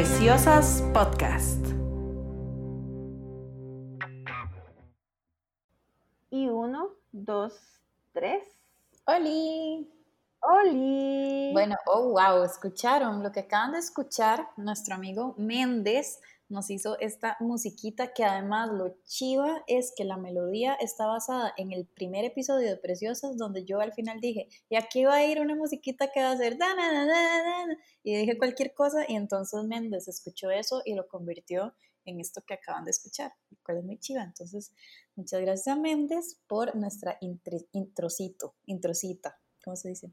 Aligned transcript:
Preciosas 0.00 0.82
Podcast. 0.94 1.62
Y 6.30 6.48
uno, 6.48 6.92
dos, 7.12 7.52
tres. 8.14 8.42
¡Holi! 9.04 9.92
¡Holi! 10.40 11.50
Bueno, 11.52 11.76
oh 11.84 12.12
wow, 12.12 12.42
escucharon 12.44 13.22
lo 13.22 13.30
que 13.30 13.40
acaban 13.40 13.72
de 13.72 13.80
escuchar. 13.80 14.48
Nuestro 14.56 14.94
amigo 14.94 15.34
Méndez 15.36 16.22
nos 16.50 16.68
hizo 16.68 16.98
esta 16.98 17.36
musiquita 17.40 18.12
que 18.12 18.24
además 18.24 18.70
lo 18.70 18.96
chiva 19.04 19.62
es 19.68 19.92
que 19.96 20.04
la 20.04 20.16
melodía 20.16 20.74
está 20.74 21.06
basada 21.06 21.54
en 21.56 21.72
el 21.72 21.86
primer 21.86 22.24
episodio 22.24 22.68
de 22.68 22.76
Preciosas 22.76 23.36
donde 23.36 23.64
yo 23.64 23.80
al 23.80 23.92
final 23.92 24.20
dije, 24.20 24.48
y 24.68 24.76
aquí 24.76 25.04
va 25.04 25.14
a 25.14 25.24
ir 25.24 25.40
una 25.40 25.54
musiquita 25.54 26.10
que 26.12 26.20
va 26.20 26.32
a 26.32 26.36
ser 26.36 26.58
da, 26.58 26.68
y 28.02 28.16
dije 28.16 28.36
cualquier 28.36 28.74
cosa 28.74 29.04
y 29.08 29.14
entonces 29.14 29.64
Méndez 29.64 30.08
escuchó 30.08 30.50
eso 30.50 30.82
y 30.84 30.94
lo 30.94 31.06
convirtió 31.06 31.72
en 32.04 32.18
esto 32.18 32.42
que 32.44 32.54
acaban 32.54 32.84
de 32.84 32.90
escuchar, 32.90 33.32
lo 33.50 33.58
cual 33.62 33.78
es 33.78 33.84
muy 33.84 33.98
chiva. 33.98 34.24
Entonces, 34.24 34.72
muchas 35.14 35.40
gracias 35.42 35.68
a 35.68 35.78
Méndez 35.78 36.40
por 36.48 36.74
nuestra 36.74 37.16
introcito, 37.20 38.56
introcita, 38.66 39.38
¿cómo 39.62 39.76
se 39.76 39.90
dice? 39.90 40.12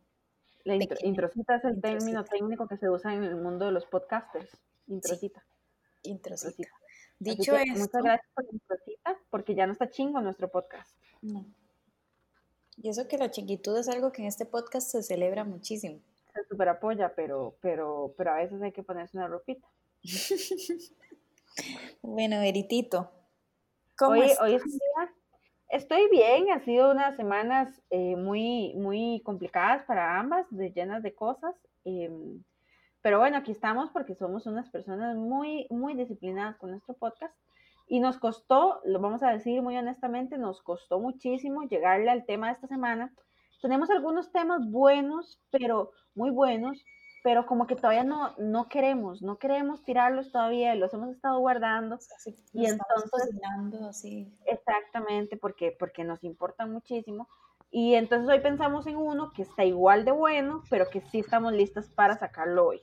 La 0.65 0.75
introcita 0.75 1.55
es 1.55 1.63
el 1.63 1.81
término 1.81 2.25
técnico 2.25 2.67
que 2.67 2.77
se 2.77 2.89
usa 2.89 3.15
en 3.15 3.23
el 3.23 3.37
mundo 3.37 3.65
de 3.65 3.71
los 3.71 3.85
podcasters, 3.85 4.51
introcita. 4.85 5.43
Introsita. 6.07 6.69
Dicho 7.19 7.55
esto, 7.55 7.79
muchas 7.79 8.03
gracias 8.03 8.31
por 8.33 8.45
la 8.45 8.51
introsita, 8.51 9.17
porque 9.29 9.55
ya 9.55 9.65
no 9.65 9.73
está 9.73 9.89
chingo 9.89 10.21
nuestro 10.21 10.49
podcast. 10.49 10.95
No. 11.21 11.45
Y 12.77 12.89
eso 12.89 13.07
que 13.07 13.17
la 13.17 13.31
chiquitud 13.31 13.77
es 13.77 13.89
algo 13.89 14.11
que 14.11 14.21
en 14.21 14.27
este 14.27 14.45
podcast 14.45 14.91
se 14.91 15.01
celebra 15.01 15.43
muchísimo. 15.43 15.99
Se 16.33 16.43
super 16.43 16.69
apoya, 16.69 17.13
pero, 17.15 17.55
pero, 17.59 18.13
pero 18.17 18.31
a 18.31 18.37
veces 18.37 18.61
hay 18.61 18.71
que 18.71 18.83
ponerse 18.83 19.17
una 19.17 19.27
ropita. 19.27 19.67
bueno, 22.03 22.35
Eritito. 22.41 23.11
¿Cómo 23.97 24.11
hoy, 24.11 24.29
hoy 24.39 24.53
es 24.53 24.63
un 24.63 24.71
día, 24.71 25.15
estoy 25.69 26.07
bien, 26.11 26.51
ha 26.51 26.63
sido 26.63 26.91
unas 26.91 27.15
semanas 27.15 27.81
eh, 27.89 28.15
muy, 28.15 28.73
muy 28.75 29.21
complicadas 29.25 29.83
para 29.85 30.19
ambas, 30.19 30.45
de, 30.51 30.71
llenas 30.71 31.01
de 31.01 31.15
cosas. 31.15 31.55
Eh, 31.83 32.11
pero 33.07 33.19
bueno, 33.19 33.37
aquí 33.37 33.53
estamos 33.53 33.89
porque 33.91 34.15
somos 34.15 34.47
unas 34.47 34.69
personas 34.69 35.15
muy, 35.15 35.65
muy 35.69 35.93
disciplinadas 35.93 36.57
con 36.57 36.71
nuestro 36.71 36.93
podcast 36.93 37.33
y 37.87 38.01
nos 38.01 38.17
costó, 38.17 38.81
lo 38.83 38.99
vamos 38.99 39.23
a 39.23 39.31
decir 39.31 39.61
muy 39.61 39.77
honestamente, 39.77 40.37
nos 40.37 40.61
costó 40.61 40.99
muchísimo 40.99 41.63
llegarle 41.63 42.11
al 42.11 42.25
tema 42.25 42.47
de 42.47 42.53
esta 42.55 42.67
semana. 42.67 43.13
Tenemos 43.61 43.89
algunos 43.91 44.33
temas 44.33 44.69
buenos, 44.69 45.39
pero 45.51 45.91
muy 46.15 46.31
buenos, 46.31 46.83
pero 47.23 47.45
como 47.45 47.65
que 47.65 47.77
todavía 47.77 48.03
no, 48.03 48.35
no 48.39 48.67
queremos, 48.67 49.21
no 49.21 49.37
queremos 49.37 49.85
tirarlos 49.85 50.33
todavía, 50.33 50.75
los 50.75 50.93
hemos 50.93 51.09
estado 51.11 51.39
guardando. 51.39 51.97
y 52.51 52.65
entonces, 52.65 53.41
así. 53.87 54.37
Exactamente, 54.47 55.37
porque, 55.37 55.73
porque 55.79 56.03
nos 56.03 56.25
importa 56.25 56.65
muchísimo. 56.65 57.29
Y 57.69 57.95
entonces 57.95 58.29
hoy 58.29 58.39
pensamos 58.39 58.87
en 58.87 58.95
uno 58.95 59.31
que 59.33 59.43
está 59.43 59.65
igual 59.65 60.05
de 60.05 60.11
bueno, 60.11 60.63
pero 60.69 60.89
que 60.89 61.01
sí 61.01 61.19
estamos 61.19 61.53
listas 61.53 61.89
para 61.89 62.17
sacarlo 62.17 62.67
hoy. 62.67 62.81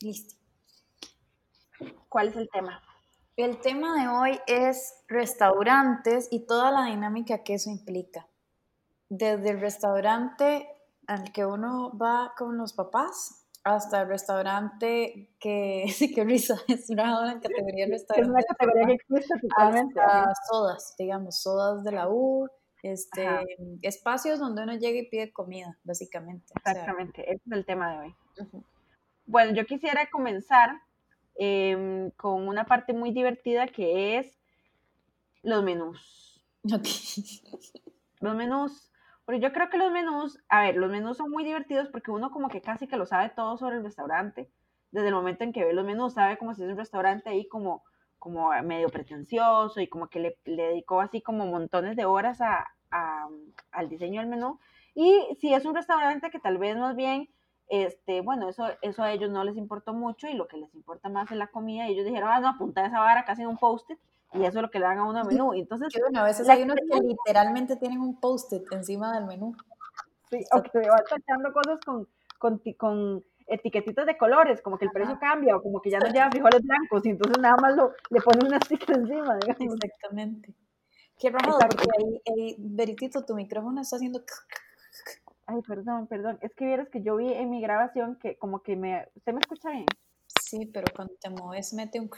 Listo. 0.00 0.34
¿Cuál 2.08 2.28
es 2.28 2.36
el 2.36 2.48
tema? 2.50 2.82
El 3.36 3.60
tema 3.60 4.00
de 4.00 4.08
hoy 4.08 4.40
es 4.46 5.02
restaurantes 5.08 6.28
y 6.30 6.46
toda 6.46 6.70
la 6.70 6.84
dinámica 6.86 7.42
que 7.42 7.54
eso 7.54 7.70
implica. 7.70 8.26
Desde 9.08 9.50
el 9.50 9.60
restaurante 9.60 10.68
al 11.06 11.32
que 11.32 11.46
uno 11.46 11.96
va 11.96 12.34
con 12.36 12.58
los 12.58 12.72
papás 12.72 13.46
hasta 13.64 14.02
el 14.02 14.08
restaurante 14.08 15.30
que, 15.38 15.86
sí, 15.94 16.12
qué 16.12 16.24
risa, 16.24 16.56
es 16.68 16.90
una 16.90 17.40
categoría 17.40 17.86
de 17.86 17.92
restaurante. 17.92 18.22
Es 18.22 18.28
una 18.28 18.42
categoría 18.42 18.86
que 18.86 18.92
existe 18.94 19.48
totalmente. 19.48 20.00
Hasta 20.00 20.32
sodas, 20.50 20.94
digamos, 20.98 21.40
sodas 21.40 21.84
de 21.84 21.92
la 21.92 22.08
U, 22.08 22.48
este, 22.82 23.46
espacios 23.82 24.40
donde 24.40 24.62
uno 24.62 24.74
llega 24.74 24.98
y 24.98 25.08
pide 25.08 25.32
comida, 25.32 25.78
básicamente. 25.84 26.52
Exactamente, 26.56 27.22
ese 27.22 27.42
es 27.46 27.52
el 27.52 27.64
tema 27.64 27.92
de 27.92 27.98
hoy. 27.98 28.14
Bueno, 29.26 29.54
yo 29.54 29.64
quisiera 29.66 30.10
comenzar 30.10 30.80
em, 31.36 32.10
con 32.12 32.48
una 32.48 32.66
parte 32.66 32.92
muy 32.92 33.12
divertida 33.12 33.68
que 33.68 34.18
es 34.18 34.38
los 35.42 35.62
menús. 35.62 36.44
Los 38.20 38.36
menús. 38.36 38.88
Pero 39.26 39.38
yo 39.38 39.52
creo 39.52 39.70
que 39.70 39.78
los 39.78 39.92
menús, 39.92 40.38
a 40.48 40.62
ver, 40.62 40.76
los 40.76 40.90
menús 40.90 41.16
son 41.16 41.30
muy 41.30 41.44
divertidos 41.44 41.88
porque 41.88 42.10
uno 42.10 42.30
como 42.30 42.48
que 42.48 42.60
casi 42.60 42.88
que 42.88 42.96
lo 42.96 43.06
sabe 43.06 43.30
todo 43.30 43.56
sobre 43.56 43.76
el 43.76 43.84
restaurante. 43.84 44.50
Desde 44.90 45.08
el 45.08 45.14
momento 45.14 45.44
en 45.44 45.52
que 45.52 45.64
ve 45.64 45.72
los 45.72 45.86
menús, 45.86 46.14
sabe 46.14 46.38
como 46.38 46.54
si 46.54 46.62
es 46.62 46.68
un 46.68 46.76
restaurante 46.76 47.30
ahí 47.30 47.48
como 47.48 47.84
como 48.22 48.50
medio 48.62 48.88
pretencioso 48.88 49.80
y 49.80 49.88
como 49.88 50.06
que 50.06 50.20
le, 50.20 50.38
le 50.44 50.62
dedicó 50.68 51.00
así 51.00 51.20
como 51.20 51.44
montones 51.44 51.96
de 51.96 52.04
horas 52.04 52.40
a, 52.40 52.68
al 53.72 53.88
diseño 53.88 54.20
del 54.20 54.30
menú. 54.30 54.60
Y 54.94 55.26
si 55.40 55.52
es 55.52 55.64
un 55.64 55.74
restaurante 55.74 56.30
que 56.30 56.38
tal 56.38 56.56
vez 56.56 56.76
más 56.76 56.94
bien, 56.94 57.28
este, 57.66 58.20
bueno, 58.20 58.48
eso, 58.48 58.68
eso 58.80 59.02
a 59.02 59.10
ellos 59.10 59.32
no 59.32 59.42
les 59.42 59.56
importó 59.56 59.92
mucho 59.92 60.28
y 60.28 60.34
lo 60.34 60.46
que 60.46 60.56
les 60.56 60.72
importa 60.72 61.08
más 61.08 61.32
es 61.32 61.36
la 61.36 61.48
comida. 61.48 61.88
Y 61.88 61.94
ellos 61.94 62.06
dijeron, 62.06 62.30
ah, 62.30 62.38
no, 62.38 62.50
apunta 62.50 62.86
esa 62.86 63.00
vara 63.00 63.24
casi 63.24 63.42
en 63.42 63.48
un 63.48 63.58
post-it 63.58 63.98
y 64.34 64.44
eso 64.44 64.58
es 64.58 64.62
lo 64.62 64.70
que 64.70 64.78
le 64.78 64.84
dan 64.84 64.98
a 64.98 65.04
uno 65.04 65.18
al 65.18 65.26
menú. 65.26 65.52
Y 65.54 65.58
entonces, 65.58 65.92
a 66.14 66.22
veces 66.22 66.48
hay 66.48 66.62
unos 66.62 66.76
que 66.76 67.00
literalmente 67.00 67.74
tienen 67.74 68.00
un 68.00 68.20
post-it 68.20 68.62
encima 68.70 69.12
del 69.14 69.24
menú. 69.24 69.56
Sí, 70.30 70.44
o 70.52 70.62
que 70.62 70.70
se 70.70 70.88
van 70.88 71.02
tachando 71.10 71.52
cosas 71.52 71.80
con, 71.84 72.06
con, 72.38 72.62
con 72.78 73.24
etiquetitas 73.52 74.06
de 74.06 74.16
colores, 74.16 74.60
como 74.62 74.78
que 74.78 74.86
el 74.86 74.90
precio 74.90 75.18
cambia 75.18 75.56
o 75.56 75.62
como 75.62 75.80
que 75.80 75.90
ya 75.90 75.98
no 75.98 76.06
lleva 76.06 76.30
frijoles 76.30 76.62
blancos 76.62 77.04
y 77.06 77.10
entonces 77.10 77.38
nada 77.40 77.56
más 77.56 77.76
lo, 77.76 77.92
le 78.10 78.20
ponen 78.20 78.46
una 78.46 78.58
sticker 78.58 78.96
encima, 78.96 79.36
digamos. 79.36 79.76
Exactamente. 79.82 80.54
Qué 81.18 81.30
raro, 81.30 81.56
porque 81.58 81.86
ahí, 82.26 82.56
Veritito, 82.58 83.24
tu 83.24 83.34
micrófono 83.34 83.80
está 83.80 83.96
haciendo... 83.96 84.24
Ay, 85.46 85.60
perdón, 85.62 86.06
perdón. 86.06 86.38
Es 86.40 86.54
que 86.54 86.64
vieras 86.64 86.88
que 86.88 87.02
yo 87.02 87.16
vi 87.16 87.32
en 87.32 87.50
mi 87.50 87.60
grabación 87.60 88.16
que 88.16 88.36
como 88.36 88.62
que 88.62 88.74
me... 88.74 89.06
¿Usted 89.14 89.32
me 89.32 89.40
escucha 89.40 89.70
bien? 89.70 89.86
Sí, 90.42 90.66
pero 90.72 90.86
cuando 90.94 91.14
te 91.20 91.30
mueves 91.30 91.74
mete 91.74 92.00
un... 92.00 92.10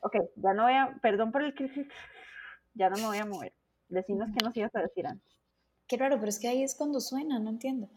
Ok, 0.00 0.16
ya 0.36 0.54
no 0.54 0.64
voy 0.64 0.72
a... 0.72 0.98
Perdón 1.00 1.30
por 1.30 1.42
el... 1.42 1.54
Ya 2.74 2.90
no 2.90 2.96
me 2.96 3.06
voy 3.06 3.18
a 3.18 3.26
mover. 3.26 3.52
Decinos 3.88 4.30
que 4.36 4.44
nos 4.44 4.56
ibas 4.56 4.74
a 4.74 4.80
decir 4.80 5.06
antes. 5.06 5.36
Qué 5.86 5.96
raro, 5.96 6.16
pero 6.16 6.28
es 6.28 6.38
que 6.40 6.48
ahí 6.48 6.62
es 6.62 6.74
cuando 6.74 7.00
suena, 7.00 7.38
no 7.38 7.50
entiendo. 7.50 7.88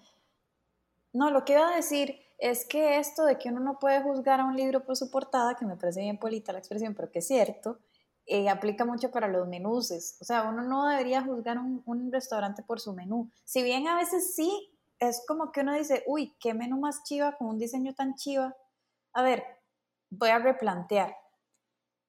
No, 1.14 1.32
lo 1.32 1.46
que 1.46 1.54
iba 1.54 1.70
a 1.70 1.76
decir 1.76 2.27
es 2.38 2.66
que 2.66 3.00
esto 3.00 3.26
de 3.26 3.38
que 3.38 3.50
uno 3.50 3.60
no 3.60 3.80
puede 3.80 4.02
juzgar 4.02 4.40
a 4.40 4.46
un 4.46 4.56
libro 4.56 4.84
por 4.84 4.96
su 4.96 5.10
portada, 5.10 5.56
que 5.56 5.66
me 5.66 5.76
parece 5.76 6.02
bien 6.02 6.20
polita 6.20 6.54
la 6.54 6.60
expresión, 6.60 6.94
pero 6.94 7.12
que 7.12 7.20
es 7.20 7.28
cierto, 7.28 7.80
eh, 8.26 8.50
aplica 8.50 8.86
mucho 8.86 9.10
para 9.10 9.28
los 9.28 9.48
menús. 9.48 9.92
O 10.20 10.26
sea, 10.26 10.44
uno 10.44 10.62
no 10.62 10.88
debería 10.88 11.24
juzgar 11.24 11.58
un, 11.58 11.82
un, 11.86 12.12
restaurante 12.12 12.62
por 12.62 12.80
su 12.80 12.94
menú. 12.94 13.32
Si 13.44 13.64
bien 13.64 13.88
a 13.88 13.96
veces 13.96 14.36
sí, 14.36 14.70
es 15.00 15.24
como 15.28 15.52
que 15.52 15.62
uno 15.62 15.74
dice, 15.74 16.04
uy, 16.08 16.36
qué 16.40 16.54
menú 16.54 16.78
más 16.78 17.04
chiva 17.04 17.38
con 17.38 17.48
un 17.48 17.58
diseño 17.58 17.94
tan 17.96 18.16
chiva. 18.16 18.56
A 19.14 19.24
ver, 19.24 19.44
voy 20.10 20.30
a 20.30 20.40
replantear. 20.40 21.16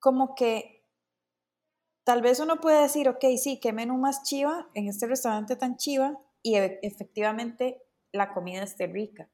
Como 0.00 0.34
que 0.34 0.84
tal 2.04 2.22
vez 2.22 2.40
uno 2.40 2.60
puede 2.60 2.82
decir, 2.82 3.08
ok, 3.08 3.24
sí, 3.36 3.60
qué 3.60 3.72
menú 3.72 3.96
más 3.96 4.22
chiva 4.24 4.68
en 4.74 4.88
este 4.88 5.06
restaurante 5.06 5.56
tan 5.56 5.76
chiva 5.76 6.18
y 6.42 6.56
e, 6.56 6.80
efectivamente 6.82 7.82
la 8.12 8.32
comida 8.32 8.62
esté 8.62 8.86
rica. 8.86 9.28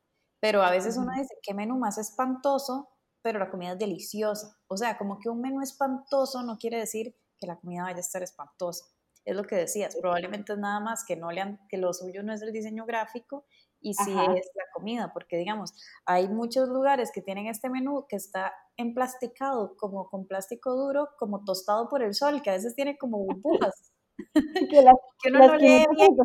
Pero 0.45 0.63
a 0.63 0.71
veces 0.71 0.99
uno 0.99 1.11
dice, 1.17 1.35
qué 1.41 1.55
menú 1.55 1.79
más 1.79 1.97
espantoso, 1.97 2.91
pero 3.23 3.39
la 3.39 3.51
comida 3.51 3.73
es 3.73 3.79
deliciosa. 3.79 4.59
O 4.67 4.77
sea, 4.77 4.99
como 4.99 5.19
que 5.19 5.31
un 5.31 5.41
menú 5.41 5.63
espantoso 5.63 6.43
no 6.43 6.59
quiere 6.59 6.77
decir 6.77 7.17
que 7.39 7.47
la 7.47 7.59
comida 7.59 7.85
vaya 7.85 7.97
a 7.97 8.01
estar 8.01 8.23
espantosa. 8.23 8.85
Es 9.25 9.35
lo 9.35 9.45
que 9.45 9.57
decías, 9.57 9.97
probablemente 9.99 10.53
es 10.53 10.59
nada 10.59 10.81
más 10.81 11.03
que, 11.09 11.17
no 11.17 11.31
le 11.31 11.41
han, 11.41 11.67
que 11.71 11.79
lo 11.79 11.95
suyo 11.95 12.23
no 12.23 12.35
es 12.35 12.43
el 12.43 12.53
diseño 12.53 12.85
gráfico 12.85 13.47
y 13.81 13.95
sí 13.95 14.11
es 14.11 14.51
la 14.55 14.65
comida, 14.75 15.13
porque 15.15 15.39
digamos, 15.39 15.73
hay 16.05 16.29
muchos 16.29 16.69
lugares 16.69 17.11
que 17.11 17.23
tienen 17.23 17.47
este 17.47 17.71
menú 17.71 18.05
que 18.07 18.17
está 18.17 18.53
emplasticado 18.77 19.79
como 19.79 20.11
con 20.11 20.27
plástico 20.27 20.75
duro, 20.75 21.09
como 21.19 21.43
tostado 21.45 21.89
por 21.89 22.03
el 22.03 22.13
sol, 22.13 22.43
que 22.43 22.51
a 22.51 22.53
veces 22.53 22.75
tiene 22.75 22.99
como 22.99 23.17
burbujas. 23.17 23.95
que, 24.71 25.31
uno 25.31 25.39
no 25.47 25.57
lee 25.57 25.87
bien, 25.97 26.17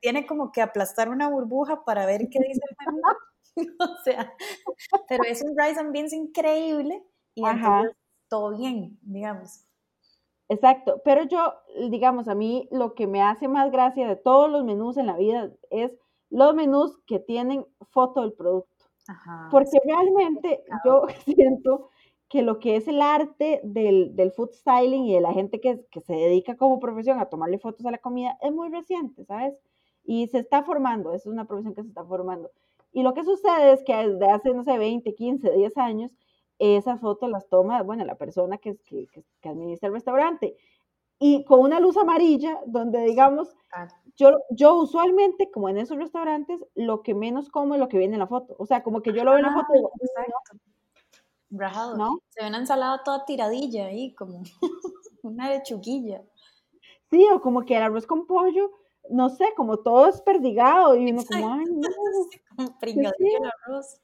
tiene, 0.00 0.26
como 0.26 0.52
que 0.52 0.60
aplastar 0.60 1.08
una 1.08 1.28
burbuja 1.28 1.84
para 1.84 2.06
ver 2.06 2.28
qué 2.30 2.38
dice 2.40 2.60
el 2.70 2.86
menú. 2.86 3.00
o 3.80 4.02
sea, 4.04 4.32
pero 5.08 5.24
es 5.24 5.42
un 5.42 5.56
rice 5.56 5.80
and 5.80 5.92
beans 5.92 6.12
increíble 6.12 7.02
y 7.34 7.44
entonces 7.44 7.96
todo 8.28 8.56
bien, 8.56 8.98
digamos. 9.02 9.64
Exacto, 10.50 11.02
pero 11.04 11.24
yo, 11.24 11.54
digamos, 11.90 12.26
a 12.28 12.34
mí 12.34 12.68
lo 12.70 12.94
que 12.94 13.06
me 13.06 13.22
hace 13.22 13.48
más 13.48 13.70
gracia 13.70 14.08
de 14.08 14.16
todos 14.16 14.50
los 14.50 14.64
menús 14.64 14.96
en 14.96 15.06
la 15.06 15.16
vida 15.16 15.52
es 15.70 15.92
los 16.30 16.54
menús 16.54 16.98
que 17.06 17.18
tienen 17.18 17.66
foto 17.90 18.22
del 18.22 18.32
producto. 18.32 18.86
Porque 19.50 19.78
realmente 19.84 20.64
yo 20.84 21.02
siento 21.24 21.88
que 22.28 22.42
lo 22.42 22.58
que 22.58 22.76
es 22.76 22.88
el 22.88 23.00
arte 23.00 23.60
del, 23.64 24.14
del, 24.14 24.32
food 24.32 24.50
styling 24.52 25.06
y 25.06 25.14
de 25.14 25.20
la 25.20 25.32
gente 25.32 25.60
que, 25.60 25.86
que, 25.90 26.00
se 26.00 26.12
dedica 26.12 26.56
como 26.56 26.78
profesión 26.78 27.18
a 27.18 27.26
tomarle 27.26 27.58
fotos 27.58 27.86
a 27.86 27.90
la 27.90 27.98
comida 27.98 28.36
es 28.42 28.52
muy 28.52 28.68
reciente, 28.68 29.24
¿sabes? 29.24 29.54
Y 30.04 30.26
se 30.28 30.38
está 30.38 30.62
formando, 30.62 31.14
es 31.14 31.24
una 31.26 31.46
profesión 31.46 31.74
que 31.74 31.82
se 31.82 31.88
está 31.88 32.04
formando. 32.04 32.50
Y 32.92 33.02
lo 33.02 33.14
que 33.14 33.24
sucede 33.24 33.72
es 33.72 33.82
que 33.84 33.94
desde 33.94 34.30
hace, 34.30 34.54
no 34.54 34.64
sé, 34.64 34.78
20, 34.78 35.14
15, 35.14 35.50
10 35.52 35.76
años, 35.78 36.10
esas 36.58 37.00
fotos 37.00 37.30
las 37.30 37.48
toma, 37.48 37.82
bueno, 37.82 38.04
la 38.04 38.16
persona 38.16 38.58
que, 38.58 38.76
que, 38.78 39.06
que 39.40 39.48
administra 39.48 39.88
el 39.88 39.94
restaurante. 39.94 40.56
Y 41.20 41.44
con 41.44 41.60
una 41.60 41.80
luz 41.80 41.96
amarilla, 41.96 42.60
donde 42.66 43.00
digamos, 43.02 43.54
yo, 44.16 44.38
yo 44.50 44.74
usualmente, 44.76 45.50
como 45.50 45.68
en 45.68 45.78
esos 45.78 45.96
restaurantes, 45.96 46.64
lo 46.74 47.02
que 47.02 47.14
menos 47.14 47.48
como 47.48 47.74
es 47.74 47.80
lo 47.80 47.88
que 47.88 47.98
viene 47.98 48.14
en 48.14 48.20
la 48.20 48.26
foto. 48.26 48.54
O 48.58 48.66
sea, 48.66 48.82
como 48.82 49.02
que 49.02 49.12
yo 49.12 49.24
lo 49.24 49.30
veo 49.32 49.38
en 49.38 49.46
la 49.46 49.52
foto 49.52 49.72
y 49.74 49.78
digo, 49.78 49.90
Rajado. 51.50 51.96
¿no? 51.96 52.18
Se 52.28 52.42
ve 52.42 52.48
una 52.48 52.58
ensalada 52.58 53.02
toda 53.02 53.24
tiradilla 53.24 53.86
ahí, 53.86 54.14
como 54.14 54.42
una 55.22 55.50
lechuguilla. 55.50 56.22
Sí, 57.10 57.26
o 57.32 57.40
como 57.40 57.64
que 57.64 57.76
el 57.76 57.82
arroz 57.82 58.06
con 58.06 58.26
pollo, 58.26 58.70
no 59.10 59.30
sé, 59.30 59.46
como 59.56 59.78
todo 59.78 60.06
desperdigado 60.06 60.96
y 60.96 61.10
uno 61.10 61.22
como, 61.24 61.52
ay, 61.52 61.64
no. 61.76 61.88
como 62.56 62.96
el 62.96 63.52
arroz. 63.66 64.00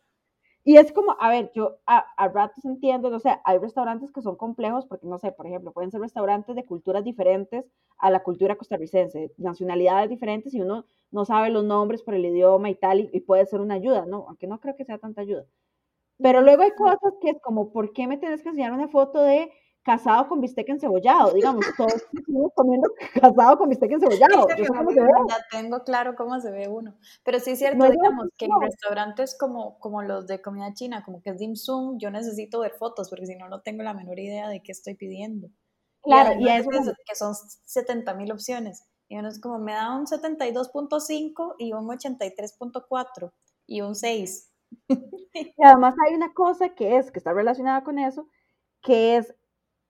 Y 0.66 0.78
es 0.78 0.92
como, 0.92 1.14
a 1.20 1.28
ver, 1.28 1.52
yo 1.54 1.78
a, 1.86 1.98
a, 2.16 2.28
ratos 2.28 2.64
entiendo, 2.64 3.10
no 3.10 3.20
sé, 3.20 3.38
hay 3.44 3.58
restaurantes 3.58 4.10
que 4.10 4.22
son 4.22 4.36
complejos 4.36 4.86
porque, 4.86 5.06
no 5.06 5.18
sé, 5.18 5.30
por 5.30 5.46
ejemplo, 5.46 5.72
pueden 5.72 5.90
ser 5.90 6.00
restaurantes 6.00 6.56
de 6.56 6.64
culturas 6.64 7.04
diferentes 7.04 7.66
a 7.98 8.10
la 8.10 8.22
cultura 8.22 8.56
costarricense, 8.56 9.32
nacionalidades 9.36 10.08
diferentes 10.08 10.54
y 10.54 10.62
uno 10.62 10.86
no 11.10 11.24
sabe 11.26 11.50
los 11.50 11.64
nombres 11.64 12.02
por 12.02 12.14
el 12.14 12.24
idioma 12.24 12.70
y 12.70 12.74
tal, 12.76 13.10
y, 13.12 13.20
puede 13.20 13.44
ser 13.44 13.60
una 13.60 13.74
ayuda, 13.74 14.06
¿no? 14.06 14.24
Aunque 14.26 14.46
no 14.46 14.58
creo 14.58 14.74
que 14.74 14.86
sea 14.86 14.98
tanta 14.98 15.20
ayuda. 15.20 15.44
Pero 16.18 16.40
luego 16.40 16.62
hay 16.62 16.70
cosas 16.72 17.12
que 17.20 17.30
es 17.30 17.40
como, 17.42 17.70
¿por 17.70 17.92
qué 17.92 18.06
me 18.06 18.16
tienes 18.16 18.42
que 18.42 18.48
enseñar 18.48 18.72
una 18.72 18.88
foto 18.88 19.20
de 19.20 19.52
casado 19.84 20.26
con 20.28 20.40
bistec 20.40 20.68
encebollado, 20.68 21.32
digamos, 21.32 21.64
todos 21.76 21.94
estamos 22.12 22.52
comiendo 22.54 22.90
casado 23.20 23.58
con 23.58 23.68
bistec 23.68 23.92
encebollado. 23.92 24.48
Ya 24.48 25.38
tengo 25.50 25.84
claro 25.84 26.16
cómo 26.16 26.40
se 26.40 26.50
ve 26.50 26.68
uno. 26.68 26.96
Pero 27.22 27.38
sí 27.38 27.52
es 27.52 27.58
cierto, 27.58 27.84
digamos, 27.88 28.28
que 28.36 28.46
en 28.46 28.60
restaurantes 28.60 29.36
como, 29.38 29.78
como 29.78 30.02
los 30.02 30.26
de 30.26 30.40
comida 30.40 30.72
china, 30.74 31.02
como 31.04 31.20
que 31.22 31.30
es 31.30 31.38
dim 31.38 31.54
sum, 31.54 31.98
yo 31.98 32.10
necesito 32.10 32.60
ver 32.60 32.72
fotos, 32.72 33.10
porque 33.10 33.26
si 33.26 33.36
no, 33.36 33.48
no 33.48 33.60
tengo 33.60 33.82
la 33.82 33.94
menor 33.94 34.18
idea 34.18 34.48
de 34.48 34.62
qué 34.62 34.72
estoy 34.72 34.94
pidiendo. 34.94 35.48
Claro, 36.02 36.38
y, 36.38 36.48
eso 36.48 36.70
es 36.70 36.92
que 37.06 37.14
son 37.14 37.34
70 37.34 38.14
mil 38.14 38.32
opciones. 38.32 38.84
Y 39.08 39.18
uno 39.18 39.28
es 39.28 39.40
como, 39.40 39.58
me 39.58 39.72
da 39.72 39.94
un 39.96 40.06
72.5 40.06 41.54
y 41.58 41.72
un 41.72 41.86
83.4 41.86 43.32
y 43.66 43.80
un 43.82 43.94
6. 43.94 44.50
Y 44.88 45.64
además 45.64 45.94
hay 46.06 46.14
una 46.14 46.32
cosa 46.32 46.70
que 46.70 46.96
es, 46.96 47.10
que 47.10 47.18
está 47.18 47.32
relacionada 47.32 47.82
con 47.82 47.98
eso, 47.98 48.28
que 48.82 49.16
es 49.16 49.34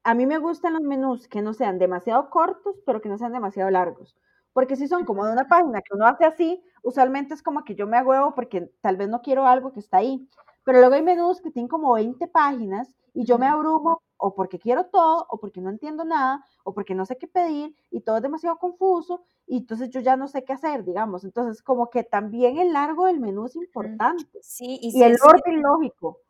a 0.04 0.14
mí 0.14 0.26
me 0.26 0.38
gustan 0.38 0.74
los 0.74 0.82
menús 0.82 1.26
que 1.28 1.42
no 1.42 1.54
sean 1.54 1.78
demasiado 1.78 2.28
cortos, 2.30 2.76
pero 2.84 3.00
que 3.00 3.08
no 3.08 3.18
sean 3.18 3.32
demasiado 3.32 3.70
largos. 3.70 4.14
Porque 4.52 4.76
si 4.76 4.86
son 4.86 5.04
como 5.04 5.26
de 5.26 5.32
una 5.32 5.48
página 5.48 5.80
que 5.80 5.94
uno 5.94 6.06
hace 6.06 6.24
así, 6.24 6.62
usualmente 6.82 7.34
es 7.34 7.42
como 7.42 7.64
que 7.64 7.74
yo 7.74 7.86
me 7.86 8.00
huevo 8.02 8.34
porque 8.34 8.70
tal 8.82 8.96
vez 8.96 9.08
no 9.08 9.22
quiero 9.22 9.46
algo 9.46 9.72
que 9.72 9.80
está 9.80 9.96
ahí. 9.96 10.28
Pero 10.62 10.78
luego 10.78 10.94
hay 10.94 11.02
menús 11.02 11.40
que 11.40 11.50
tienen 11.50 11.68
como 11.68 11.94
20 11.94 12.28
páginas 12.28 12.94
y 13.14 13.24
yo 13.24 13.38
me 13.38 13.46
abrumo 13.46 14.02
o 14.16 14.34
porque 14.34 14.58
quiero 14.58 14.86
todo, 14.86 15.26
o 15.28 15.38
porque 15.38 15.60
no 15.60 15.70
entiendo 15.70 16.04
nada, 16.04 16.44
o 16.64 16.72
porque 16.72 16.94
no 16.94 17.04
sé 17.04 17.18
qué 17.18 17.26
pedir 17.26 17.74
y 17.90 18.00
todo 18.00 18.16
es 18.16 18.22
demasiado 18.22 18.56
confuso 18.58 19.22
y 19.46 19.58
entonces 19.58 19.90
yo 19.90 20.00
ya 20.00 20.16
no 20.16 20.28
sé 20.28 20.44
qué 20.44 20.52
hacer, 20.52 20.84
digamos. 20.84 21.24
Entonces 21.24 21.62
como 21.62 21.90
que 21.90 22.04
también 22.04 22.58
el 22.58 22.72
largo 22.72 23.06
del 23.06 23.20
menú 23.20 23.46
es 23.46 23.56
importante. 23.56 24.38
Sí, 24.42 24.78
y, 24.80 25.02
el 25.02 25.16
orden 25.22 25.62
lógico. 25.62 26.20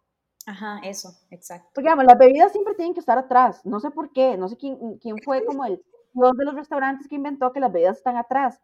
Ajá, 0.46 0.80
eso, 0.84 1.10
exacto. 1.30 1.70
Porque, 1.74 1.88
digamos, 1.88 2.04
las 2.04 2.18
bebidas 2.18 2.52
siempre 2.52 2.74
tienen 2.74 2.94
que 2.94 3.00
estar 3.00 3.16
atrás. 3.18 3.64
No 3.64 3.80
sé 3.80 3.90
por 3.90 4.12
qué, 4.12 4.36
no 4.36 4.48
sé 4.48 4.56
quién, 4.56 4.98
quién 4.98 5.16
fue 5.22 5.44
como 5.44 5.64
el 5.64 5.82
dios 6.12 6.36
de 6.36 6.44
los 6.44 6.54
restaurantes 6.54 7.08
que 7.08 7.16
inventó 7.16 7.52
que 7.52 7.60
las 7.60 7.72
bebidas 7.72 7.96
están 7.96 8.16
atrás. 8.16 8.60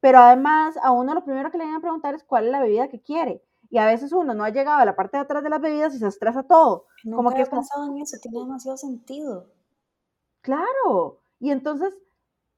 Pero 0.00 0.18
además, 0.18 0.76
a 0.82 0.92
uno 0.92 1.14
lo 1.14 1.24
primero 1.24 1.50
que 1.50 1.58
le 1.58 1.64
vienen 1.64 1.78
a 1.78 1.82
preguntar 1.82 2.14
es 2.14 2.24
cuál 2.24 2.46
es 2.46 2.52
la 2.52 2.60
bebida 2.60 2.88
que 2.88 3.00
quiere. 3.00 3.42
Y 3.70 3.78
a 3.78 3.86
veces 3.86 4.12
uno 4.12 4.34
no 4.34 4.44
ha 4.44 4.50
llegado 4.50 4.78
a 4.80 4.84
la 4.84 4.94
parte 4.94 5.16
de 5.16 5.22
atrás 5.22 5.42
de 5.42 5.48
las 5.48 5.60
bebidas 5.60 5.94
y 5.94 5.98
se 5.98 6.06
estresa 6.06 6.42
todo. 6.42 6.86
como 7.14 7.30
que 7.30 7.42
he 7.42 7.46
pensado 7.46 7.86
en 7.86 7.98
eso, 8.02 8.18
tiene 8.20 8.40
demasiado 8.40 8.76
sentido. 8.76 9.46
Claro. 10.42 11.20
Y 11.40 11.50
entonces, 11.50 11.94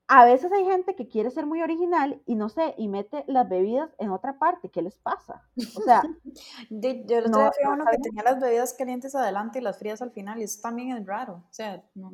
a 0.06 0.24
veces 0.24 0.52
hay 0.52 0.64
gente 0.64 0.94
que 0.94 1.08
quiere 1.08 1.30
ser 1.30 1.46
muy 1.46 1.62
original 1.62 2.20
y 2.26 2.34
no 2.34 2.48
sé, 2.48 2.74
y 2.76 2.88
mete 2.88 3.24
las 3.26 3.48
bebidas 3.48 3.90
en 3.98 4.10
otra 4.10 4.38
parte. 4.38 4.70
¿Qué 4.70 4.82
les 4.82 4.96
pasa? 4.96 5.42
O 5.76 5.80
sea, 5.80 6.02
yo 6.70 7.18
el 7.18 7.26
otro 7.26 7.50
día 7.58 7.70
uno 7.72 7.84
que 7.90 7.98
tenía 7.98 8.22
las 8.22 8.40
bebidas 8.40 8.74
calientes 8.74 9.14
adelante 9.14 9.58
y 9.58 9.62
las 9.62 9.78
frías 9.78 10.02
al 10.02 10.10
final, 10.10 10.40
y 10.40 10.44
eso 10.44 10.60
también 10.60 10.96
es 10.96 11.06
raro. 11.06 11.44
O 11.48 11.52
sea, 11.52 11.82
no, 11.94 12.12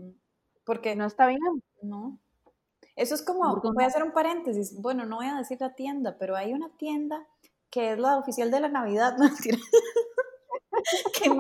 porque 0.65 0.95
no 0.95 1.07
está 1.07 1.27
bien. 1.27 1.41
No. 1.83 2.19
Eso 2.97 3.15
es 3.15 3.23
como, 3.23 3.57
voy 3.57 3.85
a 3.85 3.87
hacer 3.87 4.03
un 4.03 4.13
paréntesis. 4.13 4.81
Bueno, 4.81 5.07
no 5.07 5.17
voy 5.17 5.27
a 5.27 5.37
decir 5.37 5.59
la 5.61 5.75
tienda, 5.75 6.17
pero 6.19 6.37
hay 6.37 6.53
una 6.53 6.69
tienda 6.77 7.27
que 7.71 7.93
es 7.93 7.99
la 7.99 8.19
oficial 8.19 8.51
de 8.51 8.61
la 8.61 8.69
Navidad, 8.69 9.17
no 9.19 9.27
que 11.23 11.31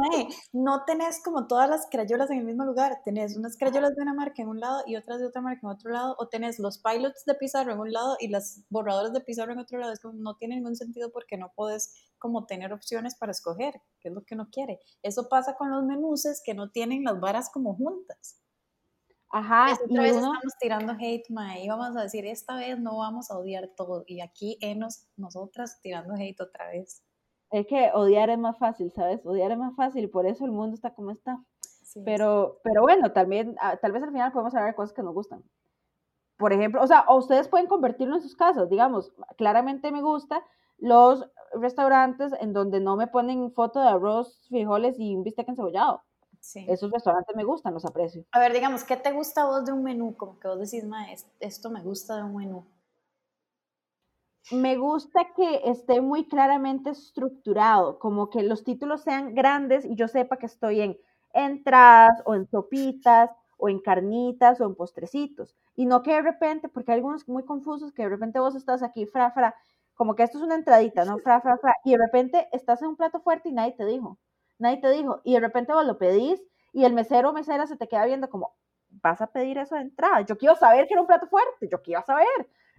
no 0.52 0.84
tenés 0.84 1.22
como 1.22 1.46
todas 1.46 1.68
las 1.68 1.86
crayolas 1.90 2.30
en 2.30 2.38
el 2.38 2.44
mismo 2.44 2.64
lugar, 2.64 3.00
tenés 3.04 3.36
unas 3.36 3.56
crayolas 3.56 3.94
de 3.94 4.02
una 4.02 4.14
marca 4.14 4.42
en 4.42 4.48
un 4.48 4.60
lado 4.60 4.82
y 4.86 4.96
otras 4.96 5.20
de 5.20 5.26
otra 5.26 5.42
marca 5.42 5.60
en 5.64 5.70
otro 5.70 5.90
lado, 5.90 6.16
o 6.18 6.28
tenés 6.28 6.58
los 6.58 6.78
pilots 6.78 7.24
de 7.24 7.34
Pizarro 7.34 7.72
en 7.72 7.80
un 7.80 7.92
lado 7.92 8.16
y 8.20 8.28
las 8.28 8.64
borradores 8.70 9.12
de 9.12 9.20
Pizarro 9.20 9.52
en 9.52 9.58
otro 9.58 9.78
lado, 9.78 9.92
es 9.92 10.00
como 10.00 10.14
no 10.14 10.36
tiene 10.36 10.56
ningún 10.56 10.76
sentido 10.76 11.10
porque 11.12 11.36
no 11.36 11.52
puedes 11.54 11.94
como 12.18 12.46
tener 12.46 12.72
opciones 12.72 13.16
para 13.16 13.32
escoger, 13.32 13.80
que 14.00 14.08
es 14.08 14.14
lo 14.14 14.24
que 14.24 14.34
uno 14.34 14.48
quiere. 14.50 14.80
Eso 15.02 15.28
pasa 15.28 15.56
con 15.56 15.70
los 15.70 15.84
menuses 15.84 16.42
que 16.44 16.54
no 16.54 16.70
tienen 16.70 17.04
las 17.04 17.18
varas 17.18 17.50
como 17.50 17.74
juntas. 17.74 18.40
Ajá. 19.32 19.70
y 19.70 19.90
otra 19.90 20.02
vez 20.02 20.16
estamos 20.16 20.54
tirando 20.60 20.92
hate, 20.98 21.30
mae, 21.30 21.64
y 21.64 21.68
vamos 21.68 21.96
a 21.96 22.02
decir, 22.02 22.26
esta 22.26 22.56
vez 22.56 22.78
no 22.80 22.98
vamos 22.98 23.30
a 23.30 23.38
odiar 23.38 23.70
todo, 23.76 24.04
y 24.06 24.20
aquí 24.20 24.58
enos, 24.60 25.06
nosotras 25.16 25.80
tirando 25.80 26.14
hate 26.14 26.40
otra 26.40 26.68
vez. 26.68 27.02
Es 27.50 27.66
que 27.66 27.90
odiar 27.94 28.30
es 28.30 28.38
más 28.38 28.58
fácil, 28.58 28.92
¿sabes? 28.92 29.24
Odiar 29.26 29.50
es 29.50 29.58
más 29.58 29.74
fácil, 29.74 30.08
por 30.08 30.26
eso 30.26 30.44
el 30.44 30.52
mundo 30.52 30.74
está 30.74 30.94
como 30.94 31.10
está. 31.10 31.42
pero, 32.04 32.60
pero 32.62 32.82
bueno, 32.82 33.12
también, 33.12 33.56
ah, 33.60 33.76
tal 33.76 33.92
vez 33.92 34.02
al 34.02 34.12
final 34.12 34.32
podemos 34.32 34.54
hablar 34.54 34.70
de 34.70 34.76
cosas 34.76 34.94
que 34.94 35.02
nos 35.02 35.14
gustan. 35.14 35.42
Por 36.36 36.52
ejemplo, 36.52 36.80
o 36.82 36.86
sea, 36.86 37.04
o 37.08 37.16
ustedes 37.16 37.48
pueden 37.48 37.66
convertirlo 37.66 38.16
en 38.16 38.22
sus 38.22 38.36
casas, 38.36 38.70
digamos, 38.70 39.12
claramente 39.36 39.90
me 39.92 40.00
gusta 40.00 40.42
los 40.78 41.28
restaurantes 41.52 42.32
en 42.40 42.52
donde 42.52 42.80
no 42.80 42.96
me 42.96 43.08
ponen 43.08 43.52
foto 43.52 43.80
de 43.80 43.88
arroz, 43.88 44.46
frijoles 44.48 44.98
y 44.98 45.14
un 45.16 45.24
bistec 45.24 45.48
encebollado. 45.48 46.02
Sí. 46.38 46.64
Esos 46.68 46.90
restaurantes 46.90 47.36
me 47.36 47.44
gustan, 47.44 47.74
los 47.74 47.84
aprecio. 47.84 48.24
A 48.32 48.38
ver, 48.38 48.54
digamos, 48.54 48.84
¿qué 48.84 48.96
te 48.96 49.12
gusta 49.12 49.42
a 49.42 49.46
vos 49.46 49.66
de 49.66 49.72
un 49.72 49.82
menú? 49.82 50.16
Como 50.16 50.38
que 50.38 50.48
vos 50.48 50.58
decís, 50.58 50.86
ma, 50.86 51.06
esto 51.40 51.70
me 51.70 51.82
gusta 51.82 52.16
de 52.16 52.22
un 52.22 52.36
menú 52.36 52.64
me 54.50 54.76
gusta 54.76 55.26
que 55.36 55.62
esté 55.64 56.00
muy 56.00 56.26
claramente 56.26 56.90
estructurado, 56.90 57.98
como 57.98 58.30
que 58.30 58.42
los 58.42 58.64
títulos 58.64 59.02
sean 59.02 59.34
grandes 59.34 59.84
y 59.84 59.94
yo 59.94 60.08
sepa 60.08 60.38
que 60.38 60.46
estoy 60.46 60.80
en 60.80 60.98
entradas 61.32 62.22
o 62.24 62.34
en 62.34 62.46
sopitas 62.48 63.30
o 63.58 63.68
en 63.68 63.80
carnitas 63.80 64.60
o 64.60 64.64
en 64.66 64.74
postrecitos. 64.74 65.54
Y 65.76 65.86
no 65.86 66.02
que 66.02 66.14
de 66.14 66.22
repente, 66.22 66.68
porque 66.68 66.92
hay 66.92 66.96
algunos 66.98 67.28
muy 67.28 67.44
confusos, 67.44 67.92
que 67.92 68.02
de 68.02 68.08
repente 68.08 68.40
vos 68.40 68.54
estás 68.54 68.82
aquí, 68.82 69.06
fra, 69.06 69.30
fra, 69.30 69.54
como 69.94 70.14
que 70.16 70.22
esto 70.22 70.38
es 70.38 70.44
una 70.44 70.54
entradita, 70.56 71.04
¿no? 71.04 71.18
Fra, 71.18 71.40
fra, 71.40 71.58
fra, 71.58 71.74
y 71.84 71.92
de 71.92 71.98
repente 71.98 72.48
estás 72.52 72.82
en 72.82 72.88
un 72.88 72.96
plato 72.96 73.20
fuerte 73.20 73.50
y 73.50 73.52
nadie 73.52 73.72
te 73.72 73.84
dijo, 73.84 74.18
nadie 74.58 74.78
te 74.78 74.90
dijo, 74.90 75.20
y 75.24 75.34
de 75.34 75.40
repente 75.40 75.72
vos 75.72 75.84
lo 75.86 75.98
pedís 75.98 76.42
y 76.72 76.84
el 76.84 76.94
mesero 76.94 77.30
o 77.30 77.32
mesera 77.32 77.66
se 77.66 77.76
te 77.76 77.86
queda 77.86 78.06
viendo 78.06 78.30
como, 78.30 78.54
vas 78.88 79.20
a 79.20 79.26
pedir 79.28 79.58
eso 79.58 79.74
de 79.76 79.82
entrada, 79.82 80.22
yo 80.22 80.36
quiero 80.38 80.56
saber 80.56 80.86
que 80.86 80.94
era 80.94 81.02
un 81.02 81.06
plato 81.06 81.26
fuerte, 81.28 81.68
yo 81.70 81.80
quiero 81.82 82.02
saber. 82.02 82.26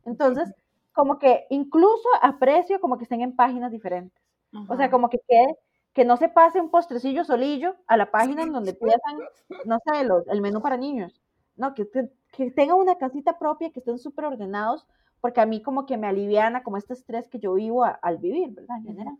Entonces, 0.05 0.51
como 0.93 1.19
que 1.19 1.45
incluso 1.49 2.07
aprecio 2.21 2.79
como 2.79 2.97
que 2.97 3.03
estén 3.03 3.21
en 3.21 3.35
páginas 3.35 3.71
diferentes. 3.71 4.21
O 4.67 4.75
sea, 4.75 4.91
como 4.91 5.09
que 5.09 5.19
quede, 5.27 5.57
que 5.93 6.03
no 6.03 6.17
se 6.17 6.27
pase 6.27 6.59
un 6.59 6.69
postrecillo 6.69 7.23
solillo 7.23 7.75
a 7.87 7.95
la 7.95 8.11
página 8.11 8.43
en 8.43 8.51
donde 8.51 8.71
empiezan, 8.79 9.17
no 9.65 9.79
sé, 9.85 10.03
los, 10.03 10.27
el 10.27 10.41
menú 10.41 10.61
para 10.61 10.77
niños. 10.77 11.21
No, 11.55 11.73
que, 11.73 11.87
que 12.31 12.51
tengan 12.51 12.77
una 12.77 12.97
casita 12.97 13.37
propia, 13.39 13.71
que 13.71 13.79
estén 13.79 13.99
súper 13.99 14.25
ordenados, 14.25 14.87
porque 15.21 15.41
a 15.41 15.45
mí 15.45 15.61
como 15.61 15.85
que 15.85 15.97
me 15.97 16.07
aliviana 16.07 16.63
como 16.63 16.77
este 16.77 16.93
estrés 16.93 17.29
que 17.29 17.39
yo 17.39 17.53
vivo 17.53 17.85
al 17.85 18.17
vivir, 18.17 18.51
¿verdad? 18.51 18.77
En 18.77 18.83
general. 18.83 19.17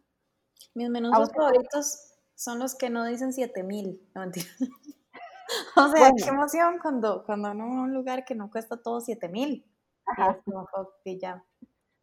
Mis 0.74 0.90
menús 0.90 1.12
favoritos 1.12 2.12
son 2.36 2.60
los 2.60 2.76
que 2.76 2.90
no 2.90 3.06
dicen 3.06 3.34
7000, 3.34 4.10
no 4.16 4.22
o 5.76 5.88
sea, 5.90 6.12
qué 6.18 6.30
emoción 6.30 6.80
cuando, 6.82 7.24
cuando 7.24 7.52
uno 7.52 7.64
a 7.64 7.84
un 7.84 7.94
lugar 7.94 8.26
que 8.26 8.36
no 8.36 8.50
cuesta 8.50 8.82
todo 8.82 9.00
7000. 9.02 9.66
Ajá. 10.18 10.40
Y 11.04 11.20
ya, 11.20 11.44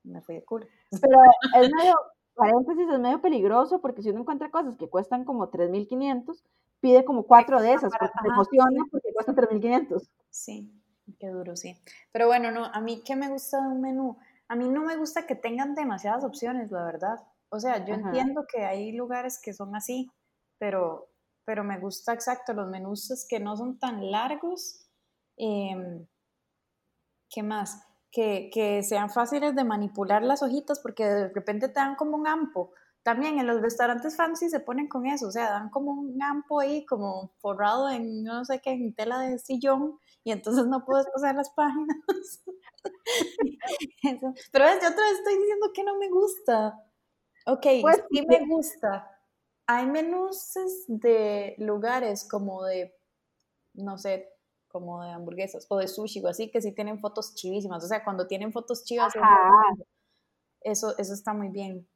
me 0.04 0.20
fui 0.22 0.36
de 0.36 0.44
cura. 0.44 0.66
Pero 1.02 1.18
es 1.56 1.70
medio, 1.72 1.94
paréntesis, 2.34 2.88
es 2.88 2.98
medio 3.00 3.20
peligroso 3.20 3.80
porque 3.80 4.02
si 4.02 4.10
uno 4.10 4.20
encuentra 4.20 4.50
cosas 4.50 4.76
que 4.76 4.88
cuestan 4.88 5.24
como 5.24 5.50
3.500, 5.50 6.42
pide 6.80 7.04
como 7.04 7.24
cuatro 7.24 7.60
de 7.60 7.74
esas, 7.74 7.92
porque 7.98 8.18
se 8.20 8.28
emociona 8.28 8.84
porque 8.90 9.12
cuestan 9.12 9.36
3.500. 9.36 10.08
Sí, 10.30 10.72
qué 11.18 11.28
duro, 11.28 11.56
sí. 11.56 11.76
Pero 12.12 12.26
bueno, 12.26 12.50
no, 12.50 12.66
a 12.66 12.80
mí, 12.80 13.02
¿qué 13.04 13.16
me 13.16 13.28
gusta 13.28 13.60
de 13.60 13.68
un 13.68 13.80
menú? 13.80 14.18
A 14.48 14.56
mí 14.56 14.68
no 14.68 14.82
me 14.82 14.96
gusta 14.96 15.26
que 15.26 15.34
tengan 15.34 15.74
demasiadas 15.74 16.24
opciones, 16.24 16.70
la 16.70 16.84
verdad. 16.84 17.18
O 17.50 17.58
sea, 17.58 17.84
yo 17.84 17.94
entiendo 17.94 18.44
que 18.46 18.64
hay 18.64 18.92
lugares 18.92 19.40
que 19.42 19.52
son 19.52 19.74
así, 19.74 20.10
pero, 20.58 21.08
pero 21.44 21.64
me 21.64 21.78
gusta 21.78 22.12
exacto 22.12 22.52
los 22.52 22.68
menús 22.68 23.26
que 23.28 23.40
no 23.40 23.56
son 23.56 23.78
tan 23.78 24.10
largos. 24.10 24.86
Em, 25.36 26.06
¿Qué 27.30 27.42
más? 27.42 27.87
Que, 28.10 28.82
sean 28.82 29.10
fáciles 29.10 29.54
de 29.54 29.64
manipular 29.64 30.22
las 30.22 30.42
hojitas, 30.42 30.80
porque 30.80 31.04
de 31.06 31.28
repente 31.28 31.68
te 31.68 31.74
dan 31.74 31.96
como 31.96 32.16
un 32.16 32.26
ampo, 32.26 32.72
también 33.02 33.38
en 33.38 33.46
los 33.46 33.62
restaurantes 33.62 34.16
fancy 34.16 34.50
se 34.50 34.60
ponen 34.60 34.88
con 34.88 35.06
eso, 35.06 35.28
o 35.28 35.30
sea, 35.30 35.50
dan 35.50 35.70
como 35.70 35.92
un 35.92 36.22
ampo 36.22 36.60
ahí, 36.60 36.84
como 36.84 37.32
forrado 37.38 37.88
en, 37.88 38.22
no 38.22 38.44
sé 38.44 38.60
qué, 38.60 38.72
en 38.72 38.94
tela 38.94 39.20
de 39.20 39.38
sillón, 39.38 39.98
y 40.24 40.32
entonces 40.32 40.66
no 40.66 40.84
puedes 40.84 41.06
pasar 41.06 41.34
las 41.34 41.50
páginas. 41.50 41.96
Pero 44.52 44.64
es, 44.66 44.82
yo 44.82 44.88
otra 44.90 45.04
vez 45.04 45.18
estoy 45.18 45.38
diciendo 45.38 45.70
que 45.72 45.84
no 45.84 45.98
me 45.98 46.10
gusta. 46.10 46.84
Ok, 47.46 47.66
pues, 47.80 48.04
sí 48.10 48.26
me 48.26 48.46
gusta. 48.46 49.10
Hay 49.66 49.86
menús 49.86 50.52
de 50.86 51.54
lugares 51.58 52.28
como 52.28 52.64
de, 52.64 52.94
no 53.74 53.96
sé, 53.96 54.28
como 54.78 55.02
de 55.02 55.10
hamburguesas 55.10 55.66
o 55.68 55.76
de 55.76 55.88
sushi 55.88 56.20
o 56.24 56.28
así, 56.28 56.50
que 56.50 56.62
sí 56.62 56.72
tienen 56.72 57.00
fotos 57.00 57.34
chivísimas. 57.34 57.84
O 57.84 57.88
sea, 57.88 58.04
cuando 58.04 58.26
tienen 58.26 58.52
fotos 58.52 58.84
chivas, 58.84 59.12
eso, 60.60 60.96
eso 60.98 61.14
está 61.14 61.34
muy 61.34 61.48
bien. 61.48 61.88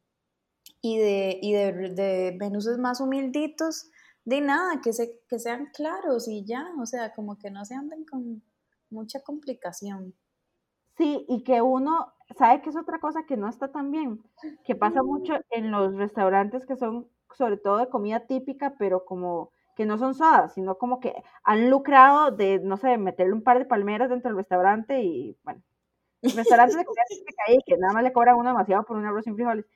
Y 0.81 0.99
de, 0.99 1.39
y 1.41 1.53
de, 1.53 1.73
de 1.95 2.37
menús 2.39 2.67
más 2.79 3.01
humilditos, 3.01 3.91
de 4.25 4.41
nada, 4.41 4.81
que, 4.83 4.93
se, 4.93 5.21
que 5.29 5.39
sean 5.39 5.71
claros 5.73 6.27
y 6.27 6.45
ya, 6.45 6.67
o 6.81 6.87
sea, 6.87 7.15
como 7.15 7.39
que 7.39 7.51
no 7.51 7.65
se 7.65 7.75
anden 7.75 8.05
con 8.05 8.43
mucha 8.91 9.21
complicación. 9.21 10.15
Sí, 10.97 11.25
y 11.29 11.45
que 11.45 11.63
uno, 11.63 12.13
¿sabe 12.37 12.63
que 12.63 12.71
es 12.71 12.77
otra 12.77 12.99
cosa 12.99 13.25
que 13.27 13.37
no 13.37 13.49
está 13.49 13.69
tan 13.69 13.91
bien? 13.91 14.23
Que 14.65 14.75
pasa 14.75 15.03
mucho 15.03 15.35
en 15.51 15.71
los 15.71 15.95
restaurantes 15.95 16.67
que 16.67 16.77
son 16.77 17.09
sobre 17.37 17.57
todo 17.57 17.79
de 17.79 17.89
comida 17.89 18.27
típica, 18.27 18.75
pero 18.79 19.05
como 19.05 19.53
que 19.75 19.87
no 19.87 19.99
son 19.99 20.15
sodas, 20.15 20.55
sino 20.55 20.77
como 20.77 21.01
que 21.01 21.15
han 21.45 21.71
lucrado 21.71 22.31
de, 22.31 22.61
no 22.61 22.77
sé, 22.77 22.99
meterle 22.99 23.33
un 23.33 23.43
par 23.43 23.59
de 23.59 23.65
palmeras 23.65 24.11
dentro 24.11 24.31
del 24.31 24.39
restaurante 24.39 25.03
y, 25.03 25.39
bueno, 25.45 25.63
restaurantes 26.23 26.77
de 26.77 26.85
comida 26.85 27.03
ahí 27.49 27.59
que 27.67 27.77
nada 27.77 27.95
más 27.95 28.03
le 28.03 28.13
cobran 28.13 28.37
uno 28.37 28.51
demasiado 28.51 28.85
por 28.85 28.97
un 28.97 29.07
arroz 29.07 29.25
sin 29.25 29.35
frijoles. 29.35 29.67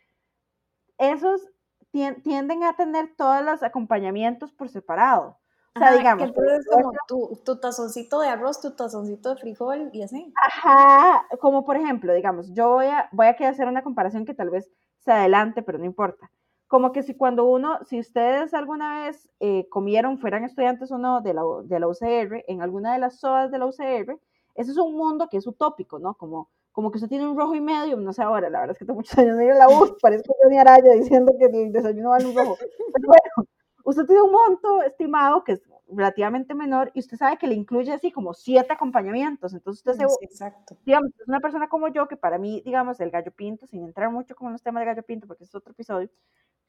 Esos 0.98 1.48
tienden 1.90 2.62
a 2.64 2.74
tener 2.74 3.14
todos 3.16 3.42
los 3.42 3.62
acompañamientos 3.62 4.52
por 4.52 4.68
separado. 4.68 5.38
O 5.74 5.78
sea, 5.78 5.92
digamos. 5.92 6.22
Que 6.22 6.28
entonces 6.28 6.66
como 6.70 6.92
tu, 7.06 7.40
tu, 7.44 7.60
tazoncito 7.60 8.20
de 8.20 8.28
arroz, 8.28 8.60
tu 8.60 8.74
tazoncito 8.74 9.34
de 9.34 9.40
frijol 9.40 9.90
y 9.92 10.02
así. 10.02 10.32
Ajá, 10.42 11.26
como 11.40 11.64
por 11.64 11.76
ejemplo, 11.76 12.14
digamos, 12.14 12.52
yo 12.54 12.70
voy 12.70 12.86
a, 12.86 13.08
voy 13.12 13.26
a 13.26 13.48
hacer 13.48 13.68
una 13.68 13.82
comparación 13.82 14.24
que 14.24 14.34
tal 14.34 14.50
vez 14.50 14.70
se 15.00 15.12
adelante, 15.12 15.62
pero 15.62 15.78
no 15.78 15.84
importa. 15.84 16.30
Como 16.68 16.92
que 16.92 17.02
si 17.02 17.14
cuando 17.14 17.44
uno, 17.46 17.78
si 17.85 18.00
ustedes 18.00 18.52
alguna 18.54 19.04
vez 19.04 19.28
eh, 19.40 19.68
comieron, 19.68 20.18
fueran 20.18 20.44
estudiantes 20.44 20.90
o 20.90 20.99
no 20.99 21.20
de 21.20 21.32
la, 21.35 21.42
de 21.64 21.80
la 21.80 21.88
UCR, 21.88 22.44
en 22.49 22.61
alguna 22.62 22.92
de 22.94 22.99
las 22.99 23.20
sodas 23.20 23.50
de 23.50 23.58
la 23.58 23.66
UCR, 23.66 24.18
ese 24.56 24.70
es 24.73 24.76
un 24.76 24.94
mundo 24.96 25.28
que 25.30 25.37
es 25.37 25.46
utópico, 25.46 25.99
¿no? 25.99 26.14
Como 26.14 26.49
como 26.73 26.90
que 26.90 26.99
usted 26.99 27.08
tiene 27.08 27.26
un 27.26 27.38
rojo 27.38 27.54
y 27.54 27.61
medio, 27.62 27.96
no 27.96 28.12
sé 28.12 28.23
ahora, 28.23 28.50
la 28.50 28.61
verdad 28.61 28.75
es 28.75 28.78
que 28.78 28.85
tengo 28.85 28.99
muchos 28.99 29.16
años 29.16 29.38
de 29.38 29.46
ir 29.46 29.52
a 29.52 29.54
la 29.54 29.66
U, 29.66 29.96
parezco 30.02 30.37
Johnny 30.42 30.58
Araya 30.58 30.92
diciendo 30.92 31.32
que 31.38 31.46
el 31.46 31.73
desayuno 31.73 32.11
vale 32.11 32.26
un 32.26 32.37
rojo. 32.37 32.58
Pero 32.92 33.08
bueno, 33.08 33.49
usted 33.86 34.04
tiene 34.04 34.22
un 34.22 34.32
monto 34.32 34.82
estimado 34.82 35.44
que 35.44 35.52
es 35.52 35.62
relativamente 35.88 36.54
menor 36.54 36.90
y 36.92 36.98
usted 36.98 37.16
sabe 37.16 37.38
que 37.38 37.46
le 37.46 37.54
incluye 37.54 37.92
así 37.92 38.10
como 38.10 38.34
siete 38.34 38.72
acompañamientos, 38.72 39.54
entonces 39.54 39.86
usted 39.86 40.06
se, 40.06 40.24
exacto. 40.24 40.76
digamos, 40.84 41.12
es 41.18 41.28
una 41.28 41.38
persona 41.38 41.68
como 41.68 41.86
yo 41.88 42.08
que 42.08 42.16
para 42.16 42.36
mí, 42.36 42.60
digamos, 42.64 42.98
el 42.98 43.12
gallo 43.12 43.30
pinto, 43.30 43.66
sin 43.68 43.84
entrar 43.84 44.10
mucho 44.10 44.34
con 44.34 44.50
los 44.50 44.62
temas 44.62 44.80
de 44.80 44.86
gallo 44.86 45.02
pinto 45.04 45.28
porque 45.28 45.44
es 45.44 45.54
otro 45.54 45.72
episodio, 45.72 46.10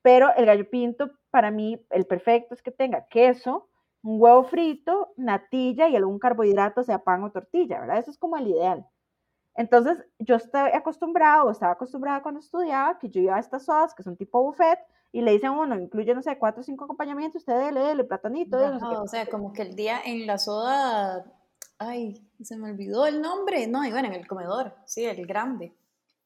pero 0.03 0.29
el 0.36 0.45
gallo 0.45 0.69
pinto 0.69 1.09
para 1.31 1.50
mí 1.50 1.83
el 1.89 2.05
perfecto 2.05 2.53
es 2.53 2.62
que 2.62 2.71
tenga 2.71 3.07
queso, 3.07 3.67
un 4.03 4.21
huevo 4.21 4.43
frito, 4.43 5.13
natilla 5.17 5.89
y 5.89 5.95
algún 5.95 6.19
carbohidrato, 6.19 6.83
sea 6.83 7.03
pan 7.03 7.24
o 7.24 7.31
tortilla, 7.31 7.79
¿verdad? 7.79 7.97
Eso 7.97 8.12
es 8.12 8.19
como 8.19 8.38
el 8.38 8.47
ideal. 8.47 8.86
Entonces, 9.55 9.97
yo 10.19 10.36
estoy 10.36 10.69
acostumbrado, 10.71 11.47
o 11.47 11.51
estaba 11.51 11.74
acostumbrada 11.74 12.21
cuando 12.21 12.41
estudiaba, 12.41 13.00
que 13.00 13.09
yo 13.09 13.21
iba 13.21 13.36
a 13.36 13.39
estas 13.39 13.65
sodas 13.65 13.95
que 13.95 14.03
son 14.03 14.15
tipo 14.15 14.43
buffet, 14.43 14.77
y 15.12 15.22
le 15.22 15.32
dicen 15.32 15.52
uno, 15.52 15.80
incluye, 15.80 16.14
no 16.14 16.22
sé, 16.22 16.38
cuatro 16.38 16.62
o 16.62 16.64
cinco 16.64 16.86
acompañamientos, 16.86 17.42
usted 17.42 17.58
dele, 17.58 17.82
dele, 17.82 18.04
platanito. 18.04 18.58
o 18.58 19.08
sea, 19.08 19.26
como 19.28 19.54
que 19.54 19.62
el 19.62 19.76
día 19.76 20.00
en 20.04 20.28
la 20.28 20.38
soda, 20.38 21.26
ay, 21.80 22.28
se 22.42 22.58
me 22.58 22.72
olvidó 22.72 23.06
el 23.06 23.22
nombre, 23.22 23.68
no, 23.68 23.86
y 23.86 23.92
bueno, 23.92 24.10
en 24.10 24.16
el 24.16 24.28
comedor, 24.28 24.76
sí, 24.86 25.06
el 25.06 25.26
grande, 25.26 25.74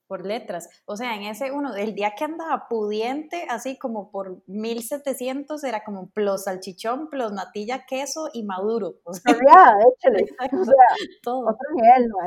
por 0.08 0.26
letras. 0.26 0.68
O 0.86 0.98
sea, 0.98 1.16
en 1.16 1.24
ese 1.24 1.52
uno, 1.52 1.74
el 1.76 1.96
día 1.96 2.16
que 2.18 2.26
andaba 2.26 2.68
pudiente, 2.68 3.46
así 3.50 3.78
como 3.78 4.12
por 4.12 4.44
1700, 4.48 5.64
era 5.64 5.84
como 5.86 6.10
plus 6.10 6.44
salchichón, 6.44 7.10
plus 7.10 7.32
natilla, 7.32 7.86
queso 7.86 8.30
y 8.34 8.44
maduro. 8.44 8.96
O 9.06 9.14
sea, 9.14 9.34
échale. 9.34 10.26
O 10.52 10.66
sea, 10.66 10.76
todo. 11.24 11.42
Otro 11.48 11.76
nivel, 11.76 12.10
¿no? 12.10 12.18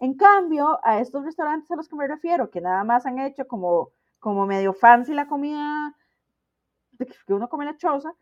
En 0.00 0.14
cambio, 0.14 0.80
a 0.82 1.00
estos 1.00 1.24
restaurantes 1.24 1.70
a 1.70 1.76
los 1.76 1.88
que 1.88 1.96
me 1.96 2.08
refiero, 2.08 2.50
que 2.50 2.60
nada 2.60 2.84
más 2.84 3.06
han 3.06 3.18
hecho 3.18 3.46
como, 3.46 3.90
como 4.18 4.44
medio 4.46 4.74
fancy 4.74 5.14
la 5.14 5.26
comida 5.26 5.94
que 7.06 7.34
uno 7.34 7.48
come 7.48 7.64
la 7.64 7.76
choza, 7.76 8.14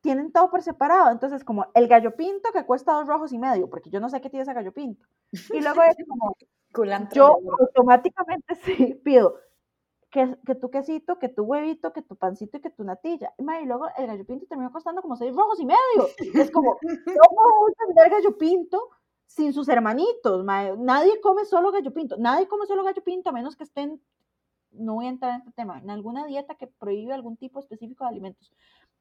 tienen 0.00 0.32
todo 0.32 0.50
por 0.50 0.62
separado. 0.62 1.10
Entonces, 1.10 1.44
como 1.44 1.66
el 1.74 1.88
gallo 1.88 2.14
pinto 2.14 2.50
que 2.52 2.64
cuesta 2.64 2.92
dos 2.92 3.06
rojos 3.06 3.32
y 3.32 3.38
medio, 3.38 3.68
porque 3.68 3.90
yo 3.90 4.00
no 4.00 4.08
sé 4.08 4.20
qué 4.20 4.30
tiene 4.30 4.42
ese 4.42 4.54
gallo 4.54 4.72
pinto. 4.72 5.06
Y 5.32 5.60
luego 5.60 5.82
es 5.82 5.96
como, 6.08 6.36
yo 7.12 7.38
automáticamente 7.58 8.54
sí 8.64 8.94
pido 9.04 9.36
que, 10.10 10.36
que, 10.46 10.54
tu 10.54 10.70
quesito, 10.70 11.18
que 11.18 11.28
tu 11.28 11.42
huevito, 11.44 11.92
que 11.92 12.02
tu 12.02 12.16
pancito 12.16 12.58
y 12.58 12.60
que 12.60 12.70
tu 12.70 12.84
natilla. 12.84 13.34
Y, 13.38 13.66
luego 13.66 13.86
el 13.96 14.06
gallo 14.06 14.24
pinto 14.24 14.46
terminó 14.46 14.72
costando 14.72 15.02
como 15.02 15.16
seis 15.16 15.34
rojos 15.34 15.58
y 15.60 15.66
medio. 15.66 16.08
Es 16.34 16.50
como, 16.50 16.78
¿cómo 16.80 17.66
vender 17.86 18.10
gallo 18.10 18.38
pinto 18.38 18.90
sin 19.26 19.52
sus 19.52 19.68
hermanitos, 19.68 20.44
nadie 20.44 21.20
come 21.20 21.44
solo 21.44 21.72
gallo 21.72 21.92
pinto, 21.92 22.16
nadie 22.16 22.46
come 22.46 22.66
solo 22.66 22.84
gallo 22.84 23.02
pinto 23.02 23.30
a 23.30 23.32
menos 23.32 23.56
que 23.56 23.64
estén, 23.64 24.00
no 24.78 24.94
voy 24.94 25.06
a 25.06 25.10
entrar 25.10 25.32
en 25.32 25.38
este 25.40 25.52
tema, 25.52 25.78
en 25.78 25.90
alguna 25.90 26.26
dieta 26.26 26.54
que 26.54 26.66
prohíbe 26.66 27.12
algún 27.12 27.36
tipo 27.36 27.60
específico 27.60 28.04
de 28.04 28.10
alimentos. 28.10 28.52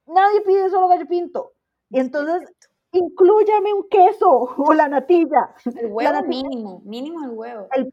Nadie 0.05 0.41
pide 0.41 0.70
solo 0.70 0.88
gallo 0.88 1.08
pinto. 1.08 1.53
Y 1.89 2.00
entonces, 2.00 2.50
incluyame 2.91 3.74
un 3.74 3.88
queso 3.89 4.29
o 4.58 4.74
la 4.74 4.88
natilla. 4.88 5.55
El 5.65 5.91
huevo 5.91 6.24
mínimo, 6.24 6.82
mínimo 6.86 7.24
el 7.24 7.32
huevo. 7.32 7.67
El, 7.72 7.91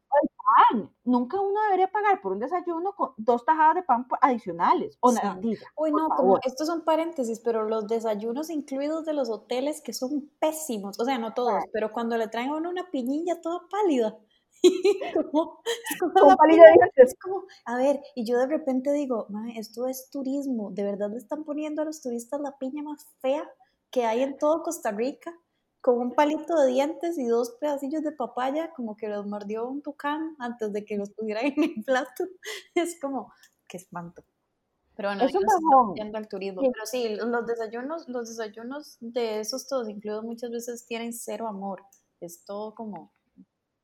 pan. 0.69 0.89
Nunca 1.05 1.39
uno 1.39 1.61
debería 1.63 1.89
pagar 1.89 2.21
por 2.21 2.33
un 2.33 2.39
desayuno 2.39 2.93
con 2.93 3.13
dos 3.17 3.45
tajadas 3.45 3.75
de 3.75 3.83
pan 3.83 4.05
adicionales 4.21 4.97
o 4.99 5.11
natilla. 5.11 5.67
Uy, 5.75 5.91
no, 5.91 6.09
como 6.09 6.37
estos 6.43 6.67
son 6.67 6.83
paréntesis, 6.83 7.39
pero 7.39 7.63
los 7.67 7.87
desayunos 7.87 8.49
incluidos 8.49 9.05
de 9.05 9.13
los 9.13 9.29
hoteles 9.29 9.81
que 9.81 9.93
son 9.93 10.29
pésimos, 10.39 10.99
o 10.99 11.05
sea, 11.05 11.17
no 11.17 11.33
todos, 11.33 11.63
pero 11.71 11.91
cuando 11.91 12.17
le 12.17 12.27
traen 12.27 12.49
a 12.49 12.57
uno 12.57 12.69
una 12.69 12.89
piñilla 12.91 13.41
toda 13.41 13.61
pálida. 13.69 14.17
como, 15.31 15.61
es 16.95 17.15
como, 17.19 17.43
a 17.65 17.77
ver, 17.77 18.01
y 18.15 18.25
yo 18.25 18.37
de 18.37 18.47
repente 18.47 18.91
digo, 18.93 19.27
esto 19.55 19.87
es 19.87 20.09
turismo, 20.09 20.71
de 20.71 20.83
verdad 20.83 21.09
le 21.11 21.17
están 21.17 21.43
poniendo 21.43 21.81
a 21.81 21.85
los 21.85 22.01
turistas 22.01 22.39
la 22.39 22.57
piña 22.57 22.83
más 22.83 23.05
fea 23.19 23.49
que 23.91 24.05
hay 24.05 24.23
en 24.23 24.37
todo 24.37 24.63
Costa 24.63 24.91
Rica, 24.91 25.33
con 25.83 25.99
un 25.99 26.13
palito 26.13 26.55
de 26.55 26.71
dientes 26.71 27.17
y 27.17 27.25
dos 27.25 27.57
pedacillos 27.59 28.03
de 28.03 28.13
papaya, 28.13 28.71
como 28.73 28.95
que 28.95 29.09
los 29.09 29.25
mordió 29.25 29.67
un 29.67 29.81
tucán 29.81 30.35
antes 30.39 30.71
de 30.71 30.85
que 30.85 30.97
los 30.97 31.11
pusieran 31.11 31.45
en 31.57 31.63
el 31.63 31.83
plato. 31.83 32.23
Es 32.73 32.99
como, 33.01 33.33
qué 33.67 33.77
espanto. 33.77 34.23
Pero 34.95 35.09
bueno, 35.09 35.25
es 35.25 35.35
un 35.35 35.95
yendo 35.95 36.17
al 36.17 36.27
turismo. 36.27 36.61
Pero 36.61 36.85
sí, 36.85 37.15
los 37.15 37.45
desayunos, 37.45 38.07
los 38.07 38.29
desayunos 38.29 38.97
de 39.01 39.41
esos 39.41 39.67
todos 39.67 39.89
incluidos 39.89 40.23
muchas 40.23 40.51
veces 40.51 40.85
tienen 40.85 41.11
cero 41.13 41.47
amor. 41.47 41.83
Es 42.21 42.45
todo 42.45 42.73
como, 42.73 43.11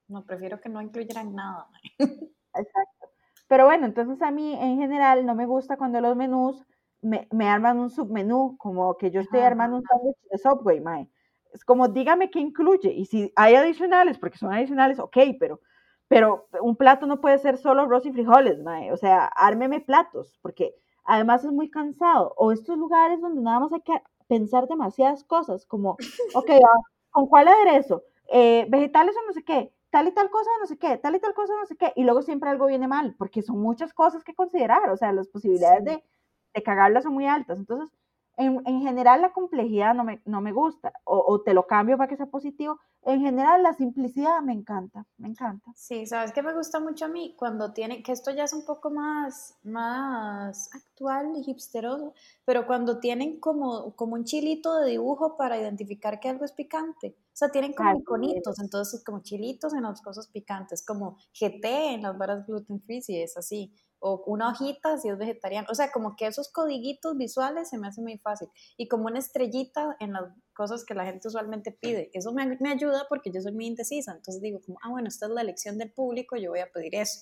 no, 0.09 0.25
prefiero 0.25 0.59
que 0.59 0.69
no 0.69 0.81
incluyeran 0.81 1.33
nada. 1.33 1.67
Exacto. 1.99 3.09
Pero 3.47 3.65
bueno, 3.65 3.85
entonces 3.85 4.21
a 4.21 4.31
mí 4.31 4.53
en 4.53 4.77
general 4.77 5.25
no 5.25 5.35
me 5.35 5.45
gusta 5.45 5.77
cuando 5.77 6.01
los 6.01 6.15
menús 6.15 6.65
me, 7.01 7.27
me 7.31 7.47
arman 7.47 7.79
un 7.79 7.89
submenú, 7.89 8.57
como 8.57 8.97
que 8.97 9.11
yo 9.11 9.21
estoy 9.21 9.39
armando 9.39 9.77
un 9.77 9.83
sándwich 9.83 10.17
de 10.29 10.37
Subway, 10.37 10.81
mae. 10.81 11.09
Es 11.53 11.65
como, 11.65 11.87
dígame 11.87 12.29
qué 12.29 12.39
incluye. 12.39 12.91
Y 12.91 13.05
si 13.05 13.31
hay 13.35 13.55
adicionales, 13.55 14.19
porque 14.19 14.37
son 14.37 14.53
adicionales, 14.53 14.99
ok, 14.99 15.17
pero, 15.39 15.61
pero 16.07 16.47
un 16.61 16.75
plato 16.75 17.07
no 17.07 17.21
puede 17.21 17.39
ser 17.39 17.57
solo 17.57 17.83
arroz 17.83 18.05
y 18.05 18.11
frijoles, 18.11 18.61
mae. 18.61 18.91
O 18.91 18.97
sea, 18.97 19.25
ármeme 19.25 19.81
platos, 19.81 20.37
porque 20.41 20.75
además 21.05 21.43
es 21.43 21.51
muy 21.51 21.69
cansado. 21.71 22.33
O 22.37 22.51
estos 22.51 22.77
lugares 22.77 23.21
donde 23.21 23.41
nada 23.41 23.61
más 23.61 23.73
hay 23.73 23.81
que 23.81 23.93
pensar 24.27 24.67
demasiadas 24.67 25.23
cosas, 25.23 25.65
como, 25.65 25.97
ok, 26.35 26.51
ah, 26.51 26.81
¿con 27.09 27.27
cuál 27.27 27.47
aderezo? 27.47 28.03
Eh, 28.31 28.67
vegetales 28.69 29.15
o 29.17 29.25
no 29.25 29.33
sé 29.33 29.43
qué, 29.43 29.73
tal 29.89 30.07
y 30.07 30.11
tal 30.13 30.29
cosa, 30.29 30.49
no 30.59 30.67
sé 30.67 30.77
qué, 30.77 30.97
tal 30.97 31.15
y 31.15 31.19
tal 31.19 31.33
cosa, 31.33 31.53
no 31.59 31.65
sé 31.65 31.75
qué, 31.77 31.93
y 31.95 32.03
luego 32.03 32.21
siempre 32.21 32.49
algo 32.49 32.67
viene 32.67 32.87
mal, 32.87 33.15
porque 33.17 33.41
son 33.41 33.59
muchas 33.59 33.93
cosas 33.93 34.23
que 34.23 34.35
considerar, 34.35 34.89
o 34.89 34.97
sea, 34.97 35.11
las 35.13 35.27
posibilidades 35.27 35.83
de 35.85 36.03
de 36.53 36.63
cagarlas 36.63 37.03
son 37.03 37.13
muy 37.13 37.27
altas. 37.27 37.59
Entonces, 37.59 37.95
en, 38.39 38.61
en 38.65 38.81
general 38.81 39.21
la 39.21 39.33
complejidad 39.33 39.93
no 39.93 40.05
me, 40.05 40.21
no 40.23 40.39
me 40.39 40.53
gusta, 40.53 40.93
o, 41.03 41.17
o, 41.27 41.41
te 41.41 41.53
lo 41.53 41.67
cambio 41.67 41.97
para 41.97 42.07
que 42.07 42.15
sea 42.15 42.25
positivo. 42.25 42.79
En 43.03 43.19
general 43.19 43.61
la 43.63 43.73
simplicidad 43.73 44.41
me 44.41 44.53
encanta, 44.53 45.05
me 45.17 45.27
encanta. 45.27 45.71
Sí, 45.75 46.05
sabes 46.05 46.31
que 46.31 46.41
me 46.41 46.53
gusta 46.53 46.79
mucho 46.79 47.05
a 47.05 47.07
mí 47.09 47.35
cuando 47.37 47.73
tiene, 47.73 48.01
que 48.01 48.13
esto 48.13 48.31
ya 48.31 48.45
es 48.45 48.53
un 48.53 48.65
poco 48.65 48.91
más, 48.91 49.55
más 49.63 50.73
actual 50.73 51.33
y 51.35 51.51
hipsteroso, 51.51 52.13
pero 52.45 52.65
cuando 52.65 52.99
tienen 53.01 53.41
como, 53.41 53.93
como 53.97 54.13
un 54.13 54.23
chilito 54.23 54.79
de 54.79 54.91
dibujo 54.91 55.35
para 55.35 55.57
identificar 55.57 56.21
que 56.21 56.29
algo 56.29 56.45
es 56.45 56.53
picante. 56.53 57.17
O 57.33 57.37
sea, 57.39 57.49
tienen 57.49 57.73
como 57.73 57.99
iconitos, 57.99 58.57
entonces 58.59 59.03
como 59.03 59.21
chilitos 59.21 59.73
en 59.73 59.83
las 59.83 60.01
cosas 60.01 60.27
picantes, 60.27 60.85
como 60.85 61.17
GT 61.33 61.93
en 61.93 62.03
las 62.03 62.17
varas 62.17 62.47
gluten 62.47 62.81
free, 62.81 63.01
y 63.05 63.21
es 63.21 63.35
así 63.35 63.73
o 63.99 64.23
una 64.25 64.49
hojita 64.49 64.97
si 64.97 65.09
es 65.09 65.17
vegetariano. 65.17 65.67
O 65.69 65.75
sea, 65.75 65.91
como 65.91 66.15
que 66.15 66.27
esos 66.27 66.51
codiguitos 66.51 67.17
visuales 67.17 67.69
se 67.69 67.77
me 67.77 67.87
hace 67.87 68.01
muy 68.01 68.17
fácil. 68.17 68.49
Y 68.77 68.87
como 68.87 69.05
una 69.05 69.19
estrellita 69.19 69.95
en 69.99 70.13
las 70.13 70.23
cosas 70.53 70.85
que 70.85 70.93
la 70.93 71.05
gente 71.05 71.27
usualmente 71.27 71.71
pide. 71.71 72.09
Eso 72.13 72.33
me, 72.33 72.57
me 72.59 72.69
ayuda 72.69 73.05
porque 73.09 73.31
yo 73.31 73.41
soy 73.41 73.53
muy 73.53 73.67
indecisa. 73.67 74.11
Entonces 74.11 74.41
digo, 74.41 74.59
como, 74.65 74.77
ah, 74.83 74.89
bueno, 74.89 75.07
esta 75.07 75.25
es 75.25 75.31
la 75.31 75.41
elección 75.41 75.77
del 75.77 75.91
público, 75.91 76.35
yo 76.35 76.51
voy 76.51 76.59
a 76.59 76.71
pedir 76.71 76.95
eso. 76.95 77.19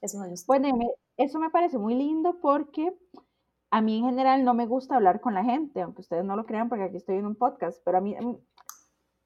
Eso 0.00 0.18
me 0.18 0.28
gusta. 0.28 0.44
Bueno, 0.46 0.68
eso 1.16 1.38
me 1.38 1.50
parece 1.50 1.78
muy 1.78 1.94
lindo 1.94 2.38
porque 2.40 2.92
a 3.70 3.80
mí 3.80 3.98
en 3.98 4.04
general 4.04 4.44
no 4.44 4.54
me 4.54 4.66
gusta 4.66 4.96
hablar 4.96 5.20
con 5.20 5.34
la 5.34 5.44
gente, 5.44 5.80
aunque 5.80 6.02
ustedes 6.02 6.24
no 6.24 6.36
lo 6.36 6.46
crean 6.46 6.68
porque 6.68 6.84
aquí 6.84 6.96
estoy 6.96 7.16
en 7.16 7.26
un 7.26 7.34
podcast, 7.34 7.80
pero 7.84 7.98
a 7.98 8.00
mí 8.00 8.14
mm, 8.14 8.36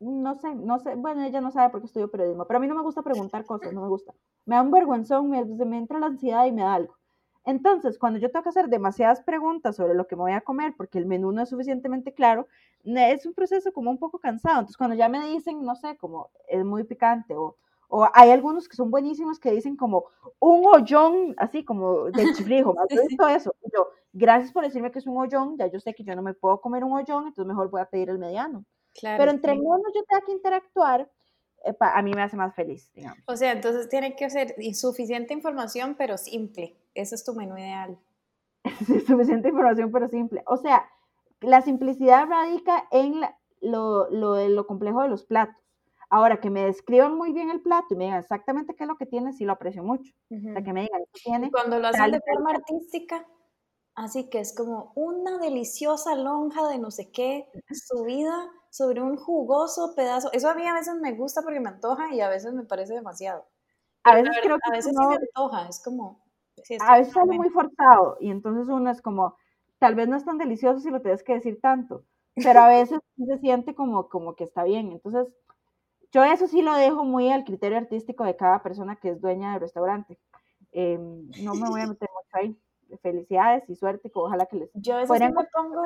no 0.00 0.34
sé, 0.36 0.54
no 0.54 0.78
sé, 0.78 0.94
bueno, 0.94 1.22
ella 1.22 1.40
no 1.40 1.50
sabe 1.50 1.70
por 1.70 1.80
qué 1.80 1.86
estudio 1.86 2.10
periodismo, 2.10 2.46
pero 2.46 2.58
a 2.58 2.60
mí 2.60 2.68
no 2.68 2.74
me 2.74 2.82
gusta 2.82 3.02
preguntar 3.02 3.44
cosas, 3.44 3.72
no 3.72 3.82
me 3.82 3.88
gusta. 3.88 4.14
Me 4.46 4.54
da 4.56 4.62
un 4.62 4.70
vergüenzón, 4.70 5.28
me, 5.30 5.44
me 5.44 5.78
entra 5.78 5.98
la 5.98 6.06
ansiedad 6.06 6.46
y 6.46 6.52
me 6.52 6.62
da 6.62 6.74
algo. 6.74 6.96
Entonces, 7.44 7.98
cuando 7.98 8.18
yo 8.18 8.30
tengo 8.30 8.42
que 8.42 8.50
hacer 8.50 8.68
demasiadas 8.68 9.22
preguntas 9.22 9.76
sobre 9.76 9.94
lo 9.94 10.06
que 10.06 10.16
me 10.16 10.22
voy 10.22 10.32
a 10.32 10.42
comer, 10.42 10.74
porque 10.76 10.98
el 10.98 11.06
menú 11.06 11.32
no 11.32 11.42
es 11.42 11.48
suficientemente 11.48 12.12
claro, 12.12 12.46
es 12.84 13.26
un 13.26 13.34
proceso 13.34 13.72
como 13.72 13.90
un 13.90 13.98
poco 13.98 14.18
cansado. 14.18 14.56
Entonces, 14.56 14.76
cuando 14.76 14.96
ya 14.96 15.08
me 15.08 15.24
dicen, 15.26 15.64
no 15.64 15.74
sé, 15.74 15.96
como 15.96 16.30
es 16.48 16.64
muy 16.64 16.84
picante 16.84 17.34
o, 17.34 17.56
o 17.88 18.06
hay 18.12 18.30
algunos 18.30 18.68
que 18.68 18.76
son 18.76 18.90
buenísimos 18.90 19.40
que 19.40 19.50
dicen 19.50 19.76
como 19.76 20.04
un 20.38 20.66
hoyón, 20.66 21.34
así 21.38 21.64
como 21.64 22.04
de 22.10 22.12
chiflijo, 22.34 22.74
todo 23.18 23.28
eso. 23.28 23.54
yo, 23.74 23.88
gracias 24.12 24.52
por 24.52 24.64
decirme 24.64 24.90
que 24.90 24.98
es 24.98 25.06
un 25.06 25.16
hoyón, 25.16 25.56
ya 25.56 25.66
yo 25.68 25.80
sé 25.80 25.94
que 25.94 26.04
yo 26.04 26.14
no 26.14 26.22
me 26.22 26.34
puedo 26.34 26.60
comer 26.60 26.84
un 26.84 26.92
hoyón, 26.92 27.28
entonces 27.28 27.46
mejor 27.46 27.70
voy 27.70 27.80
a 27.80 27.86
pedir 27.86 28.10
el 28.10 28.18
mediano. 28.18 28.64
Pero 29.00 29.30
entre 29.30 29.54
menos 29.54 29.92
yo 29.94 30.02
tenga 30.04 30.24
que 30.24 30.32
interactuar, 30.32 31.10
a 31.80 32.02
mí 32.02 32.12
me 32.14 32.22
hace 32.22 32.36
más 32.36 32.54
feliz, 32.54 32.90
digamos. 32.94 33.18
O 33.26 33.36
sea, 33.36 33.52
entonces 33.52 33.88
tiene 33.88 34.14
que 34.16 34.30
ser 34.30 34.54
suficiente 34.74 35.34
información, 35.34 35.96
pero 35.96 36.16
simple. 36.16 36.76
Ese 36.94 37.14
es 37.14 37.24
tu 37.24 37.34
menú 37.34 37.56
ideal. 37.56 37.98
suficiente 39.06 39.48
información, 39.48 39.90
pero 39.92 40.08
simple. 40.08 40.42
O 40.46 40.56
sea, 40.56 40.88
la 41.40 41.62
simplicidad 41.62 42.26
radica 42.26 42.88
en 42.90 43.20
lo, 43.60 44.10
lo, 44.10 44.48
lo, 44.48 44.66
complejo 44.66 45.02
de 45.02 45.08
los 45.08 45.24
platos. 45.24 45.56
Ahora, 46.10 46.40
que 46.40 46.48
me 46.48 46.64
describan 46.64 47.16
muy 47.16 47.32
bien 47.32 47.50
el 47.50 47.60
plato 47.60 47.88
y 47.90 47.96
me 47.96 48.04
digan 48.04 48.20
exactamente 48.20 48.74
qué 48.74 48.84
es 48.84 48.88
lo 48.88 48.96
que 48.96 49.04
tiene, 49.04 49.32
sí 49.32 49.44
lo 49.44 49.52
aprecio 49.52 49.82
mucho. 49.82 50.12
O 50.30 50.52
sea, 50.52 50.62
que 50.62 50.72
me 50.72 50.82
digan, 50.82 51.02
tiene... 51.12 51.50
Cuando 51.50 51.78
lo 51.78 51.88
hacen 51.88 52.12
de 52.12 52.20
forma 52.20 52.52
artística, 52.52 53.26
así 53.98 54.30
que 54.30 54.38
es 54.38 54.54
como 54.54 54.92
una 54.94 55.38
deliciosa 55.38 56.14
lonja 56.14 56.68
de 56.68 56.78
no 56.78 56.90
sé 56.90 57.10
qué, 57.10 57.48
subida 57.70 58.48
sobre 58.70 59.02
un 59.02 59.16
jugoso 59.16 59.94
pedazo. 59.96 60.30
Eso 60.32 60.48
a 60.48 60.54
mí 60.54 60.64
a 60.66 60.74
veces 60.74 60.94
me 61.00 61.12
gusta 61.14 61.42
porque 61.42 61.58
me 61.58 61.68
antoja 61.68 62.14
y 62.14 62.20
a 62.20 62.28
veces 62.28 62.52
me 62.54 62.64
parece 62.64 62.94
demasiado. 62.94 63.44
A 64.04 64.14
veces 64.14 64.36
creo 64.40 64.56
que 64.56 64.70
a 64.70 64.72
veces 64.72 64.94
sí 64.96 65.06
me 65.06 65.16
antoja, 65.16 65.68
es 65.68 65.82
como... 65.82 66.22
a 66.80 66.98
veces 66.98 67.12
sale 67.12 67.36
muy 67.36 67.50
forzado 67.50 68.16
y 68.20 68.30
entonces 68.30 68.68
uno 68.68 68.88
es 68.90 69.02
como, 69.02 69.36
tal 69.78 69.96
vez 69.96 70.08
no 70.08 70.16
es 70.16 70.24
tan 70.24 70.38
delicioso 70.38 70.78
si 70.78 70.90
lo 70.90 71.02
tienes 71.02 71.24
que 71.24 71.34
decir 71.34 71.60
tanto, 71.60 72.04
pero 72.36 72.60
a 72.60 72.68
veces 72.68 73.00
se 73.16 73.38
siente 73.38 73.74
como, 73.74 74.08
como 74.08 74.36
que 74.36 74.44
está 74.44 74.62
bien. 74.62 74.92
Entonces, 74.92 75.26
yo 76.12 76.22
eso 76.22 76.46
sí 76.46 76.62
lo 76.62 76.74
dejo 76.74 77.04
muy 77.04 77.30
al 77.30 77.44
criterio 77.44 77.78
artístico 77.78 78.22
de 78.22 78.36
cada 78.36 78.62
persona 78.62 78.94
que 78.94 79.10
es 79.10 79.20
dueña 79.20 79.52
del 79.52 79.60
restaurante. 79.60 80.20
Em, 80.70 81.28
no 81.42 81.54
me 81.54 81.68
voy 81.68 81.80
a 81.80 81.86
meter 81.88 82.08
mucho 82.14 82.36
ahí 82.36 82.56
felicidades 83.02 83.68
y 83.68 83.76
suerte, 83.76 84.10
que 84.10 84.18
ojalá 84.18 84.46
que 84.46 84.56
les... 84.56 84.70
Yo 84.74 84.96
a 84.96 85.00
veces 85.00 85.20
me 85.20 85.44
pongo, 85.52 85.82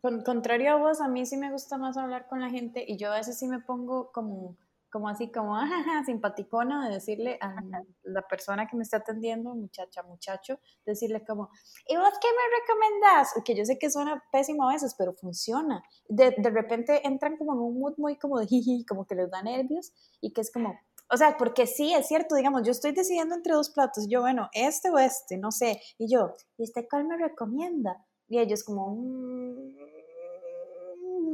con, 0.00 0.22
contrario 0.22 0.72
a 0.72 0.76
vos, 0.76 1.00
a 1.00 1.08
mí 1.08 1.24
sí 1.26 1.36
me 1.36 1.50
gusta 1.50 1.78
más 1.78 1.96
hablar 1.96 2.26
con 2.28 2.40
la 2.40 2.50
gente 2.50 2.84
y 2.86 2.96
yo 2.96 3.12
a 3.12 3.16
veces 3.16 3.38
sí 3.38 3.46
me 3.46 3.60
pongo 3.60 4.10
como, 4.12 4.56
como 4.90 5.08
así, 5.08 5.30
como 5.30 5.56
ajaja, 5.58 6.04
simpaticona 6.04 6.88
de 6.88 6.94
decirle 6.94 7.38
a 7.40 7.54
la 8.02 8.22
persona 8.22 8.66
que 8.66 8.76
me 8.76 8.82
está 8.82 8.98
atendiendo, 8.98 9.54
muchacha, 9.54 10.02
muchacho, 10.02 10.58
decirle 10.84 11.24
como, 11.24 11.50
¿y 11.88 11.96
vos 11.96 12.12
qué 12.20 12.28
me 12.28 12.60
recomendás? 12.60 13.34
Que 13.44 13.54
yo 13.54 13.64
sé 13.64 13.78
que 13.78 13.90
suena 13.90 14.22
pésimo 14.32 14.68
a 14.68 14.72
veces, 14.72 14.94
pero 14.98 15.14
funciona. 15.14 15.82
De, 16.08 16.34
de 16.36 16.50
repente 16.50 17.06
entran 17.06 17.36
como 17.36 17.54
en 17.54 17.60
un 17.60 17.78
mood 17.78 17.94
muy 17.96 18.16
como 18.16 18.38
de 18.38 18.46
jiji, 18.46 18.84
como 18.84 19.06
que 19.06 19.14
les 19.14 19.30
da 19.30 19.42
nervios 19.42 19.92
y 20.20 20.32
que 20.32 20.40
es 20.40 20.52
como, 20.52 20.78
o 21.12 21.16
sea, 21.16 21.36
porque 21.36 21.66
sí, 21.66 21.92
es 21.92 22.08
cierto, 22.08 22.34
digamos, 22.34 22.62
yo 22.64 22.72
estoy 22.72 22.92
decidiendo 22.92 23.34
entre 23.34 23.52
dos 23.52 23.70
platos, 23.70 24.06
yo, 24.08 24.22
bueno, 24.22 24.48
este 24.54 24.88
o 24.90 24.98
este, 24.98 25.36
no 25.36 25.52
sé, 25.52 25.80
y 25.98 26.10
yo, 26.10 26.34
¿y 26.56 26.64
este 26.64 26.88
cuál 26.88 27.06
me 27.06 27.18
recomienda? 27.18 28.02
Y 28.28 28.38
ellos 28.38 28.64
como, 28.64 28.96
mm, 28.96 29.74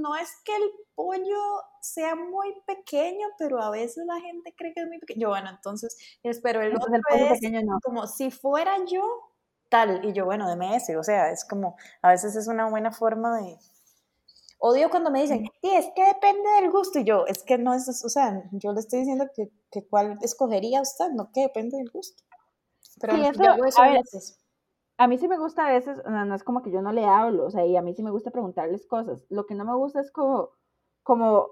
no 0.00 0.16
es 0.16 0.30
que 0.44 0.56
el 0.56 0.70
pollo 0.96 1.62
sea 1.80 2.16
muy 2.16 2.54
pequeño, 2.66 3.28
pero 3.38 3.62
a 3.62 3.70
veces 3.70 4.04
la 4.04 4.20
gente 4.20 4.52
cree 4.56 4.72
que 4.74 4.80
es 4.80 4.88
muy 4.88 4.98
pequeño. 4.98 5.20
Yo, 5.20 5.28
bueno, 5.28 5.48
entonces, 5.50 5.96
espero 6.24 6.60
el 6.60 6.74
otro 6.74 6.90
pequeño 7.30 7.60
no. 7.62 7.78
como 7.82 8.08
si 8.08 8.32
fuera 8.32 8.84
yo, 8.84 9.02
tal, 9.68 10.04
y 10.04 10.12
yo, 10.12 10.24
bueno, 10.24 10.52
de 10.52 10.76
ese, 10.76 10.96
o 10.96 11.04
sea, 11.04 11.30
es 11.30 11.44
como, 11.44 11.76
a 12.02 12.10
veces 12.10 12.34
es 12.34 12.48
una 12.48 12.68
buena 12.68 12.90
forma 12.90 13.38
de, 13.38 13.58
Odio 14.58 14.90
cuando 14.90 15.10
me 15.10 15.22
dicen, 15.22 15.48
sí, 15.60 15.70
es 15.70 15.88
que 15.94 16.04
depende 16.04 16.48
del 16.60 16.70
gusto. 16.70 16.98
Y 16.98 17.04
yo, 17.04 17.26
es 17.26 17.42
que 17.42 17.58
no 17.58 17.74
es, 17.74 18.04
o 18.04 18.08
sea, 18.08 18.42
yo 18.52 18.72
le 18.72 18.80
estoy 18.80 19.00
diciendo 19.00 19.26
que, 19.34 19.50
que 19.70 19.86
cuál 19.86 20.18
escogería 20.20 20.82
usted, 20.82 21.10
no 21.10 21.30
que 21.32 21.42
depende 21.42 21.76
del 21.76 21.90
gusto. 21.90 22.24
Pero 23.00 23.14
sí, 23.14 23.22
eso, 23.22 23.82
a, 23.82 23.90
veces. 23.90 24.40
a 24.96 25.06
mí 25.06 25.18
sí 25.18 25.28
me 25.28 25.38
gusta 25.38 25.66
a 25.66 25.72
veces, 25.72 26.02
no, 26.04 26.34
es 26.34 26.42
como 26.42 26.62
que 26.62 26.70
yo 26.70 26.82
no 26.82 26.92
le 26.92 27.04
hablo, 27.04 27.46
o 27.46 27.50
sea, 27.50 27.64
y 27.64 27.76
a 27.76 27.82
mí 27.82 27.94
sí 27.94 28.02
me 28.02 28.10
gusta 28.10 28.30
preguntarles 28.30 28.86
cosas. 28.86 29.24
Lo 29.28 29.46
que 29.46 29.54
no 29.54 29.64
me 29.64 29.74
gusta 29.74 30.00
es 30.00 30.10
como, 30.10 30.50
como, 31.02 31.48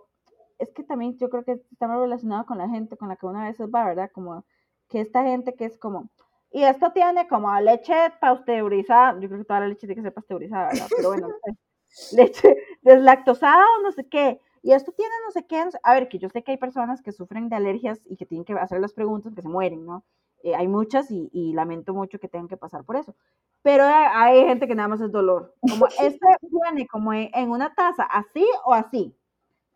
es 0.58 0.72
que 0.72 0.82
también 0.82 1.16
yo 1.18 1.30
creo 1.30 1.44
que 1.44 1.62
está 1.70 1.86
muy 1.86 1.98
relacionado 1.98 2.46
con 2.46 2.58
la 2.58 2.68
gente 2.68 2.96
con 2.96 3.08
la 3.08 3.16
que 3.16 3.26
una 3.26 3.44
vez 3.44 3.58
va, 3.60 3.84
¿verdad? 3.84 4.10
Como 4.12 4.44
que 4.88 5.00
esta 5.00 5.22
gente 5.22 5.54
que 5.54 5.66
es 5.66 5.78
como, 5.78 6.10
y 6.50 6.64
esto 6.64 6.92
tiene 6.92 7.28
como 7.28 7.54
leche 7.60 7.94
pasteurizada, 8.20 9.18
yo 9.20 9.28
creo 9.28 9.40
que 9.40 9.46
toda 9.46 9.60
la 9.60 9.68
leche 9.68 9.86
tiene 9.86 9.96
que 9.96 10.02
ser 10.02 10.14
pasteurizada, 10.14 10.68
¿verdad? 10.68 10.88
Pero 10.96 11.08
bueno, 11.08 11.28
leche 12.12 12.56
deslactosada 12.86 13.64
o 13.78 13.82
no 13.82 13.92
sé 13.92 14.08
qué. 14.08 14.40
Y 14.62 14.72
esto 14.72 14.92
tiene 14.92 15.12
no 15.24 15.32
sé 15.32 15.44
qué. 15.46 15.62
A 15.82 15.94
ver, 15.94 16.08
que 16.08 16.18
yo 16.18 16.28
sé 16.28 16.42
que 16.42 16.52
hay 16.52 16.56
personas 16.56 17.02
que 17.02 17.12
sufren 17.12 17.48
de 17.48 17.56
alergias 17.56 18.00
y 18.06 18.16
que 18.16 18.26
tienen 18.26 18.44
que 18.44 18.54
hacer 18.54 18.80
las 18.80 18.94
preguntas 18.94 19.34
que 19.34 19.42
se 19.42 19.48
mueren, 19.48 19.84
¿no? 19.84 20.04
Eh, 20.42 20.54
hay 20.54 20.68
muchas 20.68 21.10
y, 21.10 21.52
lamento 21.52 21.92
mucho 21.94 22.18
que 22.18 22.28
tengan 22.28 22.48
que 22.48 22.56
pasar 22.56 22.84
por 22.84 22.96
eso. 22.96 23.14
Pero 23.62 23.84
hay 23.84 24.46
gente 24.46 24.68
que 24.68 24.74
nada 24.74 24.88
más 24.88 25.00
es 25.00 25.10
dolor. 25.10 25.54
Como 25.60 25.86
este 26.00 26.26
viene 26.42 26.86
como 26.86 27.12
en, 27.12 27.50
una 27.50 27.74
taza, 27.74 28.04
así 28.04 28.46
o 28.64 28.72
así. 28.72 29.14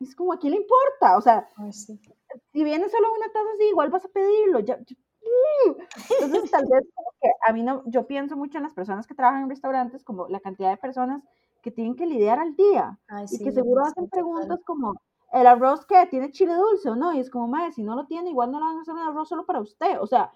Es 0.01 0.15
como, 0.15 0.33
¿a 0.33 0.39
quién 0.39 0.53
le 0.53 0.61
importa? 0.61 1.19
O 1.19 1.21
sea, 1.21 1.49
si 2.53 2.65
viene 2.65 2.89
solo 2.89 3.13
una 3.13 3.27
taza 3.27 3.49
así, 3.55 3.65
igual 3.65 3.91
vas 3.91 4.05
a 4.05 4.09
pedirlo. 4.09 4.61
Ya, 4.61 4.79
entonces, 6.21 6.51
tal 6.51 6.65
vez 6.71 6.85
que 7.21 7.29
a 7.47 7.53
mí 7.53 7.63
no, 7.63 7.83
yo 7.87 8.07
pienso 8.07 8.37
mucho 8.37 8.59
en 8.59 8.65
las 8.65 8.75
personas 8.75 9.07
que 9.07 9.15
trabajan 9.15 9.43
en 9.43 9.51
restaurantes, 9.51 10.05
como 10.05 10.29
la 10.29 10.41
cantidad 10.41 10.71
de 10.71 10.77
personas 10.77 11.23
que 11.63 11.71
tienen 11.71 11.97
que 11.97 12.07
lidiar 12.07 12.39
al 12.39 12.55
día 12.57 12.99
y 13.31 13.43
que 13.43 13.53
seguro 13.53 13.85
hacen 13.85 14.09
preguntas 14.09 14.61
como, 14.65 14.95
¿el 15.33 15.47
arroz 15.47 15.87
que 15.87 16.07
tiene 16.07 16.31
chile 16.31 16.55
dulce 16.55 16.91
o 16.91 16.97
no? 16.97 17.13
Y 17.13 17.21
es 17.21 17.31
como, 17.31 17.49
madre, 17.49 17.73
si 17.73 17.83
no 17.83 17.95
lo 17.95 18.07
tiene, 18.07 18.31
igual 18.31 18.51
no 18.51 18.59
lo 18.59 18.67
van 18.67 18.79
a 18.79 18.81
hacer 18.83 18.95
un 18.95 19.01
arroz 19.01 19.29
solo 19.29 19.47
para 19.47 19.61
usted. 19.61 20.01
O 20.01 20.07
sea... 20.07 20.33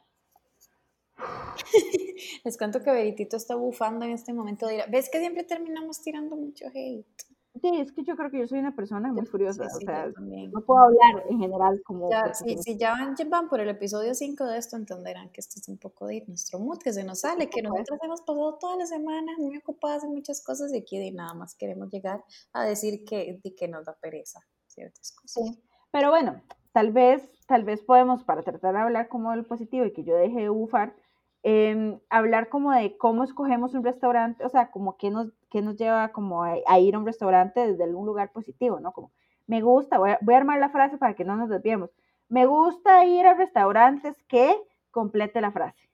Les 2.44 2.58
cuento 2.58 2.82
que 2.82 2.90
Veritito 2.90 3.36
está 3.36 3.54
bufando 3.54 4.04
en 4.04 4.12
este 4.12 4.32
momento. 4.32 4.66
De 4.66 4.84
¿Ves 4.90 5.08
que 5.10 5.20
siempre 5.20 5.44
terminamos 5.44 6.02
tirando 6.02 6.36
mucho 6.36 6.66
hate? 6.74 7.33
Sí, 7.60 7.70
es 7.80 7.92
que 7.92 8.02
yo 8.02 8.16
creo 8.16 8.30
que 8.30 8.40
yo 8.40 8.48
soy 8.48 8.58
una 8.58 8.74
persona 8.74 9.12
muy 9.12 9.24
furiosa, 9.26 9.64
o 9.64 9.80
sea, 9.80 10.08
no 10.18 10.60
puedo 10.62 10.80
hablar 10.80 11.24
en 11.30 11.38
general 11.38 11.80
como... 11.84 12.10
Ya, 12.10 12.34
si 12.34 12.76
ya 12.76 12.96
van, 13.28 13.48
por 13.48 13.60
el 13.60 13.68
episodio 13.68 14.12
5 14.12 14.44
de 14.44 14.58
esto, 14.58 14.76
entenderán 14.76 15.30
que 15.30 15.40
esto 15.40 15.60
es 15.60 15.68
un 15.68 15.78
poco 15.78 16.06
de 16.06 16.24
nuestro 16.26 16.58
mood, 16.58 16.78
que 16.78 16.92
se 16.92 17.04
nos 17.04 17.20
sale, 17.20 17.48
que 17.48 17.62
nosotros 17.62 18.00
hemos 18.02 18.22
pasado 18.22 18.58
toda 18.58 18.76
la 18.76 18.86
semana 18.86 19.32
muy 19.38 19.56
ocupadas 19.56 20.02
en 20.02 20.10
muchas 20.10 20.42
cosas 20.42 20.72
y 20.72 20.78
aquí 20.78 20.98
de 20.98 21.12
nada 21.12 21.32
más 21.34 21.54
queremos 21.54 21.90
llegar 21.90 22.24
a 22.52 22.64
decir 22.64 23.04
que, 23.04 23.40
de 23.42 23.54
que 23.54 23.68
nos 23.68 23.84
da 23.84 23.94
pereza 23.94 24.40
ciertas 24.66 25.12
cosas. 25.12 25.44
Sí, 25.44 25.62
pero 25.92 26.10
bueno, 26.10 26.42
tal 26.72 26.90
vez, 26.90 27.30
tal 27.46 27.62
vez 27.62 27.82
podemos, 27.82 28.24
para 28.24 28.42
tratar 28.42 28.74
de 28.74 28.80
hablar 28.80 29.08
como 29.08 29.30
del 29.30 29.44
positivo 29.44 29.84
y 29.84 29.92
que 29.92 30.02
yo 30.02 30.16
deje 30.16 30.40
de 30.40 30.48
bufar, 30.48 30.96
Em, 31.46 32.00
hablar 32.08 32.48
como 32.48 32.72
de 32.72 32.96
cómo 32.96 33.22
escogemos 33.22 33.74
un 33.74 33.84
restaurante, 33.84 34.42
o 34.46 34.48
sea, 34.48 34.70
como 34.70 34.96
qué 34.96 35.10
nos, 35.10 35.28
qué 35.50 35.60
nos 35.60 35.76
lleva 35.76 36.08
como 36.08 36.42
a, 36.42 36.78
ir 36.78 36.94
a 36.94 36.98
un 36.98 37.04
restaurante 37.04 37.60
desde 37.60 37.84
algún 37.84 38.06
lugar 38.06 38.32
positivo, 38.32 38.80
¿no? 38.80 38.92
Como, 38.92 39.12
me 39.46 39.60
gusta, 39.60 39.98
voy 39.98 40.12
a, 40.12 40.18
voy 40.22 40.32
a 40.34 40.38
armar 40.38 40.58
la 40.58 40.70
frase 40.70 40.96
para 40.96 41.12
que 41.14 41.22
no 41.22 41.36
nos 41.36 41.50
desviemos, 41.50 41.90
me 42.30 42.46
gusta 42.46 43.04
ir 43.04 43.26
a 43.26 43.34
restaurantes 43.34 44.16
que 44.26 44.56
complete 44.90 45.42
la 45.42 45.52
frase. 45.52 45.86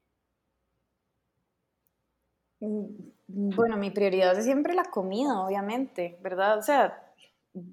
Mm, 2.60 2.86
bueno, 3.26 3.76
mi 3.76 3.90
prioridad 3.90 4.38
es 4.38 4.44
siempre 4.44 4.72
la 4.72 4.84
comida, 4.84 5.40
obviamente, 5.40 6.16
¿verdad? 6.22 6.58
O 6.58 6.62
sea, 6.62 7.12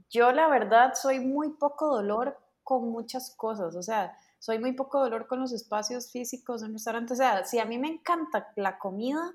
yo 0.10 0.32
la 0.32 0.48
verdad 0.48 0.96
soy 0.96 1.20
muy 1.20 1.52
poco 1.52 1.96
dolor 1.96 2.40
con 2.64 2.90
muchas 2.90 3.36
cosas, 3.36 3.76
o 3.76 3.84
sea, 3.84 4.18
soy 4.48 4.60
muy 4.60 4.72
poco 4.72 5.02
dolor 5.02 5.28
con 5.28 5.42
los 5.42 5.52
espacios 5.52 6.10
físicos 6.10 6.62
en 6.62 6.70
un 6.70 6.76
restaurante. 6.76 7.12
O 7.12 7.18
sea, 7.18 7.44
si 7.44 7.60
a 7.60 7.66
mí 7.66 7.78
me 7.78 7.90
encanta 7.90 8.48
la 8.56 8.80
comida, 8.80 9.34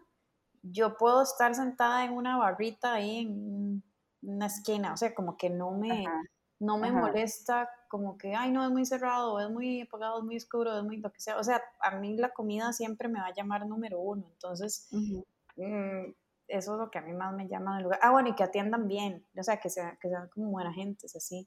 yo 0.62 0.96
puedo 0.96 1.20
estar 1.20 1.54
sentada 1.54 2.06
en 2.06 2.12
una 2.12 2.38
barrita 2.38 2.94
ahí 2.94 3.18
en 3.18 3.82
una 4.22 4.46
esquina. 4.46 4.94
O 4.94 4.96
sea, 4.96 5.14
como 5.14 5.36
que 5.36 5.50
no 5.50 5.72
me, 5.72 6.06
no 6.60 6.78
me 6.78 6.90
molesta 6.90 7.68
como 7.90 8.16
que, 8.16 8.34
ay, 8.34 8.52
no, 8.52 8.64
es 8.64 8.70
muy 8.70 8.86
cerrado, 8.86 9.38
es 9.38 9.50
muy 9.50 9.82
apagado, 9.82 10.20
es 10.20 10.24
muy 10.24 10.38
oscuro, 10.38 10.78
es 10.78 10.82
muy 10.82 10.96
lo 10.96 11.12
que 11.12 11.20
sea. 11.20 11.36
O 11.36 11.44
sea, 11.44 11.62
a 11.82 11.90
mí 11.98 12.16
la 12.16 12.30
comida 12.30 12.72
siempre 12.72 13.06
me 13.08 13.20
va 13.20 13.26
a 13.26 13.34
llamar 13.34 13.66
número 13.66 14.00
uno. 14.00 14.26
Entonces, 14.32 14.88
mm, 15.56 16.10
eso 16.48 16.72
es 16.72 16.78
lo 16.78 16.90
que 16.90 17.00
a 17.00 17.02
mí 17.02 17.12
más 17.12 17.34
me 17.34 17.48
llama 17.48 17.74
del 17.74 17.82
lugar. 17.84 17.98
Ah, 18.00 18.12
bueno, 18.12 18.30
y 18.30 18.34
que 18.34 18.44
atiendan 18.44 18.88
bien, 18.88 19.26
o 19.38 19.42
sea, 19.42 19.58
que, 19.58 19.68
sea, 19.68 19.98
que 20.00 20.08
sean 20.08 20.30
como 20.30 20.52
buena 20.52 20.72
gente, 20.72 21.04
es 21.04 21.14
así. 21.16 21.46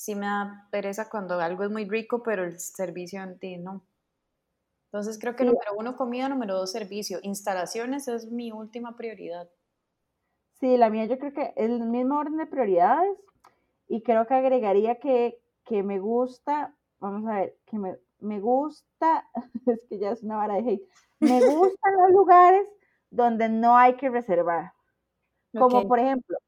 Sí 0.00 0.14
me 0.14 0.24
da 0.24 0.66
pereza 0.70 1.10
cuando 1.10 1.38
algo 1.38 1.62
es 1.62 1.70
muy 1.70 1.84
rico, 1.84 2.22
pero 2.22 2.42
el 2.42 2.58
servicio 2.58 3.22
en 3.22 3.38
ti 3.38 3.58
no. 3.58 3.82
Entonces 4.86 5.18
creo 5.20 5.36
que 5.36 5.44
número 5.44 5.74
uno 5.76 5.94
comida, 5.94 6.26
número 6.30 6.56
dos 6.56 6.72
servicio. 6.72 7.18
Instalaciones 7.22 8.08
es 8.08 8.30
mi 8.30 8.50
última 8.50 8.96
prioridad. 8.96 9.50
Sí, 10.58 10.78
la 10.78 10.88
mía 10.88 11.04
yo 11.04 11.18
creo 11.18 11.34
que 11.34 11.42
es 11.42 11.52
el 11.56 11.80
mismo 11.80 12.18
orden 12.18 12.38
de 12.38 12.46
prioridades 12.46 13.14
y 13.88 14.02
creo 14.02 14.26
que 14.26 14.32
agregaría 14.32 14.94
que, 14.94 15.38
que 15.66 15.82
me 15.82 15.98
gusta, 15.98 16.74
vamos 16.98 17.28
a 17.28 17.34
ver, 17.34 17.58
que 17.66 17.78
me, 17.78 17.98
me 18.20 18.40
gusta, 18.40 19.28
es 19.66 19.82
que 19.90 19.98
ya 19.98 20.12
es 20.12 20.22
una 20.22 20.38
vara 20.38 20.54
de 20.54 20.60
hate, 20.60 20.88
me 21.20 21.40
gustan 21.54 21.92
los 21.98 22.10
lugares 22.12 22.66
donde 23.10 23.50
no 23.50 23.76
hay 23.76 23.98
que 23.98 24.08
reservar. 24.08 24.72
Como 25.52 25.86
por 25.86 25.98
ejemplo, 25.98 26.38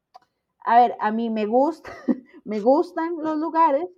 a 0.64 0.77
ver, 0.77 0.96
a 1.01 1.11
mí 1.11 1.31
me 1.31 1.46
gusta, 1.46 1.90
me 2.44 2.61
gustan 2.61 3.16
los 3.18 3.38
lugares 3.38 3.88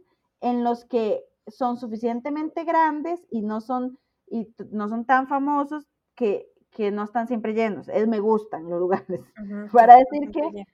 en 0.40 0.64
los 0.64 0.84
que 0.84 1.24
son 1.46 1.76
suficientemente 1.76 2.64
grandes 2.64 3.24
y 3.30 3.42
no 3.42 3.60
son, 3.60 3.98
y 4.26 4.48
no 4.70 4.88
son 4.88 5.04
tan 5.04 5.28
famosos 5.28 5.86
que, 6.14 6.48
que 6.70 6.90
no 6.90 7.04
están 7.04 7.28
siempre 7.28 7.54
llenos. 7.54 7.88
Es 7.88 8.06
me 8.08 8.20
gustan 8.20 8.68
los 8.68 8.80
lugares. 8.80 9.20
Para 9.72 9.96
decir 9.96 10.30
que 10.30 10.64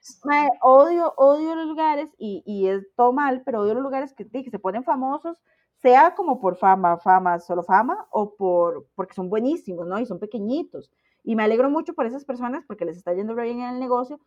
odio, 0.62 1.12
odio 1.16 1.54
los 1.54 1.66
lugares 1.66 2.08
y, 2.18 2.42
y, 2.46 2.68
es 2.68 2.86
todo 2.96 3.12
mal, 3.12 3.42
pero 3.44 3.60
odio 3.60 3.74
los 3.74 3.82
lugares 3.82 4.14
que, 4.14 4.28
que 4.28 4.50
se 4.50 4.58
ponen 4.58 4.84
famosos, 4.84 5.38
sea 5.76 6.14
como 6.14 6.40
por 6.40 6.56
fama, 6.56 6.98
fama, 6.98 7.40
solo 7.40 7.62
fama, 7.62 8.06
o 8.10 8.34
por 8.34 8.86
porque 8.94 9.14
son 9.14 9.28
buenísimos, 9.28 9.86
¿no? 9.86 9.98
Y 9.98 10.06
son 10.06 10.18
pequeñitos. 10.18 10.90
Y 11.22 11.36
me 11.36 11.42
alegro 11.42 11.70
mucho 11.70 11.94
por 11.94 12.06
esas 12.06 12.24
personas 12.24 12.64
porque 12.66 12.84
les 12.84 12.96
está 12.96 13.12
yendo 13.12 13.34
bien 13.34 13.60
en 13.60 13.74
el 13.74 13.80
negocio, 13.80 14.20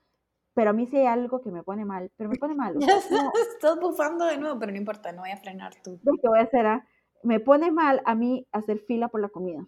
pero 0.53 0.69
a 0.69 0.73
mí 0.73 0.85
sí 0.87 0.97
hay 0.97 1.07
algo 1.07 1.41
que 1.41 1.51
me 1.51 1.63
pone 1.63 1.85
mal, 1.85 2.11
pero 2.15 2.29
me 2.29 2.37
pone 2.37 2.55
mal. 2.55 2.75
Estás 3.53 3.79
bufando 3.79 4.25
de 4.25 4.37
nuevo, 4.37 4.59
pero 4.59 4.71
no 4.71 4.77
importa, 4.77 5.11
no 5.11 5.21
voy 5.21 5.31
a 5.31 5.37
frenar 5.37 5.73
tú. 5.83 5.99
Lo 6.03 6.13
que 6.13 6.27
voy 6.27 6.39
a 6.39 6.43
hacer, 6.43 6.65
ah, 6.65 6.85
me 7.23 7.39
pone 7.39 7.71
mal 7.71 8.01
a 8.05 8.15
mí 8.15 8.47
hacer 8.51 8.79
fila 8.79 9.07
por 9.07 9.21
la 9.21 9.29
comida. 9.29 9.65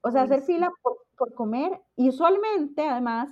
O 0.00 0.10
sea, 0.10 0.22
hacer 0.22 0.42
fila 0.42 0.72
por, 0.82 0.98
por, 1.16 1.34
comer 1.34 1.80
y 1.96 2.08
usualmente, 2.08 2.86
además, 2.86 3.28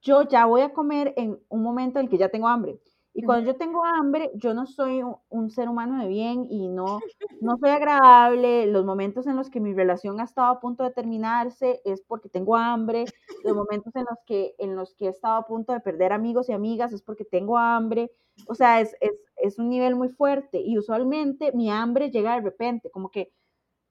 yo 0.00 0.22
ya 0.22 0.46
voy 0.46 0.62
a 0.62 0.72
comer 0.72 1.12
en 1.16 1.38
un 1.48 1.62
momento 1.62 1.98
en 1.98 2.06
el 2.06 2.10
que 2.10 2.18
ya 2.18 2.28
tengo 2.28 2.48
hambre. 2.48 2.78
Y 3.18 3.24
cuando 3.24 3.50
yo 3.50 3.56
tengo 3.56 3.84
hambre, 3.84 4.30
yo 4.34 4.54
no 4.54 4.64
soy 4.64 5.02
un, 5.28 5.50
ser 5.50 5.68
humano 5.68 6.00
de 6.00 6.06
bien 6.06 6.46
y 6.48 6.68
no, 6.68 7.00
no 7.40 7.56
soy 7.60 7.70
agradable. 7.70 8.68
Los 8.68 8.84
momentos 8.84 9.26
en 9.26 9.34
los 9.34 9.50
que 9.50 9.58
mi 9.58 9.74
relación 9.74 10.20
ha 10.20 10.22
estado 10.22 10.46
a 10.46 10.60
punto 10.60 10.84
de 10.84 10.92
terminarse 10.92 11.80
es 11.84 12.00
porque 12.00 12.28
tengo 12.28 12.54
hambre. 12.54 13.06
Los 13.42 13.56
momentos 13.56 13.96
en 13.96 14.06
los 14.08 14.20
que, 14.24 14.54
en 14.58 14.76
los 14.76 14.94
que 14.94 15.06
he 15.06 15.08
estado 15.08 15.34
a 15.34 15.46
punto 15.48 15.72
de 15.72 15.80
perder 15.80 16.12
amigos 16.12 16.48
y 16.48 16.52
amigas 16.52 16.92
es 16.92 17.02
porque 17.02 17.24
tengo 17.24 17.58
hambre. 17.58 18.12
O 18.46 18.54
sea, 18.54 18.80
es, 18.80 18.96
es, 19.00 19.10
es 19.38 19.58
un 19.58 19.68
nivel 19.68 19.96
muy 19.96 20.10
fuerte 20.10 20.60
y 20.60 20.78
usualmente 20.78 21.50
mi 21.50 21.72
hambre 21.72 22.12
llega 22.12 22.36
de 22.36 22.42
repente, 22.42 22.88
como 22.88 23.10
que 23.10 23.32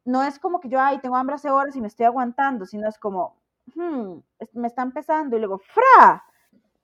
no 0.06 0.24
es 0.24 0.40
como 0.40 0.62
que 0.62 0.70
yo, 0.70 0.80
ay, 0.80 1.00
tengo 1.00 1.18
hambre 1.18 1.36
hace 1.36 1.50
horas 1.50 1.76
y 1.76 1.82
me 1.82 1.88
estoy 1.88 2.06
aguantando, 2.06 2.66
sino 2.66 2.88
es 2.88 2.98
como, 2.98 3.36
hmm, 3.76 4.20
me 4.54 4.68
está 4.68 4.84
empezando 4.84 5.36
y 5.36 5.40
luego, 5.42 5.58
¡fra! 5.58 6.24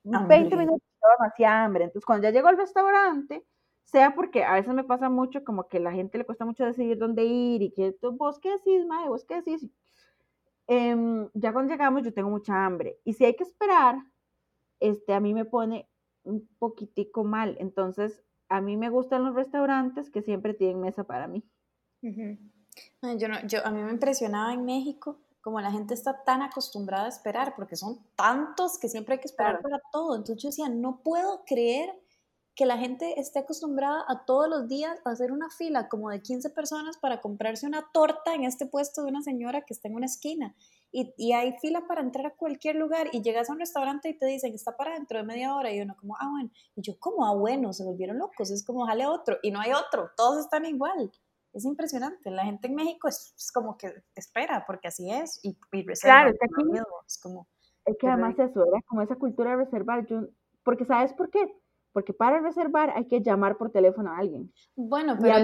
20 0.04 0.58
minutos 0.58 0.93
demasiada 1.18 1.66
hambre. 1.66 1.84
Entonces, 1.86 2.06
cuando 2.06 2.28
ya 2.28 2.32
llego 2.32 2.48
al 2.48 2.58
restaurante, 2.58 3.46
sea 3.84 4.16
porque 4.16 4.44
a 4.44 4.54
veces 4.54 4.74
me 4.74 4.84
pasa 4.84 5.10
mucho 5.10 5.44
como 5.44 5.68
que 5.68 5.80
la 5.80 5.92
gente 5.92 6.18
le 6.18 6.26
cuesta 6.26 6.46
mucho 6.46 6.66
decidir 6.66 6.98
dónde 6.98 7.24
ir 7.26 7.62
y 7.62 7.72
que 7.72 7.96
vos 8.02 8.40
qué 8.40 8.52
decís, 8.52 8.86
mae, 8.86 9.08
vos 9.08 9.26
qué 9.26 9.36
decís. 9.36 9.68
Em, 10.68 11.30
ya 11.34 11.52
cuando 11.52 11.74
llegamos 11.74 12.04
yo 12.04 12.14
tengo 12.14 12.30
mucha 12.30 12.66
hambre 12.66 12.98
y 13.04 13.14
si 13.14 13.26
hay 13.26 13.36
que 13.36 13.44
esperar, 13.44 13.98
este, 14.80 15.14
a 15.14 15.20
mí 15.20 15.34
me 15.34 15.46
pone 15.46 15.90
un 16.24 16.48
poquitico 16.58 17.24
mal. 17.24 17.58
Entonces, 17.60 18.24
a 18.50 18.62
mí 18.62 18.78
me 18.78 18.90
gustan 18.90 19.26
los 19.26 19.36
restaurantes 19.36 20.10
que 20.10 20.22
siempre 20.22 20.54
tienen 20.54 20.80
mesa 20.80 21.04
para 21.04 21.28
mí. 21.28 21.44
yo 22.02 23.28
no, 23.28 23.46
yo, 23.46 23.66
a 23.66 23.72
mí 23.72 23.82
me 23.82 23.92
impresionaba 23.92 24.54
en 24.54 24.66
México 24.66 25.20
como 25.44 25.60
la 25.60 25.72
gente 25.72 25.94
está 25.94 26.24
tan 26.24 26.42
acostumbrada 26.42 27.06
a 27.06 27.10
esperar, 27.10 27.54
porque 27.54 27.76
son 27.76 28.00
tantos 28.16 28.80
que 28.80 28.88
siempre 28.88 29.16
hay 29.16 29.20
que 29.20 29.28
esperar 29.28 29.62
para 29.62 29.82
todo. 29.92 30.16
Entonces 30.16 30.42
yo 30.42 30.50
decía, 30.50 30.70
no 30.70 31.02
puedo 31.04 31.44
creer 31.46 31.94
que 32.56 32.66
la 32.66 32.78
gente 32.78 33.20
esté 33.20 33.40
acostumbrada 33.40 34.06
a 34.08 34.24
todos 34.24 34.48
los 34.48 34.70
días 34.70 34.98
hacer 35.04 35.34
una 35.34 35.50
fila 35.50 35.90
como 35.90 36.10
de 36.10 36.22
15 36.22 36.50
personas 36.52 36.98
para 36.98 37.20
comprarse 37.20 37.68
una 37.68 37.86
torta 37.92 38.34
en 38.36 38.46
este 38.46 38.68
puesto 38.68 39.02
de 39.02 39.10
una 39.10 39.22
señora 39.22 39.64
que 39.66 39.74
está 39.74 39.90
en 39.90 39.96
una 39.96 40.06
esquina. 40.06 40.56
Y, 40.94 41.14
y, 41.18 41.34
hay 41.34 41.58
fila 41.60 41.88
para 41.88 42.02
entrar 42.02 42.28
a 42.28 42.36
cualquier 42.36 42.76
lugar 42.76 43.10
y 43.12 43.22
llegas 43.22 43.50
a 43.50 43.54
un 43.54 43.60
restaurante 43.60 44.10
y 44.10 44.18
te 44.18 44.28
dicen, 44.28 44.54
está 44.54 44.78
para 44.78 44.94
dentro 44.94 45.18
de 45.18 45.26
media 45.26 45.56
hora 45.56 45.74
y 45.74 45.82
uno 45.82 45.96
como, 46.00 46.16
ah, 46.18 46.30
bueno. 46.30 46.52
Y 46.76 46.84
yo 46.84 46.98
como, 47.00 47.26
ah, 47.26 47.34
bueno, 47.34 47.74
se 47.74 47.84
volvieron 47.84 48.20
locos, 48.20 48.50
es 48.50 48.64
como, 48.64 48.86
jale 48.86 49.08
otro. 49.08 49.40
Y 49.42 49.52
no 49.52 49.60
hay 49.60 49.74
otro, 49.74 50.12
todos 50.16 50.38
están 50.38 50.66
igual 50.66 51.12
es 51.54 51.66
impresionante. 51.66 52.32
La 52.32 52.44
gente 52.44 52.68
en 52.68 52.76
México 52.76 53.08
es, 53.08 53.52
como 53.54 53.78
que 53.78 54.04
espera, 54.16 54.64
porque 54.66 54.88
así 54.88 55.10
es, 55.12 55.40
y, 55.44 55.58
reserva. 55.84 56.16
Claro, 56.16 56.30
es 56.32 56.40
que 56.40 56.46
aquí, 56.46 56.80
es 57.08 57.18
como... 57.20 57.48
Es 57.86 57.98
que 57.98 58.08
además 58.08 58.40
eso, 58.40 58.66
era 58.66 58.82
como 58.88 59.02
esa 59.02 59.16
cultura 59.16 59.52
de 59.52 59.58
reservar, 59.58 60.06
yo, 60.06 60.22
porque 60.64 60.86
¿sabes 60.86 61.12
por 61.14 61.30
qué? 61.30 61.54
Porque 61.92 62.14
para 62.14 62.40
reservar 62.40 62.92
hay 62.96 63.08
que 63.08 63.22
llamar 63.22 63.58
por 63.58 63.72
teléfono 63.72 64.10
a 64.10 64.18
alguien. 64.18 64.52
Bueno, 64.76 65.18
pero, 65.22 65.36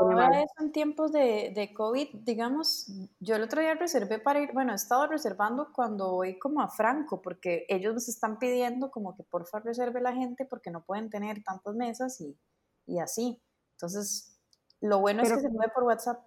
ahora 0.00 0.42
eso 0.42 0.54
en 0.60 0.72
tiempos 0.72 1.12
de, 1.12 1.52
de, 1.54 1.74
COVID, 1.74 2.20
digamos, 2.22 2.86
yo 3.18 3.34
el 3.34 3.42
otro 3.42 3.60
día 3.60 3.74
reservé 3.74 4.20
para 4.20 4.40
ir, 4.40 4.52
bueno, 4.54 4.72
he 4.72 4.76
estado 4.76 5.08
reservando 5.08 5.70
cuando 5.74 6.12
voy 6.12 6.38
como 6.38 6.62
a 6.62 6.68
Franco, 6.68 7.20
porque 7.20 7.66
ellos 7.68 7.92
nos 7.92 8.08
están 8.08 8.38
pidiendo 8.38 8.90
como 8.90 9.14
que 9.16 9.24
por 9.24 9.44
favor 9.46 9.66
reserve 9.66 10.00
la 10.00 10.14
gente 10.14 10.46
porque 10.46 10.70
no 10.70 10.84
pueden 10.84 11.10
tener 11.10 11.42
tantas 11.42 11.74
mesas 11.74 12.20
y, 12.20 12.38
y 12.86 13.00
así. 13.00 13.42
Entonces, 13.72 14.31
lo 14.82 14.98
bueno 14.98 15.22
es 15.22 15.32
que 15.32 15.40
se 15.40 15.48
mueve 15.48 15.72
por 15.72 15.84
WhatsApp. 15.84 16.20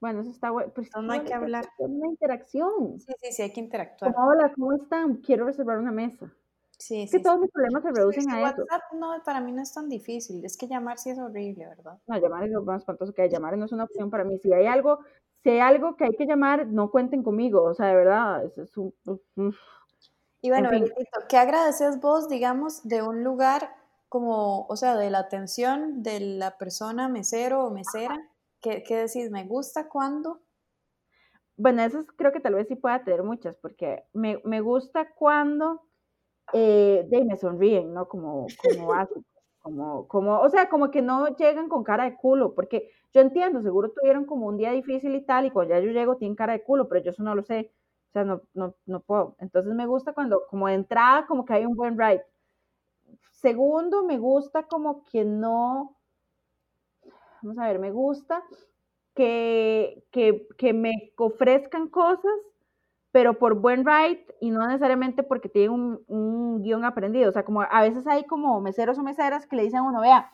Bueno, 0.00 0.22
eso 0.22 0.30
está 0.30 0.50
bueno. 0.50 0.72
Pero 0.74 1.02
no 1.02 1.12
hay 1.12 1.20
que 1.20 1.34
hablar. 1.34 1.66
Es 1.78 1.88
una 1.88 2.08
interacción. 2.08 2.98
Sí, 2.98 3.12
sí, 3.22 3.32
sí, 3.32 3.42
hay 3.42 3.52
que 3.52 3.60
interactuar. 3.60 4.14
hola, 4.16 4.52
¿cómo 4.54 4.72
están? 4.72 5.16
Quiero 5.16 5.46
reservar 5.46 5.78
una 5.78 5.92
mesa. 5.92 6.32
Sí, 6.78 7.02
es 7.02 7.12
que 7.12 7.20
todos 7.20 7.38
mis 7.38 7.50
problemas 7.50 7.82
se 7.82 7.92
reducen 7.92 8.30
a 8.30 8.50
eso. 8.50 8.62
WhatsApp 8.62 8.82
no, 8.94 9.22
para 9.24 9.40
mí 9.40 9.52
no 9.52 9.62
es 9.62 9.72
tan 9.72 9.88
difícil. 9.88 10.44
Es 10.44 10.56
que 10.56 10.66
llamar 10.66 10.98
sí 10.98 11.10
es 11.10 11.18
horrible, 11.18 11.66
¿verdad? 11.66 11.98
No, 12.06 12.18
llamar 12.18 12.44
es 12.44 12.50
lo 12.50 12.62
más 12.62 12.80
espantoso 12.80 13.12
que 13.12 13.22
hay. 13.22 13.28
Llamar 13.28 13.56
no 13.56 13.66
es 13.66 13.72
una 13.72 13.84
opción 13.84 14.10
para 14.10 14.24
mí. 14.24 14.38
Si 14.38 14.52
hay 14.52 14.66
algo, 14.66 14.98
si 15.42 15.50
hay 15.50 15.60
algo 15.60 15.96
que 15.96 16.04
hay 16.04 16.16
que 16.16 16.26
llamar, 16.26 16.66
no 16.66 16.90
cuenten 16.90 17.22
conmigo. 17.22 17.62
O 17.62 17.74
sea, 17.74 17.86
de 17.86 17.94
verdad, 17.94 18.44
es, 18.44 18.76
un... 18.76 18.94
Y 20.40 20.50
bueno, 20.50 20.68
¿qué 21.28 21.38
agradeces 21.38 22.00
vos, 22.00 22.28
digamos, 22.28 22.86
de 22.86 23.02
un 23.02 23.24
lugar 23.24 23.70
como, 24.14 24.64
o 24.68 24.76
sea, 24.76 24.96
de 24.96 25.10
la 25.10 25.18
atención 25.18 26.04
de 26.04 26.20
la 26.20 26.56
persona 26.56 27.08
mesero 27.08 27.64
o 27.64 27.70
mesera? 27.72 28.16
¿Qué, 28.60 28.84
qué 28.84 28.96
decís? 28.98 29.28
¿Me 29.32 29.44
gusta 29.44 29.88
cuando? 29.88 30.40
Bueno, 31.56 31.82
eso 31.82 32.04
creo 32.16 32.32
que 32.32 32.40
tal 32.40 32.54
vez 32.54 32.66
sí 32.68 32.76
pueda 32.76 33.04
tener 33.04 33.22
muchas, 33.22 33.56
porque 33.56 34.04
me, 34.12 34.40
me 34.44 34.60
gusta 34.60 35.08
cuando 35.14 35.82
eh, 36.54 37.06
de 37.08 37.24
me 37.24 37.36
sonríen, 37.36 37.94
¿no? 37.94 38.08
Como, 38.08 38.46
como 38.62 38.92
como, 39.62 40.08
como, 40.08 40.40
o 40.40 40.50
sea, 40.50 40.68
como 40.70 40.90
que 40.90 41.02
no 41.02 41.28
llegan 41.36 41.68
con 41.68 41.84
cara 41.84 42.04
de 42.04 42.16
culo, 42.16 42.54
porque 42.54 42.90
yo 43.14 43.20
entiendo, 43.22 43.62
seguro 43.62 43.92
tuvieron 43.92 44.26
como 44.26 44.46
un 44.48 44.58
día 44.58 44.72
difícil 44.72 45.14
y 45.16 45.24
tal, 45.26 45.46
y 45.46 45.50
cuando 45.52 45.74
ya 45.74 45.80
yo 45.80 45.92
llego 45.92 46.16
tienen 46.16 46.36
cara 46.36 46.54
de 46.54 46.62
culo, 46.64 46.88
pero 46.88 47.02
yo 47.04 47.10
eso 47.12 47.22
no 47.24 47.34
lo 47.34 47.42
sé, 47.44 47.72
o 48.10 48.12
sea, 48.12 48.24
no, 48.24 48.42
no, 48.54 48.74
no 48.86 49.00
puedo. 49.00 49.36
Entonces 49.40 49.74
me 49.74 49.86
gusta 49.86 50.14
cuando, 50.14 50.42
como 50.50 50.68
de 50.68 50.74
entrada, 50.74 51.26
como 51.26 51.44
que 51.46 51.54
hay 51.54 51.66
un 51.66 51.76
buen 51.76 51.98
ride. 51.98 52.24
Segundo, 53.30 54.04
me 54.04 54.18
gusta 54.18 54.62
como 54.64 55.04
que 55.04 55.24
no, 55.24 55.96
vamos 57.42 57.58
a 57.58 57.66
ver, 57.66 57.78
me 57.78 57.90
gusta 57.90 58.42
que, 59.14 60.04
que, 60.10 60.72
me 60.72 61.12
ofrezcan 61.16 61.88
cosas, 61.88 62.32
pero 63.12 63.38
por 63.38 63.54
buen 63.54 63.84
ride 63.84 64.26
y 64.40 64.50
no 64.50 64.66
necesariamente 64.66 65.22
porque 65.22 65.48
tienen 65.48 65.70
un, 65.70 66.04
un, 66.08 66.62
guion 66.62 66.84
aprendido. 66.84 67.30
O 67.30 67.32
sea, 67.32 67.44
como 67.44 67.62
a 67.62 67.82
veces 67.82 68.06
hay 68.06 68.24
como 68.24 68.60
meseros 68.60 68.98
o 68.98 69.02
meseras 69.02 69.46
que 69.46 69.56
le 69.56 69.62
dicen 69.64 69.80
a 69.80 69.82
uno, 69.84 70.00
vea, 70.00 70.30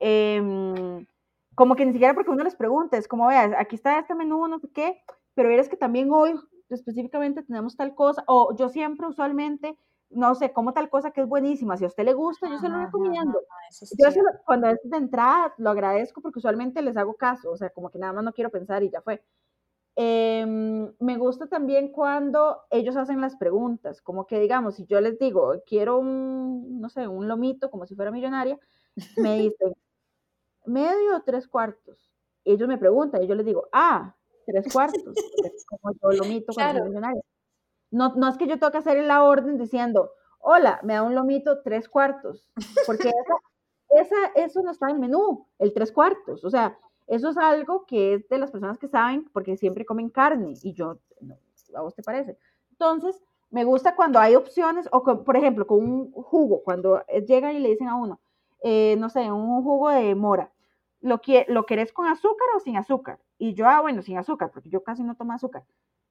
em, 0.00 1.06
como 1.54 1.74
que 1.74 1.86
ni 1.86 1.92
siquiera 1.92 2.14
porque 2.14 2.30
uno 2.30 2.44
les 2.44 2.56
pregunta, 2.56 2.96
es 2.96 3.08
como, 3.08 3.28
vea, 3.28 3.56
aquí 3.58 3.76
está 3.76 3.98
este 3.98 4.14
menú, 4.14 4.46
no 4.46 4.58
sé 4.58 4.68
qué, 4.70 5.00
pero 5.34 5.50
eres 5.50 5.68
que 5.68 5.76
también 5.76 6.12
hoy 6.12 6.34
específicamente 6.68 7.42
tenemos 7.42 7.76
tal 7.76 7.94
cosa, 7.94 8.22
o 8.26 8.54
yo 8.56 8.68
siempre 8.68 9.06
usualmente 9.06 9.76
no 10.10 10.34
sé, 10.34 10.52
como 10.52 10.72
tal 10.72 10.88
cosa 10.88 11.10
que 11.10 11.20
es 11.20 11.28
buenísima, 11.28 11.76
si 11.76 11.84
a 11.84 11.88
usted 11.88 12.04
le 12.04 12.14
gusta, 12.14 12.48
yo 12.48 12.58
se 12.58 12.68
lo 12.68 12.78
recomiendo. 12.78 13.40
yo 13.98 14.22
cuando 14.44 14.68
es 14.68 14.78
de 14.82 14.96
entrada 14.96 15.54
lo 15.58 15.70
agradezco 15.70 16.20
porque 16.20 16.38
usualmente 16.38 16.82
les 16.82 16.96
hago 16.96 17.14
caso, 17.14 17.50
o 17.50 17.56
sea, 17.56 17.70
como 17.70 17.90
que 17.90 17.98
nada 17.98 18.12
más 18.12 18.24
no 18.24 18.32
quiero 18.32 18.50
pensar 18.50 18.82
y 18.82 18.90
ya 18.90 19.00
fue. 19.02 19.22
Em, 19.96 20.92
me 21.00 21.16
gusta 21.16 21.48
también 21.48 21.90
cuando 21.90 22.62
ellos 22.70 22.96
hacen 22.96 23.20
las 23.20 23.36
preguntas, 23.36 24.00
como 24.00 24.26
que 24.26 24.38
digamos, 24.38 24.76
si 24.76 24.86
yo 24.86 25.00
les 25.00 25.18
digo, 25.18 25.54
quiero 25.66 25.98
un, 25.98 26.80
no 26.80 26.88
sé, 26.88 27.08
un 27.08 27.26
lomito 27.26 27.70
como 27.70 27.84
si 27.84 27.96
fuera 27.96 28.10
millonaria, 28.12 28.58
me 29.16 29.36
dicen, 29.52 29.74
medio 30.66 31.16
o 31.16 31.22
tres 31.22 31.48
cuartos? 31.48 32.12
ellos 32.52 32.68
me 32.68 32.78
preguntan 32.78 33.22
y 33.22 33.26
yo 33.26 33.34
les 33.34 33.44
digo, 33.44 33.68
ah, 33.72 34.14
tres 34.46 34.72
cuartos, 34.72 35.14
como 35.66 35.94
yo 36.02 36.22
lomito 36.22 36.52
claro. 36.52 36.84
No, 37.90 38.14
no 38.14 38.28
es 38.28 38.36
que 38.36 38.46
yo 38.46 38.54
tenga 38.58 38.72
que 38.72 38.78
hacer 38.78 39.02
la 39.04 39.24
orden 39.24 39.58
diciendo, 39.58 40.12
hola, 40.40 40.80
me 40.82 40.94
da 40.94 41.02
un 41.02 41.14
lomito 41.14 41.62
tres 41.62 41.88
cuartos, 41.88 42.48
porque 42.86 43.10
esa, 43.90 44.16
eso 44.34 44.62
no 44.62 44.70
está 44.70 44.88
en 44.88 44.96
el 44.96 45.00
menú, 45.00 45.46
el 45.58 45.72
tres 45.72 45.92
cuartos, 45.92 46.44
o 46.44 46.50
sea, 46.50 46.78
eso 47.06 47.30
es 47.30 47.38
algo 47.38 47.86
que 47.86 48.14
es 48.14 48.28
de 48.28 48.38
las 48.38 48.50
personas 48.50 48.78
que 48.78 48.88
saben 48.88 49.24
porque 49.32 49.56
siempre 49.56 49.86
comen 49.86 50.10
carne 50.10 50.54
y 50.62 50.74
yo, 50.74 50.98
¿a 51.74 51.80
vos 51.80 51.94
te 51.94 52.02
parece? 52.02 52.36
Entonces, 52.70 53.22
me 53.50 53.64
gusta 53.64 53.96
cuando 53.96 54.18
hay 54.18 54.36
opciones, 54.36 54.88
o 54.92 55.02
por 55.02 55.36
ejemplo, 55.36 55.66
con 55.66 55.78
un 55.78 56.12
jugo, 56.12 56.62
cuando 56.62 57.02
llegan 57.26 57.56
y 57.56 57.60
le 57.60 57.70
dicen 57.70 57.88
a 57.88 57.96
uno, 57.96 58.20
eh, 58.62 58.96
no 58.98 59.08
sé, 59.08 59.32
un 59.32 59.62
jugo 59.62 59.88
de 59.88 60.14
mora, 60.14 60.52
¿lo, 61.00 61.20
¿lo 61.48 61.66
querés 61.66 61.92
con 61.92 62.06
azúcar 62.06 62.48
o 62.56 62.60
sin 62.60 62.76
azúcar? 62.76 63.18
Y 63.38 63.54
yo, 63.54 63.66
ah, 63.66 63.80
bueno, 63.80 64.02
sin 64.02 64.18
azúcar, 64.18 64.50
porque 64.52 64.68
yo 64.68 64.82
casi 64.82 65.02
no 65.02 65.16
tomo 65.16 65.32
azúcar. 65.32 65.64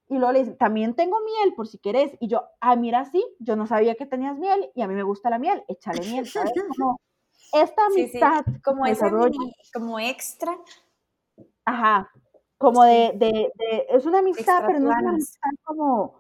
Y 0.10 0.18
luego 0.18 0.32
le 0.32 0.40
dicen, 0.40 0.58
también 0.58 0.96
tengo 0.96 1.18
miel 1.20 1.54
por 1.56 1.68
si 1.68 1.78
querés. 1.80 2.16
Y 2.20 2.28
yo, 2.28 2.44
ah, 2.62 2.76
mira, 2.76 3.06
sí, 3.06 3.24
yo 3.40 3.56
no 3.56 3.68
sabía 3.68 3.96
que 3.96 4.06
tenías 4.06 4.38
miel 4.38 4.72
y 4.74 4.82
a 4.82 4.88
mí 4.88 4.94
me 4.94 5.04
gusta 5.04 5.30
la 5.30 5.40
miel, 5.40 5.64
échale 5.68 6.00
miel, 6.02 6.28
¿sabes? 6.28 6.54
Como 6.78 7.00
esta 7.54 7.86
amistad. 7.86 8.46
Como, 8.64 8.84
como 9.74 10.00
extra. 10.00 10.58
Ajá, 11.66 12.10
como 12.58 12.84
de, 12.84 13.14
de, 13.16 13.52
es 13.90 14.06
una 14.06 14.20
amistad, 14.20 14.64
pero 14.66 14.80
no 14.80 14.92
es 14.92 14.98
una 14.98 15.10
amistad 15.10 15.50
como, 15.64 16.16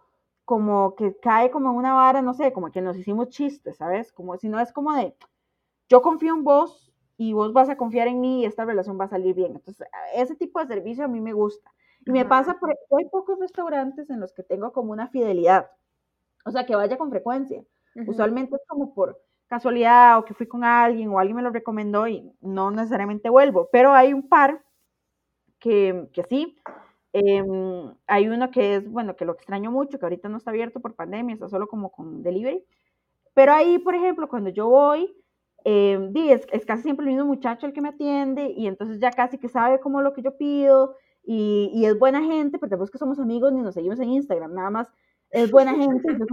como 0.45 0.95
que 0.95 1.17
cae 1.17 1.50
como 1.50 1.71
en 1.71 1.78
una 1.78 1.93
vara, 1.93 2.21
no 2.21 2.34
sé, 2.34 2.54
como 2.54 2.71
que 2.71 2.82
nos 2.82 2.97
hicimos 2.97 3.30
chistes, 3.30 3.78
¿sabes? 3.78 4.12
Como 4.12 4.38
si 4.38 4.47
no 4.47 4.60
es 4.60 4.71
como 4.71 4.93
de, 4.93 5.15
yo 5.89 6.02
confío 6.02 6.34
en 6.36 6.43
vos 6.43 6.93
y 7.17 7.34
vos 7.34 7.54
vas 7.54 7.69
a 7.69 7.78
confiar 7.78 8.08
en 8.08 8.21
mí 8.21 8.41
y 8.41 8.45
esta 8.45 8.65
relación 8.65 9.00
va 9.00 9.06
a 9.06 9.10
salir 9.10 9.34
bien. 9.34 9.56
Entonces, 9.56 9.88
ese 10.13 10.36
tipo 10.36 10.60
de 10.60 10.67
servicio 10.67 11.06
a 11.06 11.08
mí 11.08 11.19
me 11.19 11.34
gusta. 11.34 11.73
Y 12.08 12.12
me 12.12 12.26
pasa, 12.26 12.58
por, 12.60 12.70
hay 12.70 13.06
pocos 13.10 13.38
restaurantes 13.39 14.10
en 14.10 14.20
los 14.20 14.34
que 14.34 14.41
tengo 14.41 14.72
como 14.72 14.93
una 14.93 15.10
fidelidad, 15.10 15.70
o 16.46 16.52
sea, 16.52 16.65
que 16.65 16.76
vaya 16.76 16.98
con 16.98 17.10
frecuencia. 17.10 17.62
Usualmente 18.08 18.56
es 18.56 18.62
como 18.67 18.93
por 18.93 19.22
casualidad 19.48 20.20
o 20.20 20.26
que 20.26 20.34
fui 20.34 20.48
con 20.48 20.63
alguien 20.63 21.10
o 21.10 21.20
alguien 21.20 21.36
me 21.36 21.41
lo 21.41 21.50
recomendó 21.50 22.08
y 22.08 22.32
no 22.41 22.72
necesariamente 22.72 23.30
vuelvo, 23.30 23.70
pero 23.72 23.93
hay 23.93 24.13
un 24.13 24.28
par 24.30 24.63
que, 25.60 26.08
que 26.13 26.24
sí. 26.24 26.58
Em, 27.13 27.93
hay 28.06 28.28
uno 28.30 28.52
que 28.52 28.76
es, 28.76 28.89
bueno, 28.89 29.15
que 29.15 29.26
lo 29.26 29.34
extraño 29.34 29.72
mucho, 29.72 30.00
que 30.00 30.06
ahorita 30.06 30.30
no 30.30 30.38
está 30.38 30.52
abierto 30.52 30.80
por 30.80 30.96
pandemia, 30.96 31.34
está 31.34 31.50
solo 31.50 31.67
como 31.67 31.91
con 31.91 32.24
delivery. 32.24 32.63
Pero 33.34 33.54
ahí, 33.54 33.80
por 33.80 33.96
ejemplo, 33.96 34.30
cuando 34.30 34.50
yo 34.50 34.70
voy, 34.70 35.13
eh, 35.63 36.12
es, 36.52 36.65
casi 36.65 36.84
siempre 36.84 37.06
el 37.06 37.13
mismo 37.13 37.26
muchacho 37.26 37.65
el 37.65 37.74
que 37.74 37.82
me 37.82 37.89
atiende 37.89 38.54
y 38.56 38.67
entonces 38.67 39.00
ya 39.00 39.12
casi 39.12 39.38
que 39.38 39.50
sabe 39.50 39.80
como 39.80 40.02
lo 40.02 40.13
que 40.13 40.22
yo 40.22 40.38
pido 40.38 40.96
y, 41.28 41.70
y 41.74 41.86
es 41.86 42.00
buena 42.00 42.24
gente, 42.24 42.58
pero 42.58 42.70
tampoco 42.72 42.86
es 42.86 42.92
que 42.92 42.98
somos 42.98 43.20
amigos 43.20 43.54
ni 43.54 43.62
nos 43.62 43.76
seguimos 43.76 44.00
en 44.00 44.10
Instagram, 44.10 44.54
nada 44.54 44.70
más 44.72 44.88
es 45.30 45.52
buena 45.52 45.76
gente. 45.76 46.18
Yo 46.18 46.26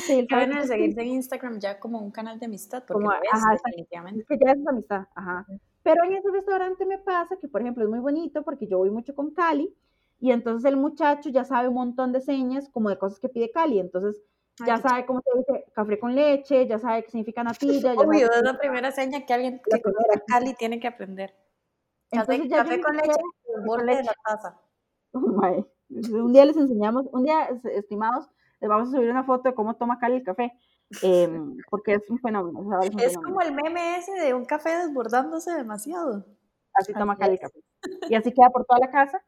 sé 0.00 0.26
que 0.26 0.46
le 0.46 0.66
seguirse 0.66 1.00
en 1.00 1.08
Instagram 1.08 1.58
ya 1.60 1.78
como 1.78 2.00
un 2.00 2.10
canal 2.10 2.38
de 2.38 2.46
amistad, 2.46 2.84
porque 2.86 3.04
como, 3.04 3.12
es, 3.12 3.62
definitivamente. 3.64 4.20
Es 4.20 4.26
que 4.26 4.44
ya 4.44 4.52
es 4.52 4.66
amistad, 4.66 5.06
ajá. 5.14 5.46
Pero 5.82 6.04
en 6.04 6.14
ese 6.14 6.30
restaurante 6.30 6.84
me 6.84 6.98
pasa 6.98 7.36
que, 7.40 7.48
por 7.48 7.62
ejemplo, 7.62 7.84
es 7.84 7.90
muy 7.90 8.00
bonito 8.00 8.42
porque 8.42 8.66
yo 8.66 8.78
voy 8.78 8.90
mucho 8.90 9.14
con 9.14 9.30
Cali 9.30 9.74
y 10.18 10.32
entonces 10.32 10.68
el 10.68 10.76
muchacho 10.76 11.30
ya 11.30 11.44
sabe 11.44 11.68
un 11.68 11.74
montón 11.74 12.12
de 12.12 12.20
señas 12.20 12.68
como 12.68 12.90
de 12.90 12.98
cosas 12.98 13.18
que 13.18 13.28
pide 13.28 13.50
Cali. 13.50 13.78
Entonces 13.78 14.20
ya 14.66 14.76
sabe 14.76 15.06
cómo 15.06 15.22
se 15.22 15.38
dice 15.38 15.64
café 15.72 15.98
con 15.98 16.14
leche, 16.14 16.66
ya 16.66 16.78
sabe 16.78 17.04
qué 17.04 17.10
significa 17.10 17.42
natilla. 17.42 17.94
Ya 17.94 18.00
Obvio, 18.00 18.30
es 18.30 18.42
la 18.42 18.58
primera 18.58 18.90
seña 18.90 19.24
que 19.24 19.32
alguien 19.32 19.62
que 19.64 19.80
conoce 19.80 20.22
Cali 20.26 20.54
tiene 20.54 20.78
que 20.78 20.88
aprender. 20.88 21.34
Café, 22.10 22.46
café 22.48 22.80
con 22.80 22.96
leche, 22.96 23.10
el 23.10 23.39
borde 23.64 23.96
de 23.96 24.04
la 24.04 24.14
taza. 24.24 24.60
un 25.90 26.32
día 26.32 26.44
les 26.44 26.56
enseñamos, 26.56 27.06
un 27.12 27.24
día, 27.24 27.48
estimados, 27.74 28.28
les 28.60 28.68
vamos 28.68 28.88
a 28.88 28.92
subir 28.92 29.10
una 29.10 29.24
foto 29.24 29.48
de 29.48 29.54
cómo 29.54 29.76
toma 29.76 29.98
Cali 29.98 30.16
el 30.16 30.22
café, 30.22 30.52
em, 31.02 31.56
porque 31.70 31.94
es 31.94 32.08
un 32.10 32.18
fenómeno. 32.18 32.80
es, 32.98 33.16
como 33.18 33.40
el 33.40 33.52
meme 33.52 33.98
ese 33.98 34.12
de 34.12 34.34
un 34.34 34.44
café 34.44 34.70
desbordándose 34.76 35.52
demasiado. 35.52 36.26
Así 36.74 36.92
toma 36.92 37.16
Cali 37.16 37.34
el 37.34 37.40
café. 37.40 37.60
Y 38.08 38.14
así 38.14 38.32
queda 38.32 38.50
por 38.50 38.64
toda 38.64 38.78
la 38.80 38.90
casa 38.90 39.22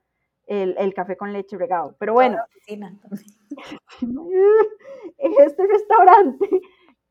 el, 0.46 0.74
el 0.78 0.94
café 0.94 1.16
con 1.16 1.32
leche 1.32 1.56
regado. 1.56 1.96
Pero 1.98 2.12
bueno. 2.14 2.38
este 5.18 5.66
restaurante, 5.66 6.48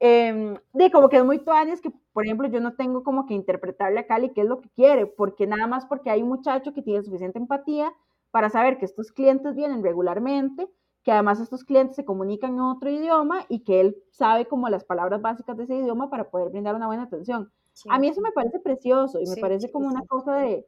eh, 0.03 0.59
de 0.73 0.91
como 0.91 1.09
que 1.09 1.17
es 1.17 1.23
muy 1.23 1.37
tuanes 1.37 1.79
que, 1.79 1.91
por 2.11 2.25
ejemplo, 2.25 2.47
yo 2.47 2.59
no 2.59 2.73
tengo 2.73 3.03
como 3.03 3.27
que 3.27 3.35
interpretarle 3.35 3.99
a 3.99 4.07
Cali 4.07 4.33
qué 4.33 4.41
es 4.41 4.47
lo 4.47 4.59
que 4.59 4.69
quiere, 4.69 5.05
porque 5.05 5.45
nada 5.45 5.67
más 5.67 5.85
porque 5.85 6.09
hay 6.09 6.23
un 6.23 6.29
muchacho 6.29 6.73
que 6.73 6.81
tiene 6.81 7.03
suficiente 7.03 7.37
empatía 7.37 7.93
para 8.31 8.49
saber 8.49 8.79
que 8.79 8.85
estos 8.85 9.11
clientes 9.11 9.55
vienen 9.55 9.83
regularmente, 9.83 10.67
que 11.03 11.11
además 11.11 11.39
estos 11.39 11.63
clientes 11.63 11.95
se 11.95 12.03
comunican 12.03 12.55
en 12.55 12.61
otro 12.61 12.89
idioma 12.89 13.45
y 13.47 13.63
que 13.63 13.79
él 13.79 13.95
sabe 14.09 14.47
como 14.47 14.69
las 14.69 14.85
palabras 14.85 15.21
básicas 15.21 15.55
de 15.55 15.65
ese 15.65 15.75
idioma 15.75 16.09
para 16.09 16.31
poder 16.31 16.49
brindar 16.49 16.73
una 16.73 16.87
buena 16.87 17.03
atención. 17.03 17.51
A 17.87 17.99
mí 17.99 18.07
eso 18.07 18.21
me 18.21 18.31
parece 18.31 18.59
precioso 18.59 19.19
y 19.19 19.29
me 19.29 19.37
parece 19.37 19.71
como 19.71 19.87
una 19.87 20.01
cosa 20.07 20.37
de, 20.37 20.65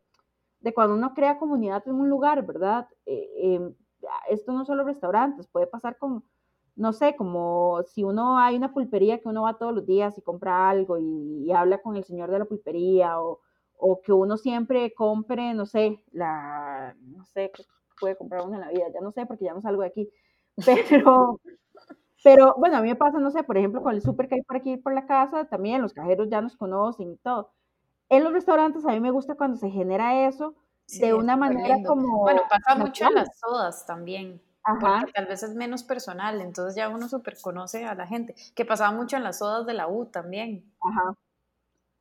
de, 0.59 0.73
cuando 0.75 0.93
uno 0.93 1.15
crea 1.15 1.39
comunidad 1.39 1.81
en 1.87 1.95
un 1.95 2.07
lugar, 2.07 2.45
¿verdad? 2.45 2.87
Eh, 3.07 3.29
em, 3.55 3.73
esto 4.29 4.51
no 4.53 4.63
solo 4.63 4.83
restaurantes, 4.83 5.47
puede 5.47 5.65
pasar 5.65 5.97
con, 5.97 6.23
no 6.75 6.93
sé, 6.93 7.15
como 7.15 7.83
si 7.87 8.03
uno 8.03 8.37
hay 8.39 8.55
una 8.55 8.73
pulpería 8.73 9.19
que 9.19 9.29
uno 9.29 9.43
va 9.43 9.57
todos 9.57 9.73
los 9.73 9.85
días 9.85 10.17
y 10.17 10.21
compra 10.21 10.69
algo 10.69 10.97
y, 10.97 11.51
habla 11.51 11.81
con 11.81 11.95
el 11.95 12.03
señor 12.03 12.31
de 12.31 12.39
la 12.39 12.45
pulpería 12.45 13.21
o, 13.21 13.41
o, 13.77 14.01
que 14.01 14.11
uno 14.11 14.37
siempre 14.37 14.93
compre, 14.93 15.53
no 15.53 15.65
sé, 15.65 16.03
la, 16.11 16.95
no 17.01 17.25
sé, 17.25 17.51
puede 17.99 18.15
comprar 18.15 18.45
uno 18.45 18.55
en 18.55 18.61
la 18.61 18.69
vida, 18.69 18.85
ya 18.93 19.01
no 19.01 19.11
sé 19.11 19.25
porque 19.25 19.45
ya 19.45 19.53
no 19.53 19.61
salgo 19.61 19.81
de 19.81 19.87
aquí, 19.87 20.09
pero, 20.89 21.39
pero 22.23 22.55
bueno, 22.57 22.77
a 22.77 22.81
mí 22.81 22.89
me 22.89 22.95
pasa, 22.95 23.19
no 23.19 23.29
sé, 23.29 23.43
por 23.43 23.57
ejemplo, 23.57 23.83
con 23.83 23.93
el 23.93 24.01
súper 24.01 24.27
que 24.27 24.35
hay 24.35 24.41
por 24.41 24.57
aquí 24.57 24.77
por 24.77 24.93
la 24.93 25.05
casa, 25.05 25.45
también 25.45 25.81
los 25.81 25.93
cajeros 25.93 26.29
ya 26.29 26.41
nos 26.41 26.55
conocen 26.57 27.11
y 27.11 27.17
todo. 27.17 27.51
En 28.09 28.23
los 28.23 28.33
restaurantes 28.33 28.85
a 28.85 28.91
mí 28.91 28.99
me 28.99 29.11
gusta 29.11 29.35
cuando 29.35 29.57
se 29.57 29.69
genera 29.69 30.27
eso 30.27 30.55
de 30.99 31.13
una 31.13 31.35
manera 31.35 31.77
como... 31.85 32.21
Bueno, 32.21 32.41
pasa 32.49 32.75
mucho 32.75 33.05
en 33.05 33.15
las 33.15 33.39
sodas 33.39 33.85
también. 33.85 34.41
Porque 34.65 35.11
tal 35.13 35.25
vez 35.25 35.43
es 35.43 35.55
menos 35.55 35.83
personal, 35.83 36.39
entonces 36.41 36.75
ya 36.75 36.89
uno 36.89 37.09
súper 37.09 37.37
conoce 37.41 37.85
a 37.85 37.95
la 37.95 38.07
gente, 38.07 38.35
que 38.55 38.65
pasaba 38.65 38.91
mucho 38.91 39.17
en 39.17 39.23
las 39.23 39.39
sodas 39.39 39.65
de 39.65 39.73
la 39.73 39.87
U 39.87 40.05
también. 40.05 40.73
Ajá. 40.79 41.15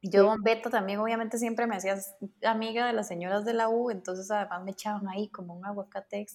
Yo, 0.03 0.25
Don 0.25 0.42
Beto, 0.42 0.68
también 0.68 0.98
obviamente 0.98 1.38
siempre 1.38 1.66
me 1.66 1.77
hacías 1.77 2.16
amiga 2.44 2.87
de 2.87 2.92
las 2.92 3.07
señoras 3.07 3.44
de 3.44 3.55
la 3.55 3.68
U, 3.68 3.90
entonces 3.90 4.31
además 4.31 4.64
me 4.64 4.72
echaban 4.72 5.09
ahí 5.09 5.29
como 5.29 5.55
un 5.55 5.64
aguacate 5.64 6.27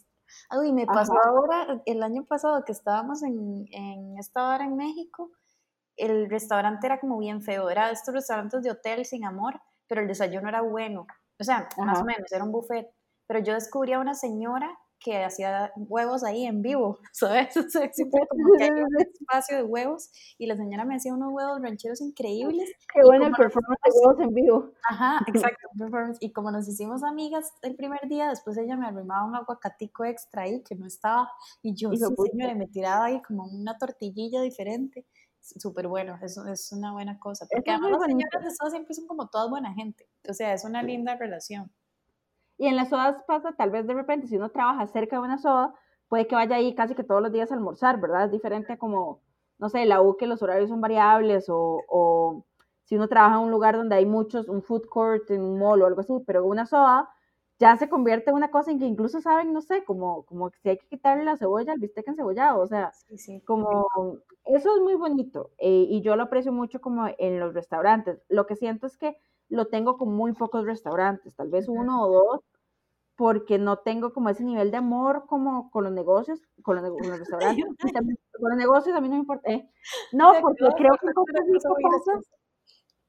Ay, 0.49 0.73
me 0.73 0.85
pasó 0.85 1.13
ahora, 1.23 1.81
el 1.85 2.03
año 2.03 2.25
pasado 2.25 2.63
que 2.65 2.71
estábamos 2.73 3.23
en, 3.23 3.65
en 3.71 4.17
esta 4.17 4.49
hora 4.49 4.65
en 4.65 4.75
México, 4.75 5.31
el 5.95 6.29
restaurante 6.29 6.87
era 6.87 6.99
como 6.99 7.17
bien 7.17 7.41
feo, 7.41 7.69
era 7.69 7.87
de 7.87 7.93
estos 7.93 8.13
restaurantes 8.13 8.63
de 8.63 8.71
hotel 8.71 9.05
sin 9.05 9.25
amor, 9.25 9.61
pero 9.87 10.01
el 10.01 10.07
desayuno 10.07 10.49
era 10.49 10.61
bueno, 10.61 11.07
o 11.39 11.43
sea, 11.43 11.67
más 11.77 12.01
o 12.01 12.05
menos, 12.05 12.31
era 12.31 12.43
un 12.43 12.51
buffet, 12.51 12.89
pero 13.27 13.39
yo 13.39 13.53
descubrí 13.53 13.93
a 13.93 13.99
una 13.99 14.15
señora 14.15 14.77
que 14.99 15.23
hacía 15.23 15.71
huevos 15.75 16.23
ahí 16.23 16.45
en 16.45 16.61
vivo, 16.61 16.99
¿sabes? 17.13 17.55
O 17.57 17.69
sea, 17.69 17.89
como 17.89 18.57
que 18.57 18.63
hay 18.63 18.69
un 18.71 18.87
espacio 19.13 19.57
de 19.57 19.63
huevos 19.63 20.09
y 20.37 20.47
la 20.47 20.55
señora 20.55 20.85
me 20.85 20.95
hacía 20.95 21.13
unos 21.13 21.31
huevos 21.31 21.61
rancheros 21.61 22.01
increíbles. 22.01 22.69
Qué 22.93 23.01
bueno 23.03 23.27
el 23.27 23.33
performance 23.33 23.79
de 23.83 23.99
huevos 23.99 24.21
en 24.21 24.33
vivo. 24.33 24.71
Ajá, 24.89 25.19
exacto, 25.27 25.67
performance. 25.77 26.17
Y 26.21 26.31
como 26.31 26.51
nos 26.51 26.67
hicimos 26.67 27.03
amigas 27.03 27.51
el 27.61 27.75
primer 27.75 28.01
día, 28.07 28.29
después 28.29 28.57
ella 28.57 28.75
me 28.77 28.87
arrimaba 28.87 29.25
un 29.25 29.35
aguacatico 29.35 30.05
extra 30.05 30.43
ahí 30.43 30.63
que 30.63 30.75
no 30.75 30.87
estaba 30.87 31.29
y 31.61 31.75
yo, 31.75 31.91
sí, 31.91 31.97
señora, 32.31 32.55
me 32.55 32.67
tiraba 32.67 33.05
ahí 33.05 33.21
como 33.21 33.45
una 33.45 33.77
tortillilla 33.77 34.41
diferente. 34.41 35.05
Súper 35.39 35.87
bueno, 35.87 36.19
eso 36.21 36.45
es 36.47 36.71
una 36.73 36.91
buena 36.91 37.19
cosa. 37.19 37.47
Porque 37.49 37.71
además 37.71 37.91
las 37.91 38.01
señoras 38.01 38.43
de 38.43 38.49
eso 38.49 38.69
siempre 38.69 38.93
son 38.93 39.07
como 39.07 39.29
todas 39.29 39.49
buena 39.49 39.73
gente. 39.73 40.05
O 40.29 40.33
sea, 40.33 40.53
es 40.53 40.65
una 40.65 40.83
linda 40.83 41.15
relación. 41.15 41.71
Y 42.57 42.67
en 42.67 42.75
las 42.75 42.89
sodas 42.89 43.23
pasa, 43.27 43.53
tal 43.53 43.69
vez 43.71 43.85
de 43.87 43.93
repente, 43.93 44.27
si 44.27 44.37
uno 44.37 44.49
trabaja 44.49 44.87
cerca 44.87 45.17
de 45.17 45.21
una 45.23 45.37
soda, 45.37 45.73
puede 46.07 46.27
que 46.27 46.35
vaya 46.35 46.55
ahí 46.55 46.73
casi 46.75 46.95
que 46.95 47.03
todos 47.03 47.21
los 47.21 47.31
días 47.31 47.51
a 47.51 47.55
almorzar, 47.55 47.99
¿verdad? 47.99 48.25
Es 48.25 48.31
diferente 48.31 48.73
a 48.73 48.77
como, 48.77 49.21
no 49.59 49.69
sé, 49.69 49.85
la 49.85 50.01
U 50.01 50.17
que 50.17 50.27
los 50.27 50.41
horarios 50.41 50.69
son 50.69 50.81
variables 50.81 51.49
o, 51.49 51.83
o 51.87 52.45
si 52.85 52.95
uno 52.95 53.07
trabaja 53.07 53.35
en 53.35 53.41
un 53.41 53.51
lugar 53.51 53.75
donde 53.77 53.95
hay 53.95 54.05
muchos, 54.05 54.47
un 54.49 54.63
food 54.63 54.87
court, 54.87 55.29
en 55.31 55.41
un 55.41 55.59
mall 55.59 55.81
o 55.81 55.85
algo 55.87 56.01
así, 56.01 56.13
pero 56.25 56.45
una 56.45 56.65
soda 56.65 57.09
ya 57.59 57.75
se 57.77 57.89
convierte 57.89 58.29
en 58.29 58.35
una 58.35 58.51
cosa 58.51 58.71
en 58.71 58.79
que 58.79 58.85
incluso 58.85 59.19
saben, 59.21 59.51
no 59.53 59.61
sé, 59.61 59.83
como, 59.83 60.23
como 60.25 60.49
si 60.61 60.69
hay 60.69 60.77
que 60.77 60.87
quitarle 60.87 61.23
la 61.25 61.37
cebolla 61.37 61.73
al 61.73 61.79
bistec 61.79 62.07
encebollado, 62.07 62.59
o 62.61 62.67
sea, 62.67 62.91
como 63.45 63.87
eso 64.45 64.75
es 64.75 64.81
muy 64.81 64.95
bonito 64.95 65.51
eh, 65.57 65.85
y 65.89 66.01
yo 66.01 66.15
lo 66.15 66.23
aprecio 66.23 66.51
mucho 66.51 66.79
como 66.81 67.07
en 67.17 67.39
los 67.39 67.53
restaurantes. 67.53 68.21
Lo 68.29 68.45
que 68.45 68.55
siento 68.55 68.87
es 68.87 68.97
que 68.97 69.17
lo 69.49 69.67
tengo 69.67 69.97
con 69.97 70.13
muy 70.13 70.33
pocos 70.33 70.65
restaurantes, 70.65 71.35
tal 71.35 71.49
vez 71.49 71.67
uno 71.67 72.03
o 72.03 72.09
dos, 72.09 72.41
porque 73.15 73.57
no 73.57 73.77
tengo 73.77 74.13
como 74.13 74.29
ese 74.29 74.43
nivel 74.43 74.71
de 74.71 74.77
amor 74.77 75.25
como 75.27 75.71
con 75.71 75.83
los 75.83 75.93
negocios, 75.93 76.39
con 76.61 76.75
los, 76.75 76.83
restaurantes, 77.19 77.65
con 78.39 78.49
los 78.49 78.57
negocios 78.57 78.95
a 78.95 79.01
mí 79.01 79.07
no 79.09 79.15
me 79.15 79.21
importa. 79.21 79.51
Eh, 79.51 79.69
no, 80.11 80.33
porque 80.41 80.65
creo 80.77 80.93
que 81.01 81.07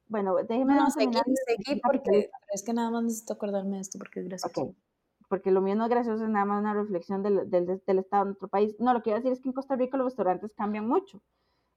bueno, 0.09 0.35
déjeme 0.37 0.74
no, 0.74 0.90
seguí, 0.90 1.12
seguí 1.46 1.81
porque 1.81 2.31
es 2.53 2.62
que 2.64 2.72
nada 2.72 2.90
más 2.90 3.05
necesito 3.05 3.35
acordarme 3.35 3.77
de 3.77 3.83
esto 3.83 3.98
porque 3.98 4.20
es 4.20 4.29
gracioso. 4.29 4.74
Porque 5.29 5.51
lo 5.51 5.61
mío 5.61 5.77
no 5.77 5.85
es 5.85 5.90
gracioso, 5.90 6.24
es 6.24 6.31
nada 6.31 6.46
más 6.46 6.61
una 6.61 6.72
reflexión 6.72 7.22
del, 7.22 7.51
del, 7.51 7.83
del 7.87 7.98
estado 7.98 8.24
de 8.24 8.29
nuestro 8.31 8.48
país. 8.48 8.74
No, 8.79 8.94
lo 8.94 9.03
que 9.03 9.12
a 9.12 9.16
decir 9.16 9.33
es 9.33 9.42
que 9.42 9.51
en 9.51 9.53
Costa 9.53 9.77
Rica 9.77 9.98
los 9.98 10.07
restaurantes 10.07 10.55
cambian 10.55 10.88
mucho. 10.88 11.20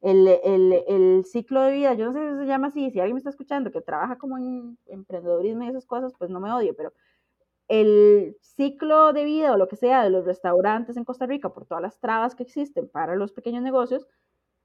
El, 0.01 0.27
el, 0.27 0.83
el, 0.87 1.25
ciclo 1.25 1.61
de 1.61 1.73
vida, 1.73 1.93
yo 1.93 2.05
no 2.07 2.13
sé 2.13 2.31
si 2.31 2.37
se 2.39 2.45
llama 2.47 2.67
así, 2.67 2.89
si 2.89 2.99
alguien 2.99 3.15
me 3.15 3.19
está 3.19 3.29
escuchando 3.29 3.71
que 3.71 3.81
trabaja 3.81 4.17
como 4.17 4.37
en 4.37 4.77
emprendedorismo 4.87 5.63
y 5.63 5.67
esas 5.67 5.85
cosas, 5.85 6.13
pues 6.17 6.31
no 6.31 6.39
me 6.39 6.51
odio, 6.51 6.75
pero 6.75 6.91
el 7.67 8.35
ciclo 8.41 9.13
de 9.13 9.23
vida 9.23 9.53
o 9.53 9.57
lo 9.57 9.67
que 9.67 9.77
sea 9.77 10.03
de 10.03 10.09
los 10.09 10.25
restaurantes 10.25 10.97
en 10.97 11.05
Costa 11.05 11.25
Rica, 11.25 11.53
por 11.53 11.65
todas 11.65 11.81
las 11.81 11.99
trabas 11.99 12.35
que 12.35 12.43
existen 12.43 12.89
para 12.89 13.15
los 13.15 13.31
pequeños 13.31 13.63
negocios, 13.63 14.07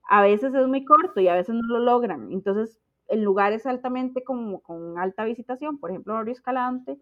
a 0.08 0.22
veces 0.22 0.54
es 0.54 0.66
muy 0.66 0.84
corto 0.84 1.20
y 1.20 1.28
a 1.28 1.34
veces 1.34 1.54
no 1.54 1.62
lo 1.68 1.78
logran. 1.80 2.32
Entonces, 2.32 2.80
en 3.08 3.22
lugares 3.24 3.66
altamente 3.66 4.24
como 4.24 4.60
con 4.60 4.98
alta 4.98 5.24
visitación, 5.24 5.78
por 5.78 5.90
ejemplo, 5.90 6.14
Barrio 6.14 6.32
Escalante, 6.32 6.98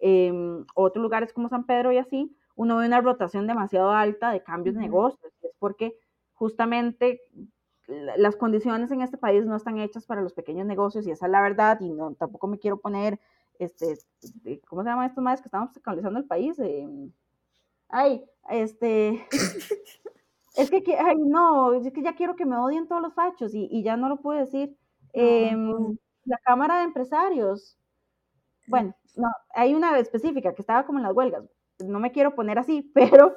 eh, 0.00 0.32
otros 0.74 1.02
lugares 1.02 1.32
como 1.32 1.48
San 1.48 1.66
Pedro 1.66 1.92
y 1.92 1.98
así, 1.98 2.36
uno 2.54 2.76
ve 2.76 2.86
una 2.86 3.00
rotación 3.00 3.46
demasiado 3.46 3.90
alta 3.90 4.30
de 4.30 4.42
cambios 4.42 4.76
de 4.76 4.82
negocios. 4.82 5.32
Es 5.42 5.52
porque 5.58 5.96
justamente 6.34 7.20
las 7.88 8.36
condiciones 8.36 8.90
en 8.90 9.02
este 9.02 9.16
país 9.18 9.46
no 9.46 9.56
están 9.56 9.78
hechas 9.78 10.06
para 10.06 10.22
los 10.22 10.34
pequeños 10.34 10.66
negocios 10.66 11.06
y 11.06 11.10
esa 11.10 11.26
es 11.26 11.32
la 11.32 11.40
verdad 11.42 11.80
y 11.80 11.90
no 11.90 12.14
tampoco 12.14 12.46
me 12.46 12.58
quiero 12.58 12.78
poner 12.80 13.18
este 13.58 13.98
cómo 14.68 14.82
se 14.82 14.90
llama 14.90 15.06
esto 15.06 15.22
más 15.22 15.40
que 15.40 15.48
estamos 15.48 15.76
actualizando 15.76 16.18
el 16.20 16.26
país 16.26 16.58
eh, 16.60 16.86
ay 17.88 18.24
este 18.50 19.26
es 20.56 20.70
que 20.70 20.96
ay 20.98 21.16
no 21.18 21.74
es 21.74 21.92
que 21.92 22.02
ya 22.02 22.14
quiero 22.16 22.36
que 22.36 22.46
me 22.46 22.56
odien 22.56 22.88
todos 22.88 23.02
los 23.02 23.14
fachos 23.14 23.54
y, 23.54 23.68
y 23.70 23.82
ya 23.82 23.96
no 23.96 24.08
lo 24.08 24.18
puedo 24.20 24.38
decir. 24.40 24.76
Em, 25.14 25.96
la 26.24 26.38
cámara 26.44 26.78
de 26.78 26.84
empresarios 26.84 27.78
bueno 28.66 28.94
no 29.16 29.28
hay 29.54 29.74
una 29.74 29.98
específica 29.98 30.54
que 30.54 30.62
estaba 30.62 30.86
como 30.86 30.98
en 31.00 31.04
las 31.04 31.14
huelgas 31.14 31.44
no 31.80 32.00
me 32.00 32.12
quiero 32.12 32.34
poner 32.34 32.58
así 32.58 32.82
pero 32.94 33.36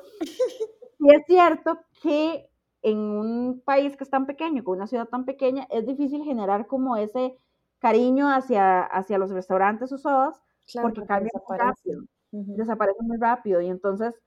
sí 0.99 1.07
es 1.15 1.25
cierto 1.27 1.79
que 2.03 2.49
en 2.83 2.97
un 2.99 3.61
país 3.65 3.97
que 3.97 4.03
es 4.03 4.09
tan 4.09 4.25
pequeño, 4.25 4.63
con 4.63 4.77
una 4.77 4.87
ciudad 4.87 5.07
tan 5.09 5.25
pequeña, 5.25 5.67
es 5.71 5.85
difícil 5.87 6.23
generar 6.23 6.67
como 6.67 6.97
ese 6.97 7.37
cariño 7.79 8.29
hacia, 8.29 8.83
hacia 8.83 9.17
los 9.17 9.31
restaurantes 9.31 9.91
o 9.91 9.97
sodas, 9.97 10.41
porque, 10.81 11.05
cambian 11.05 11.31
muy 11.47 11.57
rápido, 11.57 12.03
desaparecen 12.31 13.07
muy 13.07 13.17
rápido 13.17 13.61
y 13.61 13.67
entonces, 13.69 14.19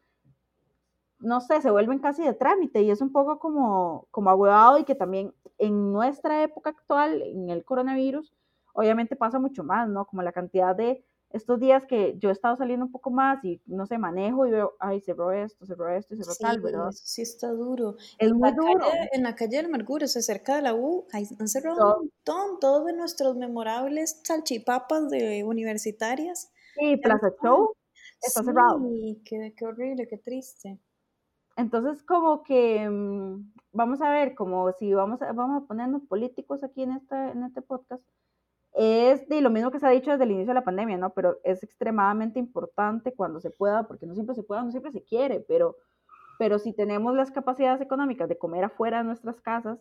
no 1.21 1.41
sé, 1.41 1.61
se 1.63 1.71
vuelven 1.71 2.01
casi 2.01 2.23
de 2.25 2.35
trámite 2.35 2.83
y 2.83 2.91
es 2.91 3.01
un 3.01 3.13
poco 3.13 3.39
como, 3.39 4.07
como 4.11 4.31
ahuevado 4.31 4.79
y 4.79 4.85
que 4.85 4.95
también 4.95 5.35
en 5.59 5.93
nuestra 5.93 6.43
época 6.43 6.71
actual, 6.71 7.23
en 7.23 7.51
el 7.51 7.65
coronavirus, 7.65 8.35
obviamente 8.75 9.17
pasa 9.17 9.39
mucho 9.39 9.65
más, 9.65 9.89
¿no? 9.89 10.07
Como 10.07 10.23
la 10.23 10.33
cantidad 10.33 10.77
de 10.77 11.05
estos 11.35 11.59
días 11.59 11.83
que 11.89 12.17
yo 12.19 12.29
he 12.29 12.33
estado 12.33 12.57
saliendo 12.57 12.87
un 12.87 12.93
poco 12.93 13.11
más 13.11 13.45
y 13.45 13.61
no 13.67 13.87
sé, 13.87 13.99
manejo 13.99 14.47
y 14.47 14.53
veo, 14.53 14.77
ay, 14.79 15.01
cerró 15.01 15.33
esto, 15.33 15.67
cerró 15.67 15.89
esto 15.89 16.15
y 16.15 16.19
cerró 16.19 16.33
tal, 16.39 16.61
¿verdad? 16.61 16.91
Eso 16.91 17.03
sí 17.05 17.23
está 17.23 17.49
duro. 17.51 17.97
Es 18.19 18.31
en 18.31 18.37
muy 18.39 18.53
duro. 18.53 18.87
en 19.11 19.25
la 19.25 19.35
calle 19.35 19.57
del 19.57 19.67
Amargura, 19.67 20.05
o 20.05 20.09
sea, 20.09 20.23
cerca 20.23 20.55
de 20.55 20.63
la 20.63 20.75
U, 20.75 21.09
han 21.13 21.49
cerrado 21.49 21.99
un 21.99 22.09
montón, 22.09 22.61
todos 22.61 22.87
de 22.87 22.93
nuestros 22.93 23.37
memorables 23.37 24.21
salchipapas 24.23 25.11
de 25.11 25.43
universitarias. 25.43 26.53
Sí, 26.79 26.97
Plaza 26.99 27.33
Show 27.43 27.75
está 28.23 28.45
cerrado. 28.45 28.79
Sí, 28.79 29.21
qué, 29.25 29.55
qué 29.57 29.67
horrible, 29.67 30.07
qué 30.07 30.19
triste. 30.19 30.79
Entonces, 31.57 32.05
como 32.05 32.45
que 32.45 32.89
mm, 32.89 33.53
vamos 33.73 34.01
a 34.03 34.11
ver, 34.11 34.37
como 34.37 34.71
si 34.73 34.95
vamos 34.95 35.21
a, 35.21 35.33
vamos 35.33 35.63
a 35.63 35.67
ponernos 35.67 36.03
políticos 36.05 36.63
aquí 36.63 36.85
en, 36.85 36.93
esta, 36.93 37.33
en 37.33 37.43
este 37.43 37.61
podcast, 37.61 38.05
es 38.75 39.29
de 39.29 39.41
lo 39.41 39.51
mismo 39.51 39.71
que 39.71 39.79
se 39.79 39.87
ha 39.87 39.91
dicho 39.91 40.11
desde 40.11 40.25
el 40.25 40.33
inicio 40.33 40.49
de 40.49 40.61
la 40.61 40.65
pandemia, 40.65 40.97
¿no? 40.97 41.11
Pero 41.15 41.39
es 41.45 41.63
extremadamente 41.63 42.39
importante 42.41 43.15
cuando 43.15 43.41
se 43.41 43.51
pueda, 43.51 43.87
porque 43.87 44.07
no 44.07 44.15
siempre 44.15 44.35
se 44.35 44.43
puede, 44.43 44.63
no 44.65 44.71
siempre 44.73 44.93
se 44.93 45.05
quiere, 45.05 45.41
pero, 45.47 45.77
pero 46.39 46.59
si 46.59 46.73
tenemos 46.73 47.15
las 47.15 47.31
capacidades 47.31 47.81
económicas 47.81 48.29
de 48.29 48.37
comer 48.37 48.65
afuera 48.65 48.99
de 48.99 49.05
nuestras 49.05 49.41
casas, 49.41 49.79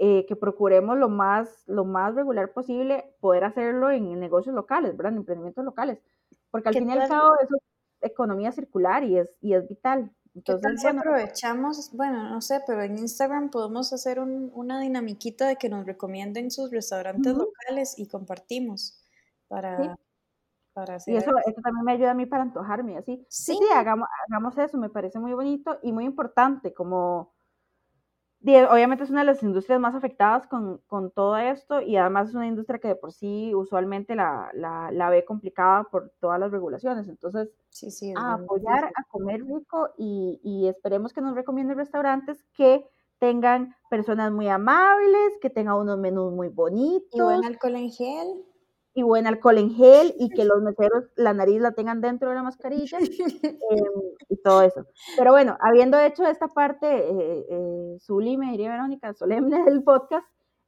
eh, 0.00 0.26
que 0.26 0.34
procuremos 0.34 0.98
lo 0.98 1.08
más, 1.08 1.62
lo 1.66 1.84
más 1.84 2.16
regular 2.16 2.52
posible 2.52 3.14
poder 3.20 3.44
hacerlo 3.44 3.90
en 3.92 4.18
negocios 4.18 4.54
locales, 4.54 4.96
¿verdad? 4.96 5.12
En 5.12 5.18
emprendimientos 5.18 5.64
locales, 5.64 6.00
porque 6.50 6.70
al 6.70 6.74
fin 6.74 6.90
y 6.90 6.92
al 6.92 7.08
cabo 7.08 7.34
eso 7.40 7.54
es 7.54 8.10
economía 8.10 8.50
circular 8.50 9.04
y 9.04 9.18
es, 9.18 9.36
y 9.40 9.54
es 9.54 9.68
vital. 9.68 10.10
Entonces, 10.34 10.80
si 10.80 10.86
aprovechamos, 10.88 11.92
bueno, 11.92 12.28
no 12.28 12.40
sé, 12.40 12.60
pero 12.66 12.82
en 12.82 12.98
Instagram 12.98 13.50
podemos 13.50 13.92
hacer 13.92 14.18
una 14.18 14.80
dinamiquita 14.80 15.46
de 15.46 15.56
que 15.56 15.68
nos 15.68 15.86
recomienden 15.86 16.50
sus 16.50 16.72
restaurantes 16.72 17.34
locales 17.34 17.94
y 17.98 18.08
compartimos 18.08 19.00
para, 19.46 19.96
para 20.72 20.96
hacer. 20.96 21.14
Y 21.14 21.16
eso, 21.18 21.30
eso, 21.46 21.60
también 21.62 21.84
me 21.84 21.92
ayuda 21.92 22.10
a 22.10 22.14
mí 22.14 22.26
para 22.26 22.42
antojarme, 22.42 22.98
así. 22.98 23.24
Sí, 23.28 23.56
sí, 23.56 23.68
hagamos, 23.74 24.08
hagamos 24.28 24.58
eso, 24.58 24.76
me 24.76 24.90
parece 24.90 25.20
muy 25.20 25.34
bonito 25.34 25.78
y 25.82 25.92
muy 25.92 26.04
importante, 26.04 26.74
como 26.74 27.33
obviamente 28.70 29.04
es 29.04 29.10
una 29.10 29.20
de 29.20 29.26
las 29.26 29.42
industrias 29.42 29.80
más 29.80 29.94
afectadas 29.94 30.46
con, 30.46 30.78
con, 30.86 31.10
todo 31.10 31.36
esto 31.38 31.80
y 31.80 31.96
además 31.96 32.28
es 32.28 32.34
una 32.34 32.46
industria 32.46 32.78
que 32.78 32.88
de 32.88 32.96
por 32.96 33.12
sí 33.12 33.54
usualmente 33.54 34.14
la, 34.14 34.50
la, 34.52 34.90
la 34.92 35.08
ve 35.08 35.24
complicada 35.24 35.84
por 35.84 36.12
todas 36.20 36.38
las 36.38 36.50
regulaciones. 36.50 37.08
Entonces, 37.08 37.48
sí, 37.70 37.90
sí, 37.90 38.12
a 38.16 38.34
apoyar 38.34 38.84
a 38.84 39.04
comer 39.10 39.44
rico 39.44 39.90
y, 39.96 40.40
y, 40.42 40.68
esperemos 40.68 41.12
que 41.12 41.22
nos 41.22 41.34
recomienden 41.34 41.78
restaurantes 41.78 42.44
que 42.54 42.86
tengan 43.18 43.74
personas 43.88 44.30
muy 44.30 44.48
amables, 44.48 45.38
que 45.40 45.48
tengan 45.48 45.76
unos 45.76 45.98
menús 45.98 46.32
muy 46.32 46.48
bonitos. 46.48 47.08
Y 47.12 47.20
buen 47.20 47.44
alcohol 47.44 47.76
en 47.76 47.90
gel 47.90 48.44
y 48.94 49.02
buen 49.02 49.26
alcohol 49.26 49.58
en 49.58 49.74
gel 49.74 50.14
y 50.18 50.30
que 50.30 50.44
los 50.44 50.62
meseros 50.62 51.04
la 51.16 51.34
nariz 51.34 51.60
la 51.60 51.72
tengan 51.72 52.00
dentro 52.00 52.28
de 52.30 52.36
la 52.36 52.42
mascarilla 52.42 52.98
em, 53.00 53.84
y 54.28 54.36
todo 54.42 54.62
eso. 54.62 54.86
Pero 55.16 55.32
bueno, 55.32 55.56
habiendo 55.60 55.98
hecho 55.98 56.24
esta 56.24 56.48
parte 56.48 56.86
eh, 56.86 57.46
eh, 57.50 57.96
sublime, 58.00 58.52
diría 58.52 58.70
Verónica, 58.70 59.12
solemne 59.12 59.64
del 59.64 59.82
podcast, 59.82 60.26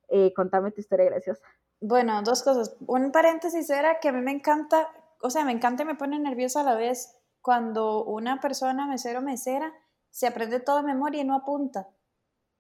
eh, 0.09 0.33
contame 0.35 0.73
tu 0.73 0.81
historia 0.81 1.07
graciosa. 1.07 1.45
Bueno, 1.81 2.23
dos 2.23 2.43
cosas. 2.43 2.77
Un 2.87 3.13
paréntesis 3.13 3.69
era 3.71 4.01
que 4.01 4.09
a 4.09 4.13
mí 4.13 4.21
me 4.21 4.33
encanta, 4.33 4.89
o 5.23 5.31
sea, 5.31 5.45
me 5.45 5.53
encanta 5.53 5.83
y 5.83 5.87
me 5.87 5.95
pone 5.95 6.19
nerviosa 6.19 6.61
a 6.61 6.65
la 6.65 6.75
vez 6.75 7.17
cuando 7.41 8.05
una 8.05 8.41
persona, 8.41 8.89
mesero 8.89 9.23
mesera, 9.23 9.73
se 10.11 10.27
aprende 10.27 10.59
todo 10.59 10.79
de 10.79 10.83
memoria 10.83 11.21
y 11.21 11.25
no 11.25 11.37
apunta. 11.37 11.89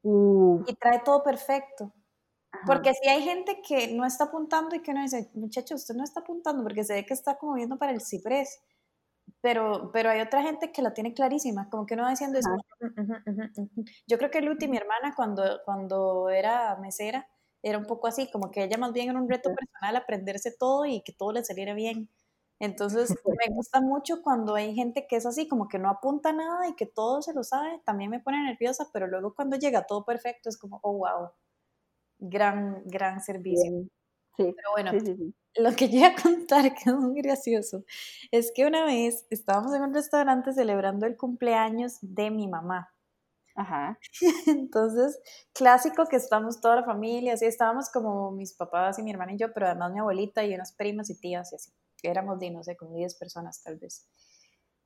Y 0.03 0.75
trae 0.75 1.01
todo 1.05 1.25
perfecto. 1.25 1.93
Porque 2.64 2.95
si 2.95 3.09
hay 3.09 3.23
gente 3.23 3.61
que 3.61 3.88
no 3.88 4.07
está 4.07 4.25
apuntando 4.25 4.75
y 4.75 4.81
que 4.81 4.92
uno 4.92 5.03
dice, 5.03 5.31
muchacho, 5.35 5.75
usted 5.75 5.95
no 5.95 6.05
está 6.05 6.21
apuntando 6.21 6.62
porque 6.62 6.85
se 6.85 6.95
ve 6.95 7.07
que 7.07 7.14
está 7.14 7.37
como 7.37 7.55
viendo 7.55 7.77
para 7.79 7.92
el 7.92 8.01
ciprés. 8.01 8.61
Pero, 9.40 9.90
pero 9.92 10.11
hay 10.11 10.21
otra 10.21 10.42
gente 10.42 10.73
que 10.73 10.83
la 10.83 10.95
tiene 10.95 11.12
clarísima, 11.12 11.69
como 11.69 11.85
que 11.85 11.97
no 11.97 12.05
va 12.05 12.11
diciendo 12.11 12.38
eso. 12.38 12.49
Yo 14.07 14.19
creo 14.19 14.31
que 14.31 14.40
Luti, 14.40 14.69
mi 14.69 14.77
hermana, 14.77 15.14
cuando, 15.16 15.61
cuando 15.64 16.31
era 16.31 16.77
mesera, 16.77 17.29
era 17.62 17.79
un 17.79 17.87
poco 17.87 18.07
así, 18.07 18.31
como 18.31 18.51
que 18.51 18.64
ella 18.64 18.79
más 18.79 18.92
bien 18.92 19.11
era 19.11 19.19
un 19.21 19.29
reto 19.29 19.51
personal 19.55 19.97
aprenderse 19.97 20.53
todo 20.57 20.87
y 20.87 21.03
que 21.03 21.12
todo 21.12 21.33
le 21.33 21.45
saliera 21.45 21.75
bien. 21.75 22.09
Entonces, 22.59 23.11
me 23.49 23.55
gusta 23.55 23.81
mucho 23.81 24.23
cuando 24.23 24.55
hay 24.55 24.75
gente 24.75 25.07
que 25.07 25.16
es 25.16 25.27
así, 25.27 25.49
como 25.49 25.69
que 25.69 25.79
no 25.79 25.90
apunta 25.90 26.33
nada 26.33 26.69
y 26.69 26.75
que 26.75 26.87
todo 26.87 27.23
se 27.23 27.35
lo 27.35 27.45
sabe. 27.45 27.81
También 27.85 28.11
me 28.11 28.21
pone 28.21 28.42
nerviosa, 28.42 28.88
pero 28.92 29.07
luego 29.07 29.35
cuando 29.35 29.57
llega 29.57 29.87
todo 29.87 30.05
perfecto 30.05 30.49
es 30.49 30.57
como, 30.57 30.81
oh, 30.83 30.92
wow, 30.99 31.31
gran, 32.19 32.83
gran 32.87 33.21
servicio. 33.21 33.87
Sí, 34.37 34.55
Pero 34.55 34.71
bueno, 34.73 34.93
lo 35.57 35.75
que 35.75 35.89
yo 35.89 35.99
iba 35.99 36.09
a 36.09 36.15
contar, 36.15 36.75
que 36.75 36.91
es 36.91 36.97
muy 36.97 37.21
gracioso, 37.23 37.85
es 38.31 38.53
que 38.55 38.67
una 38.67 38.85
vez 38.85 39.27
estábamos 39.31 39.73
en 39.75 39.83
un 39.83 39.95
restaurante 39.95 40.53
celebrando 40.53 41.07
el 41.07 41.17
cumpleaños 41.17 41.99
de 42.03 42.31
mi 42.31 42.49
mamá. 42.49 42.91
Ajá. 43.55 43.99
Entonces, 44.47 45.19
clásico 45.55 46.07
que 46.07 46.17
estamos 46.17 46.61
toda 46.61 46.77
la 46.77 46.85
familia, 46.85 47.35
así 47.35 47.47
estábamos 47.47 47.89
como 47.91 48.31
mis 48.31 48.53
papás 48.53 48.99
y 48.99 49.03
mi 49.03 49.11
hermana 49.11 49.33
y 49.33 49.39
yo, 49.39 49.53
pero 49.55 49.67
además 49.67 49.93
mi 49.93 50.01
abuelita 50.01 50.45
y 50.45 50.55
unas 50.55 50.75
primas 50.75 51.09
y 51.11 51.19
tías 51.19 51.53
y 51.53 51.57
así. 51.57 51.71
Éramos 52.03 52.39
de, 52.39 52.51
no 52.51 52.62
sé, 52.62 52.77
como 52.77 52.95
10 52.95 53.14
personas 53.17 53.62
tal 53.62 53.79
vez. 53.79 54.07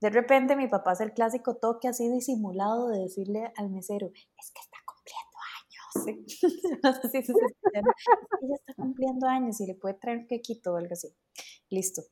De 0.00 0.08
repente 0.08 0.56
mi 0.56 0.68
papá 0.68 0.92
hace 0.92 1.04
el 1.04 1.12
clásico 1.12 1.56
toque 1.56 1.88
así 1.88 2.08
disimulado 2.08 2.88
de 2.88 3.00
decirle 3.00 3.52
al 3.56 3.68
mesero, 3.68 4.10
es 4.14 4.50
que 4.52 4.60
está 4.60 4.78
Sí. 6.04 6.24
no 6.82 6.92
sé 6.92 7.08
si 7.08 7.22
se 7.22 7.32
Ella 7.32 8.54
está 8.54 8.74
cumpliendo 8.74 9.26
años 9.26 9.60
y 9.60 9.66
le 9.66 9.74
puede 9.74 9.94
traer 9.94 10.18
un 10.18 10.26
quequito 10.26 10.74
o 10.74 10.76
algo 10.76 10.92
así. 10.92 11.08
Listo. 11.68 12.02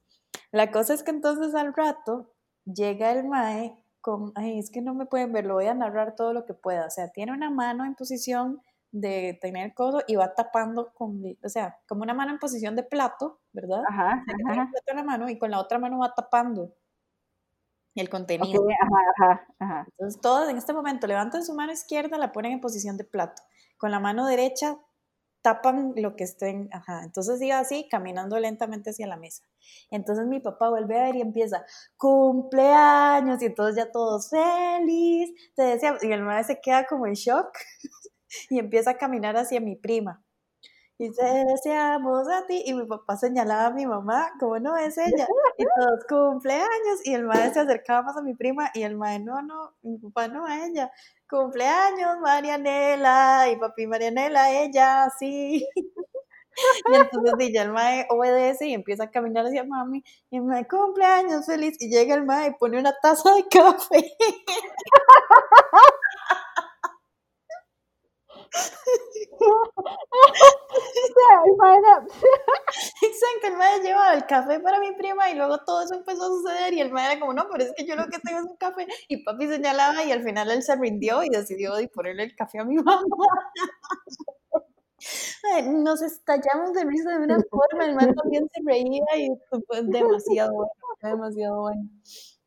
La 0.53 0.71
cosa 0.71 0.95
es 0.95 1.03
que 1.03 1.11
entonces 1.11 1.55
al 1.55 1.75
rato 1.75 2.33
llega 2.65 3.13
el 3.13 3.29
mae 3.29 3.85
con, 4.01 4.33
ay, 4.35 4.59
es 4.59 4.71
que 4.71 4.81
no 4.81 4.95
me 4.95 5.07
pueden 5.07 5.33
ver, 5.33 5.45
lo 5.45 5.55
voy 5.55 5.67
a 5.67 5.75
narrar 5.75 6.15
todo 6.17 6.33
lo 6.33 6.45
que 6.47 6.55
pueda. 6.55 6.87
O 6.87 6.91
sea, 6.91 7.11
tiene 7.11 7.33
una 7.33 7.51
mano 7.51 7.85
en 7.85 7.95
posición 7.95 8.63
de 8.91 9.39
tener 9.43 9.75
codo 9.75 10.01
y 10.07 10.17
va 10.17 10.35
tapando 10.35 10.93
con, 10.95 11.23
o 11.45 11.49
sea, 11.49 11.79
como 11.87 12.03
una 12.03 12.15
mano 12.15 12.33
en 12.33 12.39
posición 12.39 12.75
de 12.75 12.85
plato, 12.85 13.41
¿verdad? 13.53 13.83
Ajá, 13.89 14.25
ajá. 14.49 14.71
en 14.87 14.97
la 14.97 15.03
mano 15.03 15.29
y 15.29 15.39
con 15.39 15.51
la 15.51 15.61
otra 15.61 15.79
mano 15.79 15.99
va 15.99 16.15
tapando 16.15 16.75
el 17.99 18.09
contenido. 18.09 18.67
ajá, 19.17 19.47
ajá, 19.59 19.87
Entonces 19.91 20.21
todos 20.21 20.49
en 20.49 20.57
este 20.57 20.73
momento 20.73 21.07
levantan 21.07 21.45
su 21.45 21.55
mano 21.55 21.73
izquierda, 21.73 22.19
la 22.19 22.33
ponen 22.33 22.53
en 22.53 22.61
posición 22.61 22.97
de 22.97 23.05
plato 23.05 23.43
con 23.79 23.91
la 23.91 24.01
mano 24.01 24.27
derecha 24.27 24.79
tapan 25.41 25.93
lo 25.97 26.17
que 26.17 26.25
estén, 26.25 26.69
ajá. 26.73 27.05
Entonces 27.05 27.41
iba 27.41 27.59
así, 27.59 27.87
caminando 27.89 28.39
lentamente 28.39 28.91
hacia 28.91 29.07
la 29.07 29.17
mesa. 29.17 29.45
Entonces 29.91 30.27
mi 30.27 30.41
papá 30.41 30.69
vuelve 30.69 30.99
a 30.99 31.05
ver 31.05 31.17
y 31.17 31.21
empieza, 31.21 31.65
cumpleaños, 31.97 33.41
y 33.41 33.47
entonces 33.47 33.77
ya 33.77 33.91
todos 33.91 34.31
feliz, 34.31 35.31
te 35.55 35.63
decía, 35.63 35.97
y 36.03 36.13
el 36.13 36.23
madre 36.23 36.45
se 36.45 36.61
queda 36.61 36.87
como 36.87 37.07
en 37.07 37.15
shock 37.15 37.57
y 38.51 38.59
empieza 38.59 38.91
a 38.91 38.99
caminar 38.99 39.37
hacia 39.37 39.61
mi 39.61 39.77
prima. 39.77 40.23
Y 41.01 41.13
te 41.13 41.25
deseamos 41.45 42.29
a 42.29 42.45
ti, 42.47 42.63
y 42.67 42.75
mi 42.75 42.85
papá 42.85 43.17
señalaba 43.17 43.67
a 43.67 43.71
mi 43.71 43.87
mamá, 43.87 44.33
como 44.41 44.59
no 44.59 44.77
es 44.77 44.99
ella, 44.99 45.27
y 45.57 45.65
todos 45.79 46.05
cumpleaños, 46.09 47.05
y 47.05 47.15
el 47.15 47.23
madre 47.25 47.53
se 47.55 47.61
acercaba 47.61 48.03
más 48.03 48.17
a 48.17 48.23
mi 48.23 48.35
prima, 48.35 48.71
y 48.75 48.83
el 48.83 48.97
madre, 48.97 49.21
no, 49.21 49.41
no, 49.43 49.75
mi 49.83 49.97
papá 49.99 50.27
no 50.27 50.45
a 50.45 50.67
ella, 50.67 50.91
cumpleaños 51.31 52.19
Marianela, 52.21 53.47
y 53.53 53.57
papi 53.57 53.87
Marianela, 53.87 54.51
ella, 54.51 55.09
sí. 55.21 55.65
Y 56.87 56.95
entonces 56.97 57.51
ya 57.53 57.63
el 57.63 57.73
mae 57.73 58.07
obedece 58.11 58.67
y 58.69 58.75
empieza 58.75 59.05
a 59.05 59.11
caminar 59.11 59.47
hacia 59.47 59.65
mami. 59.65 60.03
Y 60.31 60.37
el 60.39 60.43
mae, 60.45 60.67
cumpleaños 60.67 61.47
feliz. 61.47 61.77
Y 61.81 61.89
llega 61.91 62.15
el 62.15 62.25
mae 62.25 62.49
y 62.49 62.55
pone 62.55 62.79
una 62.79 62.95
taza 63.03 63.35
de 63.35 63.45
café. 63.49 64.17
Exacto, 73.03 73.47
el 73.47 73.57
madre 73.57 73.83
llevaba 73.83 74.15
el 74.15 74.27
café 74.27 74.61
para 74.61 74.81
mi 74.81 74.93
prima 74.93 75.31
y 75.31 75.35
luego 75.35 75.59
todo 75.65 75.83
eso 75.83 75.95
empezó 75.95 76.25
a 76.25 76.29
suceder 76.29 76.75
y 76.75 76.81
el 76.81 76.93
madre 76.93 77.13
era 77.13 77.21
como, 77.21 77.33
no, 77.35 77.47
pero 77.51 77.65
es 77.65 77.73
que 77.77 77.87
yo 77.87 77.97
lo 77.97 78.07
que 78.07 78.19
tengo 78.19 78.41
es 78.41 78.45
un 78.47 78.57
café 78.57 78.87
y 79.09 79.25
papi 79.25 79.49
señalaba 79.49 80.05
y 80.05 80.13
al 80.13 80.23
final 80.23 80.51
él 80.51 80.63
se 80.63 80.77
rindió 80.77 81.23
y 81.23 81.29
decidió 81.29 81.73
ponerle 81.95 82.25
el 82.25 82.37
café 82.37 82.59
a 82.59 82.65
mi 82.65 82.77
mamá. 82.77 83.03
nos 85.67 86.03
estallamos 86.03 86.73
de 86.73 86.85
risa 86.85 87.11
de 87.11 87.25
una 87.25 87.39
forma, 87.51 87.85
el 87.85 87.95
man 87.95 88.15
también 88.15 88.49
se 88.53 88.61
reía 88.65 89.05
y 89.17 89.31
fue 89.67 89.83
demasiado 89.83 90.53
bueno, 90.53 90.71
demasiado 91.03 91.61
bueno. 91.63 91.89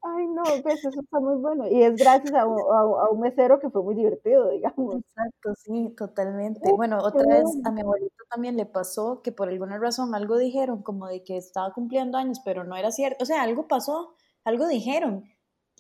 Ay, 0.03 0.27
no, 0.27 0.43
pues 0.63 0.83
eso 0.83 0.99
está 0.99 1.19
muy 1.19 1.35
bueno. 1.35 1.67
Y 1.67 1.83
es 1.83 1.95
gracias 1.95 2.33
a, 2.33 2.45
un 2.45 3.19
mesero 3.19 3.59
que 3.59 3.69
fue 3.69 3.83
muy 3.83 3.93
divertido, 3.93 4.49
digamos. 4.49 4.95
Exacto, 4.95 5.53
sí, 5.55 5.93
totalmente. 5.95 6.71
Bueno, 6.73 6.97
otra 6.97 7.23
vez 7.27 7.45
a 7.63 7.71
mi 7.71 7.81
abuelito 7.81 8.23
también 8.29 8.57
le 8.57 8.65
pasó 8.65 9.21
que 9.21 9.31
por 9.31 9.49
alguna 9.49 9.77
razón 9.77 10.15
algo 10.15 10.37
dijeron, 10.37 10.81
como 10.81 11.07
de 11.07 11.23
que 11.23 11.37
estaba 11.37 11.71
cumpliendo 11.71 12.17
años, 12.17 12.41
pero 12.43 12.63
no 12.63 12.75
era 12.75 12.91
cierto. 12.91 13.23
O 13.23 13.25
sea, 13.27 13.43
algo 13.43 13.67
pasó, 13.67 14.15
algo 14.43 14.67
dijeron. 14.67 15.25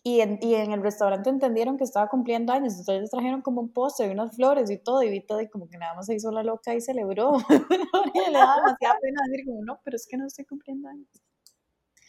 Y 0.03 0.21
en, 0.21 0.39
y 0.41 0.55
en 0.55 0.71
el 0.71 0.81
restaurante 0.81 1.29
entendieron 1.29 1.77
que 1.77 1.83
estaba 1.83 2.07
cumpliendo 2.09 2.53
años, 2.53 2.77
entonces 2.77 3.11
trajeron 3.11 3.41
como 3.41 3.61
un 3.61 3.71
postre 3.71 4.07
y 4.07 4.11
unas 4.11 4.35
flores 4.35 4.69
y 4.71 4.77
todo, 4.77 5.03
y 5.03 5.11
vi 5.11 5.21
todo, 5.21 5.41
y 5.41 5.49
como 5.49 5.67
que 5.67 5.77
nada 5.77 5.93
más 5.95 6.07
se 6.07 6.15
hizo 6.15 6.31
la 6.31 6.43
loca 6.43 6.73
y 6.73 6.81
celebró. 6.81 7.33
le 8.31 8.33
daba 8.33 8.55
demasiada 8.57 8.97
pena 8.99 9.21
decir 9.27 9.45
como, 9.45 9.63
no, 9.63 9.79
pero 9.83 9.95
es 9.95 10.07
que 10.07 10.17
no 10.17 10.25
estoy 10.25 10.45
cumpliendo 10.45 10.89
años. 10.89 11.07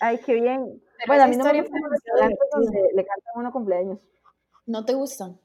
Ay, 0.02 0.18
qué 0.18 0.34
bien. 0.34 0.82
bueno, 1.06 1.22
a 1.22 1.26
mí 1.28 1.36
no 1.36 1.44
me 1.44 1.60
gustan 1.60 1.80
los 1.80 2.32
donde 2.52 2.90
le 2.92 3.04
cantan 3.04 3.32
uno 3.36 3.52
cumpleaños. 3.52 4.00
¿No 4.66 4.84
te 4.84 4.94
gustan? 4.94 5.38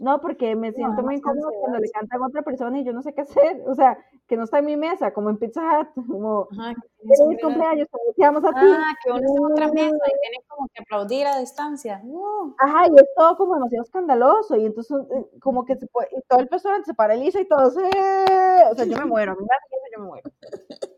No, 0.00 0.20
porque 0.20 0.56
me 0.56 0.72
siento 0.72 1.02
muy 1.02 1.14
incómodo 1.14 1.50
cuando 1.60 1.78
le 1.78 1.88
cantan 1.90 2.20
a 2.20 2.26
otra 2.26 2.42
persona 2.42 2.80
y 2.80 2.84
yo 2.84 2.92
no 2.92 3.00
sé 3.02 3.14
qué 3.14 3.20
hacer. 3.20 3.62
O 3.66 3.76
sea, 3.76 3.96
que 4.26 4.36
no 4.36 4.42
está 4.42 4.58
en 4.58 4.64
mi 4.64 4.76
mesa, 4.76 5.12
como 5.12 5.30
en 5.30 5.38
Pizza 5.38 5.62
Hut, 5.62 5.88
como 6.08 6.48
Ajá, 6.50 6.74
feliz 6.98 7.40
cumpleaños, 7.40 7.88
te 8.16 8.24
a 8.24 8.32
ti. 8.32 8.66
Ah, 8.76 8.92
que 9.04 9.10
uno 9.12 9.20
está 9.20 9.38
en 9.38 9.52
otra 9.52 9.72
mesa 9.72 9.96
y 10.04 10.20
tiene 10.20 10.44
como 10.48 10.68
que 10.74 10.82
aplaudir 10.82 11.26
a 11.28 11.38
distancia. 11.38 12.00
Uh. 12.02 12.54
Ajá, 12.58 12.88
y 12.88 12.96
es 12.96 13.08
todo 13.16 13.36
como 13.36 13.54
demasiado 13.54 13.84
escandaloso, 13.84 14.56
y 14.56 14.66
entonces 14.66 14.98
eh, 14.98 15.38
como 15.40 15.64
que 15.64 15.76
se 15.76 15.86
puede, 15.86 16.08
y 16.10 16.20
todo 16.28 16.40
el 16.40 16.48
personal 16.48 16.84
se 16.84 16.92
paraliza 16.92 17.40
y 17.40 17.46
todo, 17.46 17.68
¡eh! 17.68 18.62
o 18.68 18.74
sea, 18.74 18.84
yo 18.84 18.98
me 18.98 19.06
muero, 19.06 19.30
a 19.30 19.34
mí 19.36 19.42
me 19.42 19.94
yo 19.94 20.00
me 20.00 20.06
muero. 20.06 20.30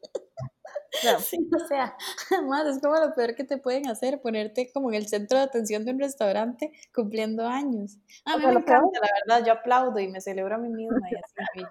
Sí, 1.20 1.48
o 1.54 1.66
sea, 1.66 1.96
además 2.30 2.66
es 2.66 2.82
como 2.82 2.94
lo 2.96 3.14
peor 3.14 3.34
que 3.34 3.44
te 3.44 3.58
pueden 3.58 3.88
hacer, 3.88 4.20
ponerte 4.20 4.70
como 4.72 4.90
en 4.90 4.96
el 4.96 5.08
centro 5.08 5.38
de 5.38 5.44
atención 5.44 5.84
de 5.84 5.92
un 5.92 6.00
restaurante 6.00 6.72
cumpliendo 6.94 7.46
años. 7.46 7.98
A 8.24 8.36
mí 8.36 8.46
me 8.46 8.52
encanta, 8.52 9.00
la 9.00 9.08
verdad, 9.26 9.46
yo 9.46 9.52
aplaudo 9.52 9.98
y 9.98 10.08
me 10.08 10.20
celebro 10.20 10.54
a 10.54 10.58
mí 10.58 10.68
misma 10.68 11.08
y 11.10 11.16
así. 11.16 11.64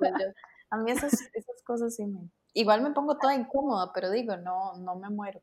a 0.69 0.77
mí 0.77 0.91
esas, 0.91 1.11
esas 1.33 1.61
cosas 1.63 1.95
sí 1.95 2.05
me... 2.05 2.29
Igual 2.53 2.81
me 2.81 2.91
pongo 2.91 3.17
toda 3.17 3.35
incómoda, 3.35 3.91
pero 3.93 4.09
digo, 4.09 4.35
no, 4.37 4.77
no 4.77 4.95
me 4.95 5.09
muero. 5.09 5.41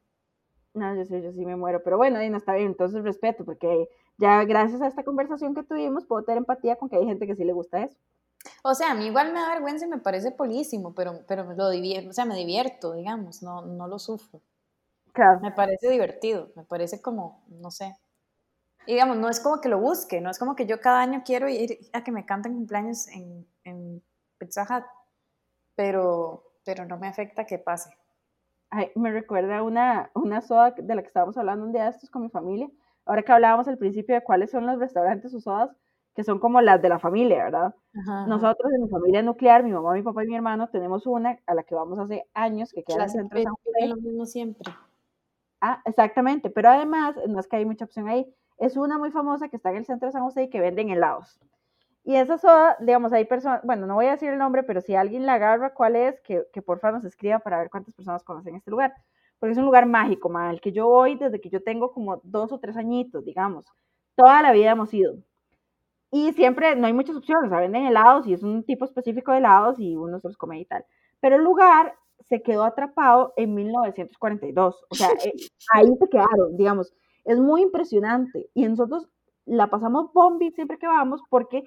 No, 0.75 0.97
yo 0.97 1.05
sí, 1.05 1.23
yo 1.23 1.33
sí 1.33 1.47
me 1.47 1.55
muero, 1.55 1.83
pero 1.85 1.97
bueno, 1.97 2.21
y 2.21 2.29
no 2.29 2.39
está 2.39 2.55
bien, 2.55 2.69
entonces 2.69 3.05
respeto, 3.05 3.45
porque 3.45 3.89
ya 4.19 4.45
gracias 4.45 4.83
a 4.83 4.89
esta 4.89 5.05
conversación 5.05 5.55
que 5.55 5.63
tuvimos 5.63 6.05
puedo 6.07 6.25
tener 6.25 6.39
empatía 6.39 6.77
con 6.77 6.89
que 6.89 6.97
hay 6.97 7.05
gente 7.05 7.29
que 7.29 7.37
sí 7.37 7.45
le 7.45 7.53
gusta 7.53 7.85
eso. 7.85 7.97
O 8.63 8.75
sea, 8.75 8.91
a 8.93 8.95
mí 8.95 9.07
igual 9.07 9.33
me 9.33 9.41
da 9.41 9.51
vergüenza 9.51 9.87
y 9.87 9.89
me 9.89 9.99
parece 9.99 10.31
polísimo, 10.33 10.95
pero, 10.95 11.21
pero 11.27 11.45
lo 11.55 11.71
divierto, 11.71 12.11
o 12.11 12.13
sea, 12.13 12.25
me 12.25 12.37
divierto, 12.37 12.93
digamos, 12.95 13.43
no, 13.43 13.63
no 13.63 13.87
lo 13.89 13.99
sufro. 13.99 14.41
Claro. 15.13 15.41
Me 15.41 15.53
parece 15.53 15.91
divertido, 15.91 16.51
me 16.57 16.65
parece 16.65 17.01
como, 17.03 17.45
no 17.49 17.71
sé. 17.71 17.97
Y 18.87 18.95
digamos, 18.95 19.17
no 19.19 19.29
es 19.31 19.41
como 19.41 19.61
que 19.61 19.69
lo 19.69 19.81
busque, 19.81 20.21
no 20.21 20.31
es 20.31 20.39
como 20.39 20.57
que 20.57 20.67
yo 20.67 20.81
cada 20.81 21.01
año 21.03 21.23
quiero 21.25 21.49
ir 21.49 21.79
a 21.93 22.05
que 22.05 22.13
me 22.13 22.27
canten 22.27 22.55
cumpleaños 22.55 23.09
en, 23.09 23.47
en 23.65 24.03
Pizza 24.39 24.63
Hut, 24.65 24.85
pero, 25.77 26.45
pero 26.65 26.85
no 26.87 26.99
me 26.99 27.09
afecta 27.09 27.47
que 27.47 27.59
pase. 27.59 27.91
Ay, 28.71 28.91
me 28.97 29.13
recuerda 29.13 29.63
una, 29.63 30.11
una 30.15 30.41
soda 30.43 30.73
de 30.73 30.95
la 30.95 31.03
que 31.03 31.09
estábamos 31.09 31.37
hablando 31.39 31.65
un 31.67 31.73
día 31.73 31.85
de 31.85 31.91
estos 31.91 32.11
con 32.11 32.23
mi 32.23 32.31
familia. 32.31 32.71
Ahora 33.07 33.23
que 33.23 33.33
hablábamos 33.33 33.69
al 33.69 33.79
principio 33.79 34.15
de 34.17 34.25
cuáles 34.25 34.51
son 34.51 34.67
los 34.67 34.79
restaurantes 34.79 35.35
o 35.35 35.41
sodas, 35.41 35.71
que 36.15 36.25
son 36.25 36.39
como 36.39 36.61
las 36.61 36.81
de 36.81 36.89
la 36.89 36.99
familia, 36.99 37.45
¿verdad? 37.45 37.75
Nosotros 38.27 38.73
en 38.73 38.85
mi 38.85 38.89
familia 38.89 39.23
nuclear, 39.23 39.65
mi 39.65 39.73
mamá, 39.73 39.93
mi 39.95 40.03
papá 40.03 40.25
y 40.25 40.29
mi 40.29 40.37
hermano, 40.37 40.69
tenemos 40.69 41.07
una 41.07 41.39
a 41.47 41.55
la 41.55 41.65
que 41.65 41.75
vamos 41.75 41.99
hace 41.99 42.25
años, 42.35 42.73
que 42.73 42.85
queda 42.85 42.99
en 42.99 43.03
el 43.03 43.11
centro 43.11 43.39
de 43.39 43.45
San 43.45 43.55
José. 43.55 43.87
lo 43.89 43.97
mismo 43.97 44.27
siempre. 44.27 44.73
Ah, 45.61 45.83
exactamente, 45.85 46.51
pero 46.51 46.71
además, 46.71 47.17
no 47.29 47.41
es 47.41 47.49
que 47.49 47.57
hay 47.57 47.65
mucha 47.65 47.85
opción 47.85 48.09
ahí, 48.09 48.33
es 48.59 48.77
una 48.77 48.99
muy 48.99 49.11
famosa 49.11 49.49
que 49.49 49.57
está 49.57 49.71
en 49.71 49.77
el 49.77 49.87
centro 49.87 50.07
de 50.07 50.13
San 50.13 50.23
José 50.23 50.45
y 50.45 50.51
que 50.51 50.61
venden 50.61 50.91
helados. 50.91 51.39
Y 52.05 52.17
esa 52.17 52.37
soda, 52.37 52.77
digamos, 52.81 53.13
hay 53.13 53.25
personas, 53.25 53.63
bueno, 53.65 53.87
no 53.87 53.95
voy 53.95 54.07
a 54.07 54.13
decir 54.13 54.29
el 54.29 54.39
nombre, 54.39 54.63
pero 54.63 54.83
si 54.83 54.95
alguien 54.95 55.25
la 55.25 55.35
agarra 55.35 55.73
cuál 55.73 55.97
es, 55.97 56.21
que, 56.21 56.45
que 56.53 56.61
por 56.61 56.79
favor 56.79 56.97
nos 56.97 57.05
escriba 57.07 57.39
para 57.39 57.59
ver 57.59 57.71
cuántas 57.71 57.95
personas 57.95 58.23
conocen 58.23 58.55
este 58.57 58.71
lugar. 58.71 58.93
Porque 59.39 59.53
es 59.53 59.59
un 59.59 59.65
lugar 59.65 59.87
mágico, 59.87 60.29
mal, 60.29 60.61
que 60.61 60.71
yo 60.71 60.87
voy 60.87 61.17
desde 61.17 61.41
que 61.41 61.49
yo 61.49 61.63
tengo 61.63 61.93
como 61.93 62.21
dos 62.23 62.53
o 62.53 62.61
tres 62.61 62.77
añitos, 62.77 63.25
digamos. 63.25 63.65
Toda 64.17 64.43
la 64.43 64.53
vida 64.53 64.73
hemos 64.73 64.93
ido. 64.93 65.15
Y 66.15 66.33
siempre 66.35 66.77
no 66.77 66.87
hay 66.87 66.93
muchas 66.93 67.17
opciones, 67.17 67.51
o 67.51 67.57
venden 67.57 67.87
helados 67.87 68.25
y 68.29 68.35
es 68.35 68.45
un 68.45 68.63
tipo 68.63 68.85
específico 68.85 69.33
de 69.33 69.39
helados 69.39 69.81
y 69.81 69.97
uno 69.97 70.21
se 70.21 70.29
los 70.29 70.37
come 70.37 70.61
y 70.61 70.65
tal. 70.65 70.85
Pero 71.19 71.35
el 71.35 71.43
lugar 71.43 71.97
se 72.21 72.41
quedó 72.41 72.63
atrapado 72.63 73.33
en 73.37 73.53
1942, 73.53 74.87
o 74.89 74.95
sea, 74.95 75.09
eh, 75.09 75.33
ahí 75.73 75.89
se 75.99 76.09
quedaron, 76.09 76.57
digamos. 76.57 76.95
Es 77.25 77.41
muy 77.41 77.63
impresionante 77.63 78.49
y 78.55 78.65
nosotros 78.69 79.09
la 79.45 79.67
pasamos 79.67 80.13
bombi 80.13 80.53
siempre 80.53 80.79
que 80.79 80.87
vamos 80.87 81.21
porque 81.31 81.65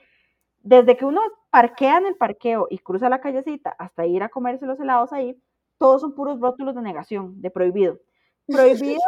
desde 0.64 0.96
que 0.96 1.04
uno 1.04 1.20
parquea 1.50 1.98
en 1.98 2.06
el 2.06 2.16
parqueo 2.16 2.68
y 2.70 2.78
cruza 2.78 3.10
la 3.10 3.20
callecita 3.20 3.72
hasta 3.78 4.06
ir 4.06 4.24
a 4.24 4.30
comerse 4.30 4.66
los 4.66 4.80
helados 4.80 5.12
ahí, 5.12 5.38
todos 5.78 6.00
son 6.00 6.16
puros 6.16 6.40
rótulos 6.40 6.74
de 6.74 6.84
negación, 6.84 7.42
de 7.42 7.52
prohibido. 7.52 8.00
Prohibido, 8.48 9.02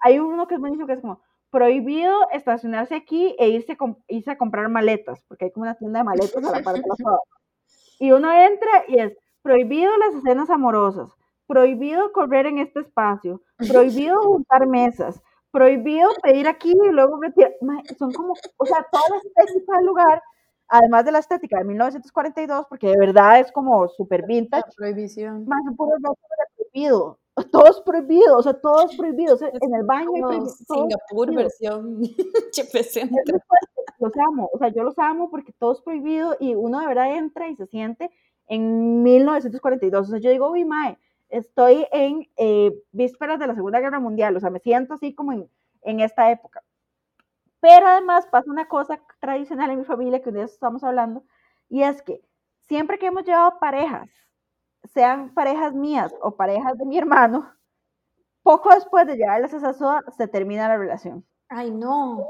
hay 0.00 0.20
uno 0.20 0.46
que 0.46 0.54
es 0.54 0.60
buenísimo 0.60 0.86
que 0.86 0.94
es 0.94 1.02
como, 1.02 1.20
prohibido 1.50 2.30
estacionarse 2.32 2.94
aquí 2.94 3.34
e 3.38 3.48
irse, 3.48 3.76
a 4.30 4.38
comprar 4.38 4.68
maletas, 4.68 5.22
porque 5.28 5.46
hay 5.46 5.50
como 5.50 5.64
una 5.64 5.74
tienda 5.74 6.00
de 6.00 6.04
maletas 6.04 6.44
a 6.44 6.50
la 6.50 6.62
parte 6.62 6.80
de 6.80 6.86
la 6.88 7.18
Y 7.98 8.12
uno 8.12 8.32
entra 8.32 8.70
y 8.88 8.98
es 8.98 9.16
prohibido 9.42 9.90
las 9.98 10.14
escenas 10.14 10.50
amorosas, 10.50 11.10
prohibido 11.46 12.12
correr 12.12 12.46
en 12.46 12.58
este 12.58 12.80
espacio, 12.80 13.42
prohibido 13.68 14.16
juntar 14.22 14.66
mesas, 14.66 15.20
prohibido 15.50 16.08
pedir 16.22 16.46
aquí 16.46 16.72
y 16.72 16.92
luego 16.92 17.20
retirar. 17.20 17.52
Son 17.98 18.12
como, 18.12 18.34
o 18.56 18.66
sea, 18.66 18.86
toda 18.90 19.04
la 19.10 19.16
estética 19.16 19.76
del 19.76 19.86
lugar, 19.86 20.22
además 20.68 21.04
de 21.04 21.12
la 21.12 21.18
estética 21.18 21.58
de 21.58 21.64
1942, 21.64 22.66
porque 22.68 22.88
de 22.88 22.98
verdad 22.98 23.40
es 23.40 23.50
como 23.50 23.88
súper 23.88 24.24
vintage. 24.26 24.62
La 24.68 24.74
prohibición. 24.76 25.46
Más 25.46 25.60
un 25.66 25.76
puro 25.76 25.96
prohibido 26.56 27.19
todo 27.50 27.66
es 27.66 27.80
prohibido, 27.80 28.36
o 28.36 28.42
sea, 28.42 28.54
todo 28.54 28.86
es 28.86 28.96
prohibido. 28.96 29.38
en 29.40 29.74
el 29.74 29.84
baño 29.84 30.46
Singapur 30.46 31.34
versión 31.34 32.00
Los 34.00 34.12
amo, 34.16 34.48
o 34.52 34.58
sea, 34.58 34.68
yo 34.68 34.82
los 34.82 34.98
amo 34.98 35.30
porque 35.30 35.52
todo 35.52 35.72
es 35.72 35.80
prohibido 35.82 36.34
y 36.40 36.54
uno 36.54 36.80
de 36.80 36.86
verdad 36.86 37.14
entra 37.16 37.48
y 37.48 37.56
se 37.56 37.66
siente 37.66 38.10
en 38.46 39.02
1942. 39.02 40.08
O 40.08 40.10
sea, 40.10 40.18
yo 40.18 40.30
digo, 40.30 40.50
uy, 40.50 40.64
mae, 40.64 40.96
estoy 41.28 41.86
en 41.92 42.26
eh, 42.36 42.72
vísperas 42.92 43.38
de 43.38 43.46
la 43.46 43.54
Segunda 43.54 43.78
Guerra 43.78 44.00
Mundial, 44.00 44.36
o 44.36 44.40
sea, 44.40 44.48
me 44.48 44.58
siento 44.58 44.94
así 44.94 45.14
como 45.14 45.32
en, 45.32 45.50
en 45.82 46.00
esta 46.00 46.30
época. 46.30 46.62
Pero 47.60 47.86
además 47.86 48.26
pasa 48.26 48.50
una 48.50 48.68
cosa 48.68 49.00
tradicional 49.20 49.70
en 49.70 49.80
mi 49.80 49.84
familia 49.84 50.22
que 50.22 50.30
un 50.30 50.36
día 50.36 50.44
estamos 50.44 50.82
hablando, 50.82 51.22
y 51.68 51.82
es 51.82 52.00
que 52.00 52.22
siempre 52.62 52.98
que 52.98 53.06
hemos 53.06 53.24
llevado 53.24 53.58
parejas 53.60 54.10
sean 54.84 55.34
parejas 55.34 55.74
mías 55.74 56.14
o 56.22 56.36
parejas 56.36 56.76
de 56.78 56.86
mi 56.86 56.98
hermano, 56.98 57.52
poco 58.42 58.70
después 58.74 59.06
de 59.06 59.16
llevarlas 59.16 59.54
a 59.54 59.58
esa 59.58 59.72
soda, 59.74 60.02
se 60.16 60.28
termina 60.28 60.68
la 60.68 60.78
relación. 60.78 61.24
Ay, 61.48 61.70
no. 61.70 62.26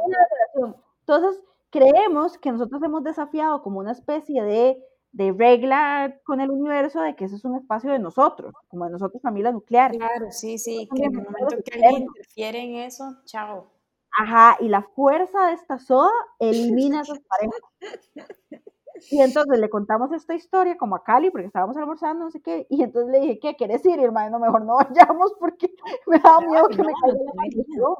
Entonces, 1.01 1.43
creemos 1.71 2.39
que 2.39 2.53
nosotros 2.53 2.83
hemos 2.83 3.05
desafiado 3.05 3.63
como 3.63 3.81
una 3.81 3.93
especie 3.93 4.43
de 4.43 4.83
de 5.13 5.33
regla 5.33 6.21
con 6.25 6.41
el 6.41 6.51
universo 6.51 7.01
de 7.01 7.17
que 7.17 7.25
ese 7.25 7.37
es 7.37 7.45
un 7.45 7.57
espacio 7.57 7.91
de 7.93 7.99
nosotros, 7.99 8.55
como 8.69 8.85
de 8.85 8.93
nosotros 8.93 9.21
familia 9.23 9.51
nuclear. 9.53 9.93
Claro, 9.93 10.31
sí, 10.31 10.59
sí, 10.59 10.89
que 10.95 11.05
en 11.05 11.17
el 11.17 11.23
momento 11.23 11.57
que 11.65 11.75
alguien 11.75 12.03
interfiere 12.03 12.61
en 12.61 12.77
eso, 12.77 13.17
chao. 13.25 13.71
Ajá, 14.17 14.57
y 14.61 14.69
la 14.69 14.83
fuerza 14.83 15.47
de 15.47 15.55
esta 15.55 15.79
soda 15.79 16.11
elimina 16.39 17.03
esas 17.03 17.21
parejas. 17.21 17.61
Y 19.11 19.21
entonces 19.21 19.59
le 19.59 19.71
contamos 19.71 20.13
esta 20.13 20.35
historia 20.35 20.77
como 20.77 20.97
a 20.97 21.05
Cali, 21.05 21.31
porque 21.31 21.47
estábamos 21.47 21.77
almorzando, 21.77 22.25
no 22.25 22.31
sé 22.31 22.43
qué, 22.43 22.67
y 22.69 22.83
entonces 22.83 23.11
le 23.13 23.21
dije, 23.21 23.39
¿qué 23.41 23.57
quieres 23.57 23.85
ir? 23.87 23.99
Y 23.99 24.05
hermano, 24.05 24.39
mejor 24.39 24.65
no 24.65 24.77
vayamos 24.77 25.33
porque 25.39 25.73
me 26.07 26.19
da 26.19 26.41
miedo 26.41 26.69
que 26.69 26.83
me 26.83 26.93
caiga 26.93 27.19
la 27.25 27.35
maldición. 27.35 27.95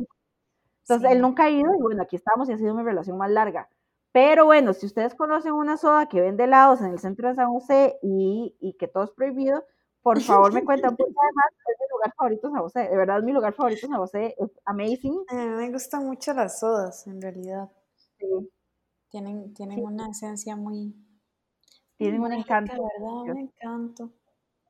Entonces 0.83 1.11
él 1.13 1.21
nunca 1.23 1.45
ha 1.45 1.51
ido 1.51 1.73
y 1.75 1.83
bueno, 1.83 2.03
aquí 2.03 2.17
estamos 2.17 2.49
y 2.49 2.53
ha 2.53 2.59
sido 2.59 2.75
mi 2.75 2.83
relación 2.83 3.17
más 3.17 3.31
larga. 3.31 3.69
Pero 4.13 4.45
bueno, 4.47 4.73
si 4.73 4.87
ustedes 4.87 5.15
conocen 5.15 5.53
una 5.53 5.77
soda 5.77 6.07
que 6.07 6.21
vende 6.21 6.45
helados 6.45 6.81
en 6.81 6.89
el 6.93 6.99
centro 6.99 7.29
de 7.29 7.37
San 7.37 7.49
José 7.53 7.99
y, 8.03 8.57
y 8.61 8.75
que 8.75 8.89
todo 8.89 9.05
es 9.05 9.11
prohibido, 9.13 9.65
por 10.03 10.21
favor 10.49 10.53
me 10.53 10.65
cuentan, 10.65 10.97
porque 10.97 11.15
además 11.23 11.47
es 11.51 11.77
mi 11.81 11.87
lugar 11.93 12.15
favorito 12.17 12.51
San 12.51 12.61
José, 12.61 12.81
de 12.89 12.97
verdad 12.97 13.19
es 13.19 13.25
mi 13.25 13.33
lugar 13.33 13.55
favorito 13.55 13.87
San 13.87 13.97
José, 13.97 14.35
es 14.39 14.51
amazing. 14.65 15.25
Mí 15.31 15.37
me 15.37 15.71
gustan 15.71 16.07
mucho 16.07 16.35
las 16.35 16.59
sodas, 16.61 17.07
en 17.07 17.23
realidad. 17.23 17.69
Sí. 18.19 18.51
Tienen, 19.11 19.53
tienen 19.55 19.85
una 19.85 20.09
esencia 20.09 20.57
muy... 20.57 20.95
Tienen 21.97 22.23
un 22.23 22.33
encanto. 22.33 22.73
verdad, 22.73 23.35
un 23.35 23.39
encanto. 23.39 24.11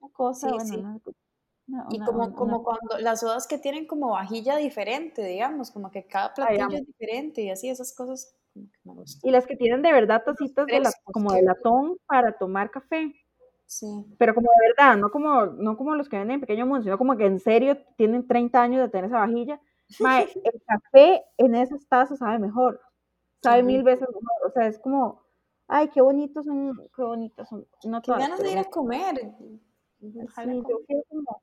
Una 0.01 0.13
cosa, 0.13 0.51
bueno, 0.51 1.01
y 1.91 2.01
como, 2.01 2.35
como 2.35 2.65
cuando 2.65 2.99
las 2.99 3.21
sodas 3.21 3.47
que 3.47 3.59
tienen 3.59 3.87
como 3.87 4.11
vajilla 4.11 4.57
diferente, 4.57 5.23
digamos, 5.23 5.71
como 5.71 5.91
que 5.91 6.07
cada 6.07 6.35
platillo 6.35 6.79
es 6.79 6.87
diferente 6.87 7.43
y 7.43 7.51
así, 7.51 7.69
esas 7.69 7.95
cosas 7.95 8.35
y 9.23 9.31
las 9.31 9.47
que 9.47 9.57
tienen 9.57 9.83
de 9.83 9.93
verdad 9.93 10.23
tacitas 10.25 10.67
de 10.67 10.81
la, 10.81 10.91
como 11.05 11.33
de 11.33 11.43
latón 11.43 11.97
para 12.07 12.33
tomar 12.33 12.71
café. 12.71 13.15
Sí. 13.67 13.87
Pero 14.19 14.35
como 14.35 14.49
de 14.51 14.69
verdad, 14.69 14.97
no 14.97 15.11
como, 15.11 15.47
no 15.47 15.77
como 15.77 15.95
los 15.95 16.09
que 16.09 16.19
venden 16.19 16.37
en 16.37 16.41
pequeño 16.41 16.67
mundo, 16.67 16.83
sino 16.83 16.99
como 16.99 17.17
que 17.17 17.27
en 17.27 17.39
serio 17.39 17.79
tienen 17.97 18.27
30 18.27 18.61
años 18.61 18.83
de 18.83 18.89
tener 18.89 19.07
esa 19.07 19.21
vajilla. 19.21 19.61
el 20.45 20.63
café 20.67 21.23
en 21.37 21.55
esas 21.55 21.87
tazas 21.87 22.19
sabe 22.19 22.39
mejor. 22.39 22.81
Sabe 23.43 23.63
mil 23.63 23.83
veces 23.83 24.09
mejor. 24.09 24.47
O 24.47 24.51
sea, 24.53 24.67
es 24.67 24.79
como, 24.79 25.23
ay, 25.67 25.89
qué 25.89 26.01
bonitos 26.01 26.45
son, 26.45 26.77
qué 26.95 27.03
bonitos 27.03 27.49
son. 27.49 27.67
No 27.85 28.03
qué 28.03 28.13
ganas 28.13 28.41
de 28.41 28.53
ir 28.53 28.59
a 28.59 28.65
comer. 28.65 29.35
Sí, 30.01 30.13
yo 30.13 30.81
quiero 30.87 31.03
como 31.09 31.43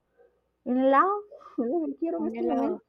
un 0.63 0.79
helado. 0.79 1.13
quiero 1.99 2.19
un 2.19 2.35
helado. 2.35 2.83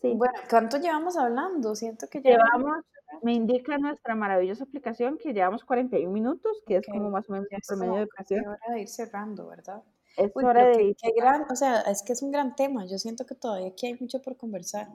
Sí. 0.00 0.14
Bueno, 0.14 0.34
¿cuánto 0.48 0.78
llevamos 0.78 1.16
hablando? 1.16 1.74
Siento 1.74 2.06
que 2.08 2.20
llevamos, 2.20 2.84
me 3.22 3.32
indica 3.32 3.78
nuestra 3.78 4.14
maravillosa 4.14 4.62
aplicación 4.62 5.18
que 5.18 5.32
llevamos 5.32 5.64
41 5.64 6.12
minutos, 6.12 6.62
que 6.66 6.76
es 6.76 6.86
como 6.86 7.10
más 7.10 7.28
o 7.28 7.32
menos 7.32 7.48
el 7.50 7.60
promedio 7.66 7.94
de 7.94 8.04
ocasión. 8.04 8.40
Es 8.42 8.46
hora 8.46 8.74
de 8.74 8.80
ir 8.80 8.88
cerrando, 8.88 9.48
¿verdad? 9.48 9.82
Es 10.16 10.30
hora 10.36 10.66
de 10.66 10.82
ir. 10.84 10.96
Gran, 11.16 11.46
o 11.50 11.56
sea, 11.56 11.80
es 11.82 12.02
que 12.02 12.12
es 12.12 12.22
un 12.22 12.30
gran 12.30 12.54
tema. 12.54 12.86
Yo 12.86 12.98
siento 12.98 13.26
que 13.26 13.34
todavía 13.34 13.68
aquí 13.68 13.86
hay 13.86 13.96
mucho 14.00 14.22
por 14.22 14.36
conversar. 14.36 14.88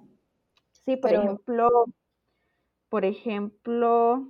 Sí, 0.85 0.95
por 0.95 1.11
ejemplo, 1.11 1.85
por 2.93 3.05
ejemplo, 3.05 4.27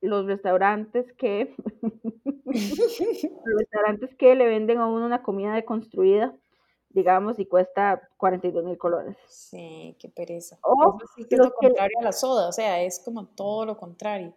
los 0.00 0.24
restaurantes 0.24 1.12
que 1.12 1.54
los 2.46 3.58
restaurantes 3.58 4.14
que 4.16 4.34
le 4.34 4.46
venden 4.46 4.78
a 4.78 4.86
uno 4.86 5.04
una 5.04 5.22
comida 5.22 5.52
deconstruida 5.52 6.34
digamos, 6.88 7.38
y 7.38 7.44
cuesta 7.44 8.08
42 8.16 8.64
mil 8.64 8.78
colores. 8.78 9.18
Sí, 9.28 9.94
qué 9.98 10.08
pereza. 10.08 10.58
O 10.62 10.98
sí 11.14 11.26
que 11.26 11.34
es 11.34 11.40
lo 11.42 11.52
contrario 11.52 11.98
a 12.00 12.04
la 12.04 12.12
soda, 12.12 12.48
o 12.48 12.52
sea, 12.52 12.82
es 12.82 13.02
como 13.04 13.26
todo 13.26 13.66
lo 13.66 13.76
contrario. 13.76 14.34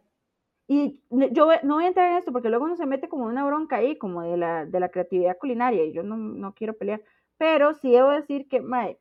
Y 0.68 1.00
yo 1.10 1.48
no 1.64 1.76
voy 1.76 1.86
a 1.86 1.88
entrar 1.88 2.12
en 2.12 2.18
esto 2.18 2.34
porque 2.34 2.50
luego 2.50 2.66
uno 2.66 2.76
se 2.76 2.86
mete 2.86 3.08
como 3.08 3.24
una 3.24 3.46
bronca 3.46 3.78
ahí, 3.78 3.98
como 3.98 4.24
de 4.24 4.36
la, 4.36 4.66
de 4.66 4.80
la 4.82 4.90
creatividad 4.90 5.38
culinaria, 5.38 5.86
y 5.86 5.94
yo 5.94 6.04
no, 6.04 6.18
no 6.18 6.54
quiero 6.54 6.74
pelear. 6.74 7.02
Pero 7.38 7.76
sí 7.76 7.92
debo 7.92 8.10
decir 8.10 8.50
que, 8.50 8.60
mae, 8.60 9.00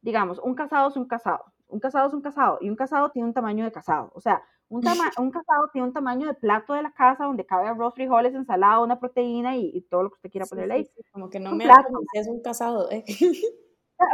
digamos, 0.00 0.38
un 0.38 0.54
casado 0.54 0.90
es 0.90 0.96
un 0.96 1.08
casado, 1.08 1.52
un 1.68 1.80
casado 1.80 2.08
es 2.08 2.14
un 2.14 2.22
casado, 2.22 2.58
y 2.60 2.70
un 2.70 2.76
casado 2.76 3.10
tiene 3.10 3.28
un 3.28 3.34
tamaño 3.34 3.64
de 3.64 3.72
casado. 3.72 4.10
O 4.14 4.20
sea, 4.20 4.42
un, 4.68 4.82
un 5.18 5.30
casado 5.30 5.68
tiene 5.72 5.86
un 5.86 5.92
tamaño 5.92 6.26
de 6.26 6.34
plato 6.34 6.74
de 6.74 6.82
la 6.82 6.92
casa 6.92 7.24
donde 7.24 7.46
cabe 7.46 7.68
arroz, 7.68 7.94
frijoles, 7.94 8.34
ensalada, 8.34 8.80
una 8.80 8.98
proteína 8.98 9.56
y, 9.56 9.80
todo 9.90 10.04
lo 10.04 10.10
que 10.10 10.16
usted 10.16 10.30
quiera 10.30 10.46
ponerle 10.46 10.74
ahí. 10.74 10.90
como 11.12 11.30
que 11.30 11.40
no 11.40 11.52
me 11.54 11.64
plato. 11.64 11.88
es 12.12 12.28
un 12.28 12.42
casado. 12.42 12.90
¿eh? 12.90 13.04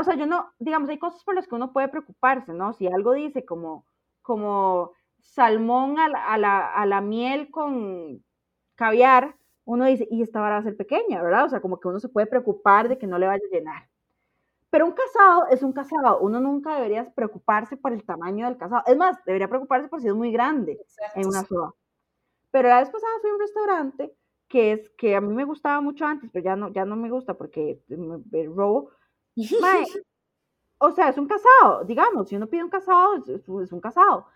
O 0.00 0.02
sea, 0.02 0.14
yo 0.14 0.24
no, 0.24 0.50
digamos, 0.58 0.88
hay 0.88 0.98
cosas 0.98 1.22
por 1.24 1.34
las 1.34 1.46
que 1.46 1.54
uno 1.54 1.74
puede 1.74 1.88
preocuparse, 1.88 2.54
¿no? 2.54 2.72
Si 2.72 2.86
algo 2.86 3.12
dice 3.12 3.44
como, 3.44 3.84
como 4.22 4.92
salmón 5.20 5.98
a 5.98 6.08
la, 6.08 6.24
a 6.24 6.38
la, 6.38 6.72
a 6.72 6.86
la 6.86 7.02
miel 7.02 7.50
con 7.50 8.24
caviar, 8.76 9.36
uno 9.66 9.84
dice, 9.84 10.08
y 10.10 10.22
esta 10.22 10.40
vara 10.40 10.54
va 10.54 10.60
a 10.60 10.64
ser 10.64 10.76
pequeña, 10.78 11.22
¿verdad? 11.22 11.44
O 11.44 11.48
sea, 11.50 11.60
como 11.60 11.80
que 11.80 11.88
uno 11.88 12.00
se 12.00 12.08
puede 12.08 12.26
preocupar 12.26 12.88
de 12.88 12.96
que 12.96 13.06
no 13.06 13.18
le 13.18 13.26
vaya 13.26 13.42
a 13.44 13.54
llenar. 13.54 13.88
Pero 14.74 14.86
un 14.86 14.92
casado 14.92 15.46
es 15.52 15.62
un 15.62 15.72
casado. 15.72 16.18
Uno 16.18 16.40
nunca 16.40 16.74
debería 16.74 17.08
preocuparse 17.14 17.76
por 17.76 17.92
el 17.92 18.02
tamaño 18.02 18.48
del 18.48 18.56
casado. 18.56 18.82
Es 18.88 18.96
más, 18.96 19.24
debería 19.24 19.46
preocuparse 19.46 19.86
por 19.86 20.00
si 20.00 20.08
es 20.08 20.14
muy 20.14 20.32
grande 20.32 20.84
en 21.14 21.28
una 21.28 21.44
soda. 21.44 21.72
Pero 22.50 22.68
la 22.68 22.80
vez 22.80 22.90
pasada 22.90 23.12
fui 23.20 23.30
a 23.30 23.34
un 23.34 23.38
restaurante 23.38 24.16
que 24.48 24.72
es 24.72 24.90
que 24.98 25.14
a 25.14 25.20
mí 25.20 25.32
me 25.32 25.44
gustaba 25.44 25.80
mucho 25.80 26.04
antes, 26.04 26.28
pero 26.32 26.44
ya 26.44 26.56
no, 26.56 26.72
ya 26.72 26.84
no 26.84 26.96
me 26.96 27.08
gusta 27.08 27.34
porque 27.34 27.84
me, 27.86 28.46
robo. 28.46 28.90
o 30.78 30.90
sea, 30.90 31.08
es 31.08 31.18
un 31.18 31.28
casado, 31.28 31.84
digamos, 31.84 32.28
si 32.28 32.34
uno 32.34 32.48
pide 32.48 32.64
un 32.64 32.70
casado, 32.70 33.22
es, 33.28 33.48
un 33.48 33.80
casado. 33.80 34.26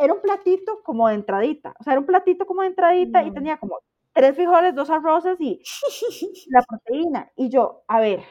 era 0.00 0.14
un 0.14 0.22
platito 0.22 0.82
como 0.82 1.06
de 1.08 1.16
entradita, 1.16 1.74
o 1.78 1.84
sea, 1.84 1.92
era 1.92 2.00
un 2.00 2.06
platito 2.06 2.46
como 2.46 2.62
de 2.62 2.68
entradita 2.68 3.22
y 3.24 3.30
tenía 3.30 3.58
como 3.58 3.80
tres 4.14 4.36
frijoles, 4.36 4.74
dos 4.74 4.88
arroces 4.88 5.38
y 5.38 5.62
la 6.48 6.62
proteína. 6.62 7.30
Y 7.36 7.50
yo, 7.50 7.84
a 7.88 8.00
ver, 8.00 8.22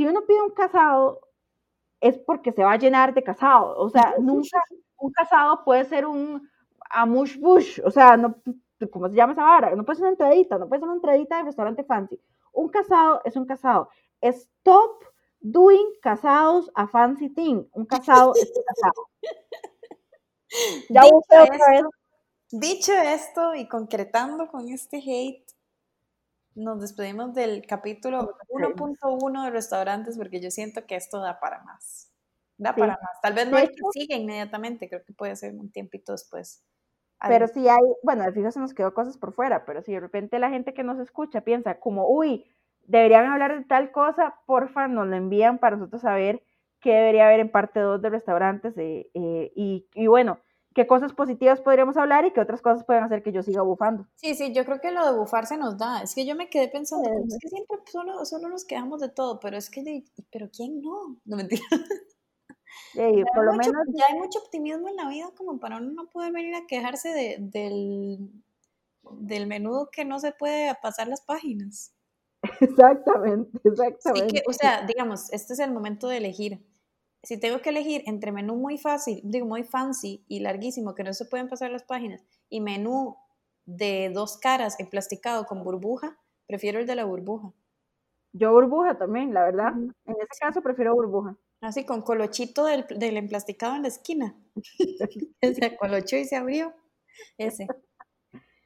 si 0.00 0.06
uno 0.06 0.24
pide 0.24 0.40
un 0.40 0.52
casado, 0.52 1.20
es 2.00 2.16
porque 2.20 2.52
se 2.52 2.64
va 2.64 2.72
a 2.72 2.78
llenar 2.78 3.12
de 3.12 3.22
casado. 3.22 3.76
O 3.76 3.90
sea, 3.90 4.14
nunca 4.18 4.58
un 4.96 5.12
casado 5.12 5.62
puede 5.62 5.84
ser 5.84 6.06
un 6.06 6.48
amush 6.88 7.38
bush, 7.38 7.82
o 7.84 7.90
sea, 7.90 8.16
no, 8.16 8.34
¿cómo 8.90 9.10
se 9.10 9.14
llama 9.16 9.34
esa 9.34 9.44
vara? 9.44 9.76
No 9.76 9.84
puede 9.84 9.96
ser 9.96 10.04
una 10.04 10.12
entradita, 10.12 10.56
no 10.56 10.70
puede 10.70 10.80
ser 10.80 10.88
una 10.88 10.96
entradita 10.96 11.36
de 11.36 11.42
restaurante 11.42 11.84
fancy. 11.84 12.18
Un 12.54 12.70
casado 12.70 13.20
es 13.26 13.36
un 13.36 13.44
casado. 13.44 13.90
Stop 14.22 15.04
doing 15.40 15.92
casados 16.00 16.70
a 16.74 16.88
fancy 16.88 17.28
thing. 17.28 17.64
Un 17.74 17.84
casado 17.84 18.32
es 18.34 18.50
un 18.56 18.64
casado. 18.64 19.08
Ya 20.88 21.02
dicho, 21.02 21.52
esto, 21.52 21.90
dicho 22.50 22.92
esto 22.92 23.54
y 23.54 23.68
concretando 23.68 24.48
con 24.48 24.68
este 24.68 24.96
hate, 24.96 25.46
nos 26.60 26.80
despedimos 26.80 27.34
del 27.34 27.66
capítulo 27.66 28.34
1.1 28.48 29.44
de 29.44 29.50
restaurantes 29.50 30.16
porque 30.16 30.40
yo 30.40 30.50
siento 30.50 30.86
que 30.86 30.96
esto 30.96 31.20
da 31.20 31.40
para 31.40 31.62
más. 31.62 32.12
Da 32.58 32.74
para 32.74 32.92
más. 32.92 33.20
Tal 33.22 33.32
vez 33.34 33.48
no 33.48 33.56
hay 33.56 33.68
que 33.68 33.82
siga 33.92 34.16
inmediatamente, 34.16 34.88
creo 34.88 35.02
que 35.04 35.12
puede 35.12 35.34
ser 35.36 35.54
un 35.54 35.70
tiempito 35.72 36.12
después. 36.12 36.62
Pero 37.26 37.48
si 37.48 37.68
hay, 37.68 37.80
bueno, 38.02 38.22
al 38.22 38.32
final 38.32 38.52
se 38.52 38.60
nos 38.60 38.72
quedó 38.72 38.94
cosas 38.94 39.18
por 39.18 39.32
fuera, 39.34 39.64
pero 39.66 39.82
si 39.82 39.92
de 39.92 40.00
repente 40.00 40.38
la 40.38 40.50
gente 40.50 40.72
que 40.72 40.82
nos 40.82 40.98
escucha 40.98 41.42
piensa 41.42 41.78
como, 41.78 42.08
uy, 42.08 42.46
deberían 42.86 43.26
hablar 43.26 43.58
de 43.58 43.64
tal 43.64 43.92
cosa, 43.92 44.36
porfa, 44.46 44.88
nos 44.88 45.06
lo 45.06 45.16
envían 45.16 45.58
para 45.58 45.76
nosotros 45.76 46.02
saber 46.02 46.42
qué 46.80 46.94
debería 46.94 47.26
haber 47.26 47.40
en 47.40 47.50
parte 47.50 47.80
2 47.80 48.00
de 48.00 48.10
restaurantes. 48.10 48.76
Eh, 48.78 49.10
eh, 49.12 49.52
y, 49.54 49.86
y 49.94 50.06
bueno, 50.06 50.38
qué 50.74 50.86
cosas 50.86 51.12
positivas 51.12 51.60
podríamos 51.60 51.96
hablar 51.96 52.24
y 52.24 52.32
qué 52.32 52.40
otras 52.40 52.62
cosas 52.62 52.84
pueden 52.84 53.04
hacer 53.04 53.22
que 53.22 53.32
yo 53.32 53.42
siga 53.42 53.62
bufando. 53.62 54.06
Sí, 54.16 54.34
sí, 54.34 54.52
yo 54.52 54.64
creo 54.64 54.80
que 54.80 54.92
lo 54.92 55.04
de 55.04 55.18
bufar 55.18 55.46
se 55.46 55.56
nos 55.56 55.76
da. 55.78 56.02
Es 56.02 56.14
que 56.14 56.26
yo 56.26 56.36
me 56.36 56.48
quedé 56.48 56.68
pensando, 56.68 57.08
es 57.08 57.38
que 57.40 57.48
siempre 57.48 57.78
solo, 57.90 58.24
solo, 58.24 58.48
nos 58.48 58.64
quedamos 58.64 59.00
de 59.00 59.08
todo, 59.08 59.40
pero 59.40 59.56
es 59.56 59.70
que, 59.70 60.04
pero 60.30 60.48
¿quién 60.50 60.80
no? 60.80 61.16
No 61.24 61.36
mentira. 61.36 61.62
por 63.34 63.44
lo 63.44 63.52
menos... 63.52 63.84
Ya 63.94 64.04
hay 64.10 64.18
mucho 64.18 64.38
optimismo 64.38 64.88
en 64.88 64.96
la 64.96 65.08
vida 65.08 65.30
como 65.36 65.58
para 65.58 65.78
uno 65.78 65.90
no 65.92 66.08
poder 66.08 66.32
venir 66.32 66.54
a 66.54 66.66
quejarse 66.66 67.08
de, 67.08 67.36
del, 67.40 68.30
del 69.12 69.46
menudo 69.46 69.90
que 69.90 70.04
no 70.04 70.20
se 70.20 70.32
puede 70.32 70.74
pasar 70.80 71.08
las 71.08 71.20
páginas. 71.20 71.92
Exactamente, 72.60 73.58
exactamente. 73.64 74.28
Sí 74.28 74.34
que, 74.34 74.42
o 74.48 74.52
sea, 74.52 74.86
digamos, 74.86 75.32
este 75.32 75.52
es 75.52 75.58
el 75.58 75.72
momento 75.72 76.08
de 76.08 76.18
elegir 76.18 76.64
si 77.22 77.38
tengo 77.38 77.60
que 77.60 77.70
elegir 77.70 78.02
entre 78.06 78.32
menú 78.32 78.56
muy 78.56 78.78
fácil, 78.78 79.20
digo 79.24 79.46
muy 79.46 79.64
fancy 79.64 80.24
y 80.28 80.40
larguísimo, 80.40 80.94
que 80.94 81.04
no 81.04 81.12
se 81.12 81.26
pueden 81.26 81.48
pasar 81.48 81.70
las 81.70 81.84
páginas, 81.84 82.22
y 82.48 82.60
menú 82.60 83.16
de 83.66 84.10
dos 84.12 84.38
caras 84.38 84.78
emplasticado 84.80 85.44
con 85.46 85.62
burbuja, 85.62 86.18
prefiero 86.46 86.80
el 86.80 86.86
de 86.86 86.96
la 86.96 87.04
burbuja. 87.04 87.52
Yo 88.32 88.52
burbuja 88.52 88.96
también, 88.96 89.34
la 89.34 89.44
verdad. 89.44 89.72
En 89.74 90.14
ese 90.16 90.38
caso 90.40 90.62
prefiero 90.62 90.94
burbuja. 90.94 91.36
Así, 91.60 91.84
con 91.84 92.02
colochito 92.02 92.64
del, 92.64 92.86
del 92.88 93.16
emplasticado 93.16 93.76
en 93.76 93.82
la 93.82 93.88
esquina. 93.88 94.34
se 95.42 95.76
colochó 95.76 96.16
y 96.16 96.24
se 96.24 96.36
abrió. 96.36 96.72
Ese. 97.36 97.66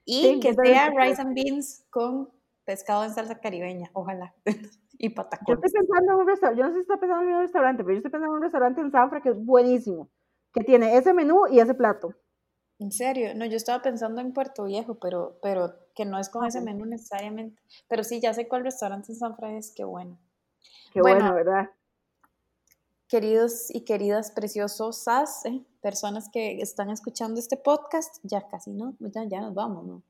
Y 0.05 0.39
que 0.41 0.55
sea 0.55 0.91
rice 0.91 1.21
and 1.21 1.35
beans 1.35 1.87
con 1.91 2.31
pescado 2.65 3.05
en 3.05 3.15
salsa 3.15 3.41
caribeña, 3.41 3.91
ojalá. 3.95 4.35
y 4.99 5.11
patacones. 5.11 5.61
Yo 5.61 5.67
estoy 5.67 5.81
pensando 5.81 6.13
en 6.13 6.19
un 6.19 6.27
restaurante, 6.27 6.61
yo 6.61 6.67
no 6.67 6.73
sé 6.73 6.77
si 6.77 6.83
está 6.83 6.97
pensando 6.99 7.23
en 7.29 7.35
un 7.35 7.43
restaurante, 7.43 7.85
pero 7.85 7.93
yo 7.95 7.99
estoy 7.99 8.11
pensando 8.11 8.33
en 8.33 8.37
un 8.37 8.43
restaurante 8.43 8.81
en 8.81 8.91
Zafra 8.91 9.21
que 9.21 9.31
es 9.31 9.45
buenísimo, 9.45 10.09
que 10.53 10.63
tiene 10.63 10.97
ese 10.97 11.13
menú 11.13 11.47
y 11.51 11.61
ese 11.61 11.75
plato. 11.75 12.15
En 12.79 12.91
serio, 12.91 13.35
no, 13.35 13.45
yo 13.47 13.57
estaba 13.57 13.83
pensando 13.83 14.21
en 14.21 14.33
Puerto 14.33 14.65
Viejo, 14.65 14.99
pero, 14.99 15.39
pero 15.43 15.75
que 15.95 16.05
no 16.05 16.19
es 16.19 16.29
con 16.29 16.45
ese 16.45 16.61
menú 16.61 16.85
necesariamente. 16.85 17.63
Pero 17.89 18.03
sí, 18.03 18.21
ya 18.21 18.35
sé 18.35 18.49
cuál 18.49 18.65
restaurante 18.65 19.13
en 19.13 19.19
San 19.19 19.37
Francisco, 19.37 19.75
qué 19.77 19.85
bueno. 19.85 20.19
Qué 20.93 21.01
bueno, 21.01 21.35
¿verdad? 21.35 21.71
Queridos 23.09 23.73
y 23.73 23.85
queridas 23.85 24.33
preciosas, 24.33 25.45
¿eh? 25.45 25.63
personas 25.81 26.29
que 26.33 26.61
están 26.61 26.91
escuchando 26.91 27.39
este 27.39 27.57
podcast, 27.57 28.17
ya 28.23 28.49
casi 28.49 28.73
no, 28.73 28.97
ya, 28.99 29.25
ya 29.25 29.41
nos 29.41 29.55
vamos, 29.55 29.87
¿no? 29.87 30.03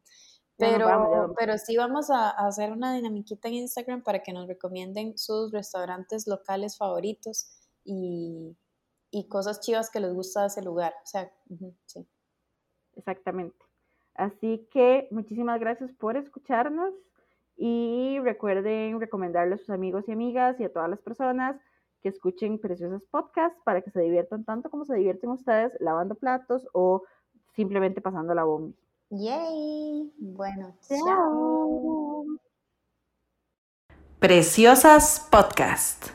Pero, 0.57 1.35
pero 1.37 1.59
sí 1.59 1.77
vamos 1.77 2.11
a, 2.11 2.31
hacer 2.31 2.71
una 2.71 2.95
dinamiquita 2.95 3.49
en 3.49 3.55
Instagram 3.55 4.03
para 4.03 4.23
que 4.23 4.33
nos 4.33 4.47
recomienden 4.47 5.19
sus 5.19 5.51
restaurantes 5.53 6.29
locales 6.29 6.79
favoritos 6.79 7.59
y, 7.85 8.57
y 9.11 9.29
cosas 9.29 9.61
chivas 9.61 9.91
que 9.91 10.01
les 10.01 10.15
gusta 10.15 10.43
de 10.43 10.47
ese 10.47 10.63
lugar. 10.63 10.95
O 11.03 11.07
sea, 11.07 11.31
sí. 11.87 12.07
Exactamente. 12.97 13.59
Así 14.15 14.69
que 14.71 15.09
muchísimas 15.11 15.59
gracias 15.59 15.93
por 15.93 16.17
escucharnos 16.17 16.95
y 17.57 18.19
recuerden 18.23 19.01
recomendarle 19.01 19.55
a 19.55 19.59
sus 19.59 19.71
amigos 19.71 20.05
y 20.09 20.13
amigas 20.13 20.59
y 20.61 20.65
a 20.65 20.73
todas 20.73 20.89
las 20.89 21.01
personas 21.01 21.57
que 22.01 22.11
escuchen 22.11 22.61
Preciosas 22.61 23.05
Podcasts 23.07 23.61
para 23.65 23.83
que 23.83 23.91
se 23.91 24.01
diviertan 24.01 24.45
tanto 24.45 24.71
como 24.71 24.85
se 24.85 24.95
divierten 24.95 25.31
ustedes 25.31 25.73
lavando 25.81 26.15
platos 26.15 26.69
o 26.73 27.03
simplemente 27.55 28.01
pasando 28.01 28.35
la 28.35 28.45
bomba. 28.45 28.77
Yay. 29.11 30.13
Bueno, 30.19 30.77
chao. 30.89 32.25
Preciosas 34.19 35.27
Podcast. 35.31 36.14